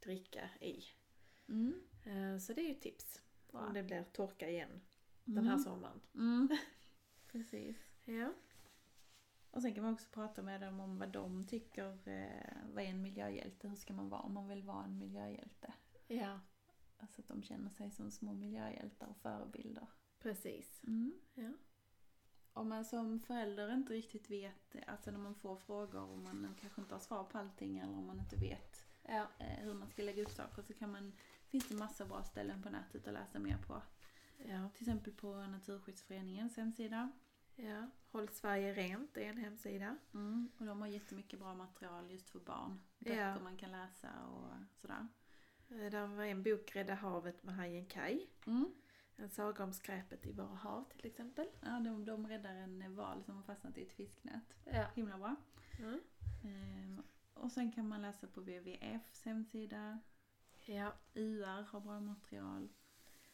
dricka 0.00 0.50
i. 0.60 0.82
Mm. 1.48 1.74
Eh, 2.06 2.38
Så 2.38 2.52
det 2.52 2.60
är 2.60 2.68
ju 2.68 2.74
tips 2.74 3.22
Bra. 3.52 3.60
om 3.66 3.74
det 3.74 3.82
blir 3.82 4.02
torka 4.04 4.48
igen 4.48 4.80
den 5.24 5.44
här 5.44 5.52
Mm. 5.52 5.64
sommaren. 5.64 6.00
Mm. 6.14 6.48
Precis. 7.32 7.76
Ja. 8.04 8.32
Och 9.50 9.62
sen 9.62 9.74
kan 9.74 9.84
man 9.84 9.92
också 9.94 10.08
prata 10.10 10.42
med 10.42 10.60
dem 10.60 10.80
om 10.80 10.98
vad 10.98 11.08
de 11.08 11.46
tycker, 11.46 12.08
eh, 12.08 12.52
vad 12.72 12.84
är 12.84 12.88
en 12.88 13.02
miljöhjälte? 13.02 13.68
Hur 13.68 13.76
ska 13.76 13.92
man 13.92 14.08
vara 14.08 14.20
om 14.20 14.34
man 14.34 14.48
vill 14.48 14.62
vara 14.62 14.84
en 14.84 14.98
miljöhjälte? 14.98 15.72
ja, 16.06 16.40
Alltså 16.98 17.20
att 17.20 17.28
de 17.28 17.42
känner 17.42 17.70
sig 17.70 17.90
som 17.90 18.10
små 18.10 18.32
miljöhjältar 18.32 19.06
och 19.06 19.16
förebilder. 19.16 19.86
precis. 20.18 20.82
Mm. 20.86 21.14
Ja. 21.34 21.52
Om 22.52 22.68
man 22.68 22.84
som 22.84 23.20
förälder 23.20 23.74
inte 23.74 23.92
riktigt 23.92 24.30
vet, 24.30 24.76
alltså 24.86 25.10
när 25.10 25.18
man 25.18 25.34
får 25.34 25.56
frågor 25.56 26.00
och 26.02 26.18
man 26.18 26.54
kanske 26.60 26.80
inte 26.80 26.94
har 26.94 27.00
svar 27.00 27.24
på 27.24 27.38
allting 27.38 27.78
eller 27.78 27.92
om 27.98 28.06
man 28.06 28.20
inte 28.20 28.36
vet 28.36 28.86
Ja. 29.02 29.26
eh, 29.38 29.46
hur 29.64 29.74
man 29.74 29.88
ska 29.88 30.02
lägga 30.02 30.22
upp 30.22 30.30
saker 30.30 30.62
så 30.62 30.74
kan 30.74 30.90
man, 30.92 31.12
finns 31.50 31.68
det 31.68 31.74
massa 31.74 32.04
bra 32.04 32.22
ställen 32.24 32.62
på 32.62 32.70
nätet 32.70 33.06
att 33.08 33.14
läsa 33.14 33.38
mer 33.38 33.58
på. 33.66 33.82
ja. 34.48 34.68
Till 34.74 34.82
exempel 34.82 35.12
på 35.12 35.34
Naturskyddsföreningens 35.46 36.56
hemsida. 36.56 37.10
ja. 37.56 37.86
Håll 38.12 38.28
Sverige 38.28 38.74
rent 38.74 39.16
är 39.16 39.20
en 39.30 39.36
hemsida. 39.38 39.96
Mm. 40.14 40.48
Och 40.58 40.66
de 40.66 40.80
har 40.80 40.88
jättemycket 40.88 41.38
bra 41.38 41.54
material 41.54 42.10
just 42.10 42.30
för 42.30 42.38
barn. 42.40 42.80
Böcker 42.98 43.20
Ja. 43.20 43.40
man 43.40 43.56
kan 43.56 43.70
läsa 43.70 44.08
och 44.26 44.48
sådär. 44.80 45.06
Eh, 45.68 45.90
Där 45.90 46.06
var 46.06 46.24
en 46.24 46.42
bok, 46.42 46.76
Rädda 46.76 46.94
havet 46.94 47.42
med 47.44 47.54
hajen 47.54 47.86
Kaj. 47.86 48.26
Mm. 48.46 48.72
En 49.16 49.30
saga 49.30 49.64
om 49.64 49.72
skräpet 49.72 50.26
i 50.26 50.32
våra 50.32 50.46
hav 50.54 50.84
till 50.96 51.06
exempel. 51.06 51.46
Ja, 51.60 51.68
de, 51.80 52.04
de 52.04 52.26
räddar 52.28 52.54
en 52.54 52.94
val 52.96 53.24
som 53.24 53.36
har 53.36 53.42
fastnat 53.42 53.78
i 53.78 53.82
ett 53.82 53.92
fisknät. 53.92 54.54
Ja. 54.64 54.86
Himla 54.94 55.18
bra. 55.18 55.36
Mm. 55.78 56.00
Ehm, 56.44 57.02
och 57.34 57.52
sen 57.52 57.72
kan 57.72 57.88
man 57.88 58.02
läsa 58.02 58.26
på 58.26 58.40
WWFs 58.40 59.24
hemsida. 59.24 59.98
Ja. 60.66 60.92
UR 61.14 61.62
har 61.62 61.80
bra 61.80 62.00
material. 62.00 62.68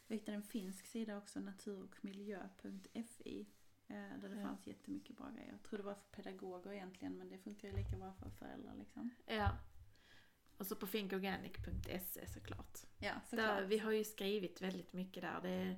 Jag 0.07 0.17
hittade 0.17 0.37
en 0.37 0.43
finsk 0.43 0.87
sida 0.87 1.17
också, 1.19 1.41
naturochmiljö.fi. 1.41 3.47
eh, 3.87 3.95
Där 4.21 4.29
det 4.29 4.37
Ja. 4.41 4.47
fanns 4.47 4.67
jättemycket 4.67 5.17
bra 5.17 5.31
grejer. 5.31 5.51
Jag 5.53 5.63
tror 5.63 5.79
det 5.79 5.85
var 5.85 5.95
för 5.95 6.23
pedagoger 6.23 6.73
egentligen 6.73 7.19
men 7.19 7.29
det 7.29 7.39
funkar 7.39 7.69
ju 7.69 7.77
lika 7.77 7.97
bra 7.97 8.13
för 8.13 8.31
föräldrar 8.31 8.75
liksom. 8.75 9.11
ja. 9.27 9.59
Och 10.59 10.67
så 10.67 10.77
på 10.77 10.87
thinkorganic.se 10.87 12.27
såklart. 12.29 12.79
Ja, 12.99 13.15
Där, 13.31 13.63
vi 13.65 13.79
har 13.79 13.93
ju 13.93 14.05
skrivit 14.05 14.63
väldigt 14.63 14.93
mycket 14.93 15.23
där. 15.23 15.41
Det, 15.43 15.77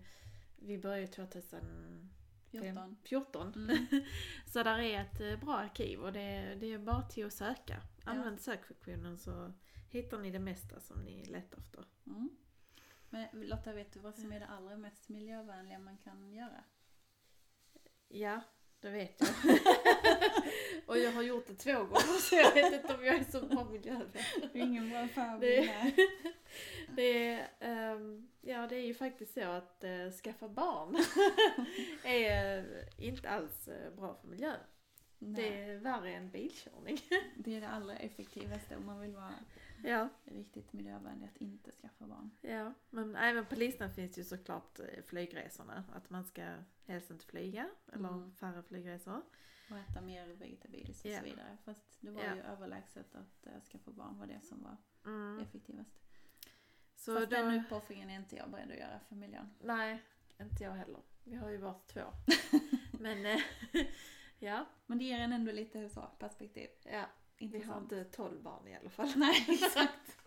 vi 0.57 0.79
började 0.79 1.01
ju 1.01 1.07
2014. 1.07 2.11
14. 2.51 2.97
14. 3.05 3.53
Mm. 3.55 3.87
Så 4.47 4.63
där 4.63 4.79
är 4.79 5.01
ett 5.01 5.21
eh, 5.21 5.37
bra 5.47 5.57
arkiv 5.57 6.01
och 6.01 6.13
det, 6.13 6.57
det 6.61 6.73
är 6.73 6.79
bara 6.79 7.03
till 7.03 7.27
att 7.27 7.33
söka. 7.33 7.83
Använd 8.09 8.41
sökfunktionen 8.41 9.19
så 9.19 9.53
hittar 9.91 10.19
ni 10.19 10.31
det 10.31 10.39
mesta 10.39 10.81
som 10.81 11.05
ni 11.05 11.25
letar 11.25 11.59
efter. 11.59 11.85
Mm. 12.07 12.31
Men 13.11 13.27
Lotta, 13.33 13.73
vet 13.73 13.93
du 13.93 14.01
vad 14.01 14.15
som 14.15 14.33
är 14.33 14.41
det 14.41 14.47
allra 14.47 14.77
mest 14.77 15.09
miljövänliga 15.09 15.79
man 15.79 15.99
kan 15.99 16.33
göra? 16.33 16.65
Ja, 18.09 18.41
det 18.81 18.91
vet 18.91 19.21
jag. 19.21 19.61
och 20.87 20.99
jag 20.99 21.13
har 21.13 21.23
gjort 21.23 21.47
det 21.47 21.55
två 21.55 21.73
gånger 21.73 22.21
så 22.21 22.35
jag 22.35 22.55
vet 22.55 22.73
inte 22.73 22.95
om 22.95 23.05
jag 23.05 23.15
är 23.15 23.25
så 23.25 23.41
bra 23.41 23.65
miljövän. 23.65 24.11
Det 24.53 24.59
är 24.61 24.63
ingen 24.65 24.91
bra 24.91 25.09
förebild 25.09 25.71
Det, 26.97 27.29
är, 27.29 27.49
ehm, 27.61 28.29
ja, 28.41 28.67
det 28.67 28.77
är 28.77 28.87
ju 28.87 28.95
faktiskt 28.95 29.35
så 29.35 29.45
att 29.45 29.85
uh, 29.85 30.11
skaffa 30.11 30.49
barn 30.49 30.97
är 32.05 32.59
eh, 32.59 33.07
inte 33.09 33.31
alls 33.31 33.69
eh, 33.69 33.95
bra 33.95 34.15
för 34.15 34.29
miljön. 34.29 34.61
Nej, 35.19 35.35
Det 35.51 35.63
är 35.63 35.79
värre 35.79 36.13
än 36.15 36.31
bilkörning. 36.31 36.99
det 37.37 37.57
är 37.57 37.61
det 37.61 37.69
allra 37.69 37.97
effektivaste 37.97 38.77
om 38.77 38.87
man 38.87 39.01
vill 39.01 39.15
vara 39.15 39.35
ja, 39.85 40.09
riktigt 40.25 40.73
miljövänlig, 40.73 41.27
att 41.29 41.37
inte 41.37 41.71
skaffa 41.73 42.07
barn. 42.07 42.31
ja, 42.41 42.75
men 42.91 43.17
även 43.17 43.47
på 43.47 43.55
listan 43.55 43.91
finns 43.91 44.19
ju 44.19 44.25
såklart 44.25 44.79
eh, 44.79 45.03
flygresorna. 45.05 45.85
Att 45.95 46.11
man 46.11 46.25
ska 46.25 46.55
helst 46.87 47.11
inte 47.11 47.27
flyga, 47.27 47.69
eller 47.93 48.09
Mm. 48.09 48.33
färre 48.33 48.63
flygresor. 48.63 49.23
Och 49.71 49.77
äta 49.79 50.01
mer 50.01 50.27
vegetabiliskt 50.27 51.05
och 51.05 51.11
Ja. 51.11 51.19
så 51.19 51.25
vidare. 51.25 51.57
Fast 51.65 51.97
det 52.01 52.11
var 52.11 52.23
Ja. 52.25 52.35
ju 52.35 52.41
överlägset 52.43 53.15
att 53.15 53.47
äh, 53.47 53.61
skaffa 53.73 53.91
barn 53.91 54.19
var 54.19 54.27
det 54.27 54.41
som 54.41 54.63
var 54.63 54.77
Mm. 55.13 55.41
effektivast. 55.43 55.91
Så 56.97 57.15
Fast 57.15 57.31
då, 57.31 57.37
den 57.37 57.61
uppoffringen 57.61 58.11
är 58.11 58.17
inte 58.17 58.37
jag 58.37 58.51
beredd 58.51 58.71
att 58.71 58.79
göra 58.79 59.01
för 59.09 59.15
miljön. 59.15 59.51
nej, 59.61 60.03
inte 60.41 60.65
jag 60.65 60.73
heller. 60.73 61.01
Vi 61.25 61.35
har 61.37 61.51
ju 61.51 61.57
varit 61.57 61.87
två. 61.87 62.01
men 63.01 63.27
eh, 63.27 63.41
ja, 64.39 64.65
Men 64.87 64.99
det 64.99 65.05
ger 65.05 65.19
en 65.21 65.33
ändå 65.33 65.53
lite 65.53 65.89
så 65.89 66.01
perspektiv. 66.19 66.69
ja, 66.85 66.91
vi 66.91 67.47
har 67.47 67.55
Intressant. 67.55 67.93
inte 67.93 68.05
tolv 68.05 68.43
barn 68.43 68.69
i 68.69 68.77
alla 68.77 68.91
fall. 68.91 69.13
Nej, 69.17 69.47
exakt. 69.49 70.19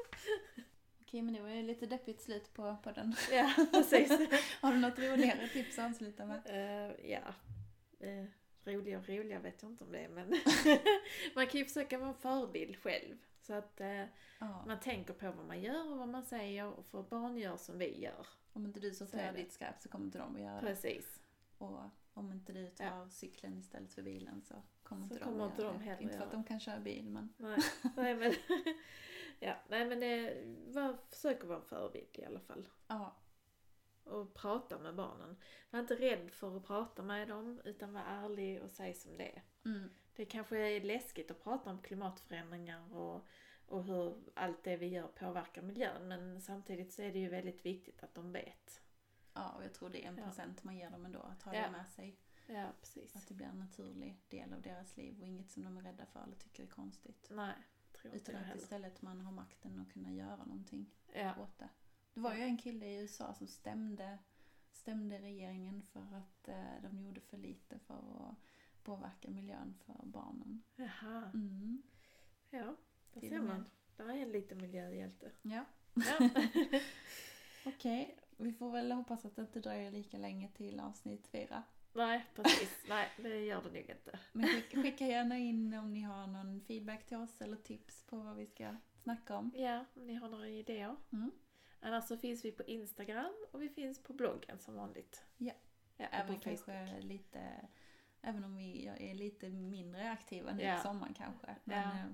Okej, 1.01 1.21
men 1.21 1.33
det 1.33 1.41
var 1.41 1.49
ju 1.49 1.63
lite 1.63 1.85
deppigt 1.85 2.21
slut 2.21 2.53
på 2.53 2.77
podden. 2.83 3.15
ja, 3.31 3.53
precis. 3.71 4.09
Har 4.61 4.73
du 4.73 4.79
något 4.79 4.99
roligare 4.99 5.47
tips 5.47 5.79
att 5.79 5.89
avsluta 5.91 6.25
med? 6.25 6.41
Eh, 6.45 7.11
ja, 7.11 7.33
uh, 8.03 8.25
roliga 8.65 8.97
och 8.97 9.09
roliga 9.09 9.39
vet 9.39 9.61
jag 9.61 9.71
inte 9.71 9.83
om 9.83 9.91
det 9.91 9.99
är 9.99 10.09
men 10.09 10.29
man 11.35 11.47
kan 11.47 11.59
ju 11.59 11.65
försöka 11.65 11.97
vara 11.97 12.09
en 12.09 12.15
förebild 12.15 12.77
själv. 12.77 13.17
Så 13.41 13.53
att 13.53 13.81
eh, 13.81 14.03
Ja, 14.39 14.63
man 14.67 14.79
tänker 14.79 15.13
på 15.13 15.31
vad 15.31 15.45
man 15.45 15.61
gör 15.61 15.91
och 15.91 15.97
vad 15.97 16.07
man 16.07 16.25
säger 16.25 16.67
och 16.67 16.85
för 16.85 17.03
barn 17.03 17.37
gör 17.37 17.57
som 17.57 17.77
vi 17.77 18.01
gör. 18.01 18.27
om 18.53 18.65
inte 18.65 18.79
du 18.79 18.91
sorterar 18.93 19.33
ditt 19.33 19.53
skräp 19.53 19.79
så 19.79 19.89
kommer 19.89 20.05
inte 20.05 20.17
de 20.17 20.35
att 20.35 20.41
göra 20.41 20.55
det. 20.55 20.61
Precis. 20.61 21.19
Och 21.57 21.79
om 22.21 22.31
inte 22.31 22.53
du 22.53 22.69
tar 22.69 23.09
cykeln 23.09 23.57
istället 23.59 23.93
för 23.93 24.01
bilen 24.01 24.41
så 24.41 24.55
kommer 24.83 25.07
Så 25.07 25.13
inte 25.13 25.25
kommer 25.25 25.39
de 25.39 25.49
inte 25.51 25.63
de 25.63 25.79
heller 25.79 26.01
Inte 26.01 26.17
för 26.17 26.25
att 26.25 26.31
de 26.31 26.43
kan 26.43 26.59
köra 26.59 26.79
bil 26.79 27.09
men 27.09 27.33
Nej, 27.37 27.59
nej 27.95 28.15
men, 28.15 28.33
ja, 29.39 29.55
nej, 29.69 29.85
men 29.85 29.99
det, 29.99 30.43
var, 30.67 30.97
försök 31.09 31.41
att 31.41 31.47
vara 31.47 31.59
en 31.59 31.65
förebild 31.65 32.19
i 32.19 32.25
alla 32.25 32.39
fall. 32.39 32.67
ja, 32.87 33.15
Och 34.03 34.33
prata 34.33 34.79
med 34.79 34.95
barnen. 34.95 35.37
Var 35.69 35.79
inte 35.79 35.95
rädd 35.95 36.31
för 36.31 36.57
att 36.57 36.65
prata 36.65 37.03
med 37.03 37.27
dem 37.27 37.61
utan 37.65 37.93
var 37.93 38.01
ärlig 38.01 38.61
och 38.61 38.69
säg 38.69 38.93
som 38.93 39.17
det 39.17 39.35
är. 39.35 39.43
mm, 39.65 39.89
Det 40.15 40.25
kanske 40.25 40.57
är 40.57 40.81
läskigt 40.81 41.31
att 41.31 41.43
prata 41.43 41.69
om 41.69 41.81
klimatförändringar 41.81 42.95
och, 42.95 43.27
och 43.65 43.83
hur 43.83 44.15
allt 44.35 44.63
det 44.63 44.77
vi 44.77 44.87
gör 44.87 45.07
påverkar 45.07 45.61
miljön 45.61 46.07
men 46.07 46.41
samtidigt 46.41 46.93
så 46.93 47.01
är 47.01 47.11
det 47.13 47.19
ju 47.19 47.29
väldigt 47.29 47.65
viktigt 47.65 48.03
att 48.03 48.13
de 48.15 48.31
vet. 48.31 48.81
Ja, 49.33 49.49
och 49.51 49.63
jag 49.63 49.73
tror 49.73 49.89
det 49.89 50.03
är 50.03 50.07
en 50.07 50.17
Ja. 50.17 50.23
present 50.23 50.63
man 50.63 50.77
ger 50.77 50.89
dem 50.89 51.05
ändå 51.05 51.19
att 51.19 51.43
ha 51.43 51.55
Ja. 51.55 51.65
det 51.65 51.71
med 51.71 51.89
sig. 51.89 52.17
Ja, 52.47 52.71
precis. 52.81 53.15
Att 53.15 53.27
det 53.27 53.33
blir 53.33 53.45
en 53.45 53.59
naturlig 53.59 54.17
del 54.29 54.53
av 54.53 54.61
deras 54.61 54.97
liv 54.97 55.21
och 55.21 55.27
inget 55.27 55.51
som 55.51 55.63
de 55.63 55.77
är 55.77 55.81
rädda 55.81 56.05
för 56.05 56.23
eller 56.23 56.35
tycker 56.35 56.63
är 56.63 56.67
konstigt. 56.67 57.27
Nej, 57.31 57.53
tror 57.93 58.13
inte 58.13 58.31
Utan 58.31 58.41
att 58.41 58.47
heller. 58.47 58.61
istället 58.61 59.01
man 59.01 59.21
har 59.21 59.31
makten 59.31 59.79
att 59.79 59.93
kunna 59.93 60.11
göra 60.13 60.35
någonting 60.45 60.85
Ja, 61.13 61.35
åt 61.41 61.57
det. 61.59 61.69
Det 62.13 62.19
var 62.19 62.33
ju 62.35 62.41
en 62.41 62.57
kille 62.57 62.85
i 62.85 63.01
USA 63.01 63.33
som 63.33 63.47
stämde, 63.47 64.17
stämde 64.71 65.19
regeringen 65.19 65.81
för 65.83 65.99
att 66.15 66.47
eh, 66.47 66.81
de 66.81 66.99
gjorde 66.99 67.21
för 67.21 67.37
lite 67.37 67.79
för 67.79 68.29
att 68.29 68.35
påverka 68.83 69.29
miljön 69.29 69.73
för 69.85 69.99
barnen. 70.03 70.63
jaha. 70.75 71.31
Mm. 71.33 71.81
Ja, 72.49 72.75
där 73.13 73.21
ser 73.21 73.41
man. 73.41 73.65
Där 73.97 74.09
är 74.09 74.13
en 74.21 74.31
liten 74.31 74.61
miljöhjälte. 74.61 75.31
Ja, 75.41 75.65
Ja. 75.93 76.29
okej. 77.65 78.17
Vi 78.41 78.53
får 78.53 78.71
väl 78.71 78.91
hoppas 78.91 79.25
att 79.25 79.35
det 79.35 79.41
inte 79.41 79.59
dröjer 79.59 79.91
lika 79.91 80.17
länge 80.17 80.47
till 80.49 80.79
avsnitt 80.79 81.27
fyra. 81.27 81.63
Nej, 81.93 82.25
precis. 82.35 82.77
Nej, 82.89 83.09
det 83.17 83.45
gör 83.45 83.61
det 83.61 83.67
nog 83.67 83.77
inte. 83.77 84.19
Men 84.31 84.47
skicka, 84.47 84.81
skicka 84.81 85.07
gärna 85.07 85.37
in 85.37 85.73
om 85.73 85.93
ni 85.93 86.01
har 86.01 86.27
någon 86.27 86.61
feedback 86.61 87.05
till 87.05 87.17
oss 87.17 87.41
eller 87.41 87.57
tips 87.57 88.03
på 88.03 88.17
vad 88.17 88.35
vi 88.35 88.45
ska 88.45 88.75
snacka 89.03 89.35
om. 89.37 89.51
Ja, 89.55 89.85
om 89.95 90.07
ni 90.07 90.13
har 90.15 90.29
några 90.29 90.47
idéer. 90.47 90.95
Mm. 91.11 91.31
Annars 91.79 92.03
så 92.07 92.17
finns 92.17 92.45
vi 92.45 92.51
på 92.51 92.63
Instagram 92.63 93.33
och 93.51 93.61
vi 93.61 93.69
finns 93.69 94.03
på 94.03 94.13
bloggen 94.13 94.59
som 94.59 94.75
vanligt. 94.75 95.23
Ja. 95.37 95.53
Ja, 95.97 96.05
Även 96.11 96.39
kanske 96.39 96.99
lite, 97.01 97.67
även 98.21 98.43
om 98.43 98.55
vi 98.55 98.87
är 98.99 99.13
lite 99.13 99.49
mindre 99.49 100.11
aktiva 100.11 100.53
nu 100.53 100.63
Ja. 100.63 100.77
i 100.77 100.81
sommaren 100.81 101.13
kanske. 101.13 101.55
Men, 101.63 101.97
Ja. 101.97 102.03
eh, 102.03 102.05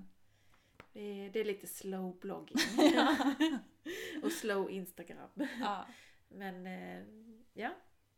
Det 0.92 1.00
är, 1.00 1.30
det 1.30 1.40
är 1.40 1.44
lite 1.44 1.66
slow 1.66 2.18
blogging. 2.18 2.56
och 4.22 4.32
slow 4.32 4.70
Instagram. 4.70 5.28
ja, 5.60 5.86
Men 6.28 6.66
eh, 6.66 7.04
ja, 7.52 7.70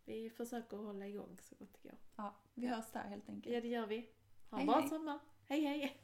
vi 0.05 0.31
försöker 0.31 0.77
hålla 0.77 1.07
igång 1.07 1.39
så 1.43 1.55
gott 1.59 1.73
det 1.83 1.89
går. 1.89 1.99
ja, 2.17 2.35
vi 2.55 2.67
hörs 2.67 2.91
där 2.93 3.01
helt 3.09 3.29
enkelt. 3.29 3.55
Ja, 3.55 3.61
det 3.61 3.69
gör 3.69 3.87
vi. 3.87 4.11
Ha 4.51 4.59
en 4.59 4.59
Hej, 4.59 4.67
bra 4.67 4.81
hej. 4.81 4.89
sommar. 4.89 5.19
Hej 5.49 5.61
hej! 5.65 5.97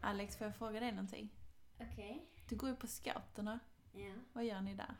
Alex, 0.00 0.36
får 0.36 0.46
jag 0.46 0.56
fråga 0.56 0.80
dig 0.80 0.90
någonting? 0.92 1.28
Okej. 1.80 2.26
Du 2.48 2.56
går 2.56 2.68
ju 2.68 2.76
på 2.76 2.86
scouterna. 2.86 3.58
Ja. 3.92 4.12
Vad 4.32 4.44
gör 4.44 4.60
ni 4.60 4.74
där? 4.74 4.94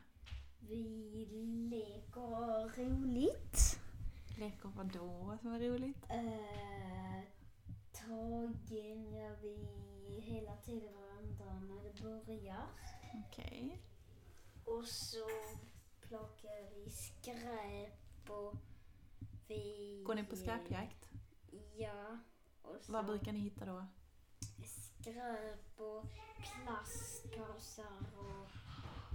Vi 0.59 1.25
leker 1.69 2.83
roligt. 2.83 3.79
Leker 4.37 4.69
vadå 4.69 5.37
som 5.41 5.51
är 5.53 5.59
roligt? 5.59 6.03
Uh, 6.11 7.23
tagen 7.91 9.11
gör 9.13 9.35
vi 9.41 9.67
hela 10.21 10.55
tiden 10.57 10.93
varandra 10.95 11.59
när 11.59 11.83
det 11.83 12.01
börjar. 12.01 12.67
Okej. 13.27 13.81
Och 14.65 14.85
så 14.85 15.25
plockar 16.01 16.69
vi 16.75 16.89
skräp 16.91 18.29
och 18.29 18.55
vi... 19.47 20.03
Går 20.05 20.15
ni 20.15 20.23
på 20.23 20.35
skräpjakt? 20.35 21.09
Ja. 21.75 22.19
Så 22.81 22.91
Vad 22.93 23.05
brukar 23.05 23.31
ni 23.31 23.39
hitta 23.39 23.65
då? 23.65 23.85
skräp 24.65 25.79
och 25.79 26.05
plastpåsar 26.63 27.97
och 28.17 28.49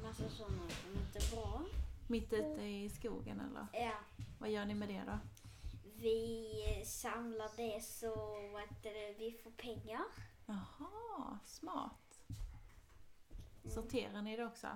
massa 0.02 0.28
sådana 0.28 0.68
som 0.68 0.92
inte 0.92 1.18
är 1.18 1.36
bra. 1.36 1.64
Mitt 2.08 2.32
ute 2.32 2.62
i 2.62 2.88
skogen 2.88 3.40
eller? 3.40 3.66
Ja. 3.72 3.92
Vad 4.38 4.50
gör 4.50 4.64
ni 4.64 4.74
med 4.74 4.88
det 4.88 5.02
då? 5.06 5.18
Vi 5.96 6.82
samlar 6.86 7.50
det 7.56 7.80
så 7.84 8.12
att 8.56 8.86
vi 9.18 9.38
får 9.44 9.50
pengar. 9.50 10.02
Jaha, 10.46 11.38
smart. 11.44 12.20
Sorterar 13.64 14.22
ni 14.22 14.36
det 14.36 14.44
också? 14.46 14.68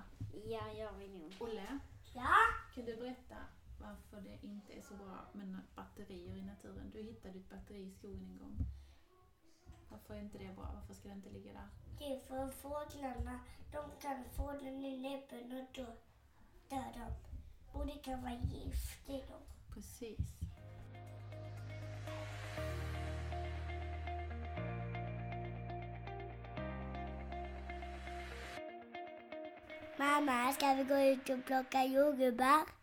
Ja, 0.44 0.72
gör 0.72 0.92
vi 0.92 1.08
nog. 1.08 1.32
Olle, 1.40 1.78
Ja? 2.14 2.28
kan 2.74 2.84
du 2.84 2.96
berätta 2.96 3.36
varför 3.80 4.20
det 4.20 4.46
inte 4.46 4.72
är 4.72 4.82
så 4.82 4.94
bra 4.94 5.18
med 5.32 5.58
batterier 5.74 6.36
i 6.36 6.42
naturen? 6.42 6.90
Du 6.92 7.02
hittade 7.02 7.38
ett 7.38 7.50
batteri 7.50 7.82
i 7.82 7.90
skogen 7.90 8.28
en 8.32 8.38
gång. 8.38 8.56
Varför 9.88 10.14
är 10.14 10.18
inte 10.20 10.38
det 10.38 10.52
bra? 10.56 10.70
Varför 10.74 10.94
ska 10.94 11.08
det 11.08 11.14
inte 11.14 11.30
ligga 11.30 11.52
där? 11.52 11.68
Det 11.98 12.04
är 12.04 12.20
för 12.20 12.48
fåglarna, 12.48 13.40
de 13.72 13.90
kan 14.00 14.24
få 14.36 14.52
den 14.52 14.84
i 14.84 14.98
näbben 14.98 15.52
och 15.52 15.68
då 15.74 15.86
dör 16.72 16.92
de. 16.94 17.12
Och 17.78 17.86
det 17.86 17.98
kan 18.04 18.22
vara 18.22 18.32
gift 18.32 19.08
i 19.08 19.12
dem. 19.12 19.42
Precis. 19.74 20.18
Mamma, 29.96 30.52
ska 30.52 30.74
vi 30.74 30.84
gå 30.84 30.98
ut 30.98 31.28
och 31.30 31.44
plocka 31.44 31.84
jordgubbar? 31.84 32.81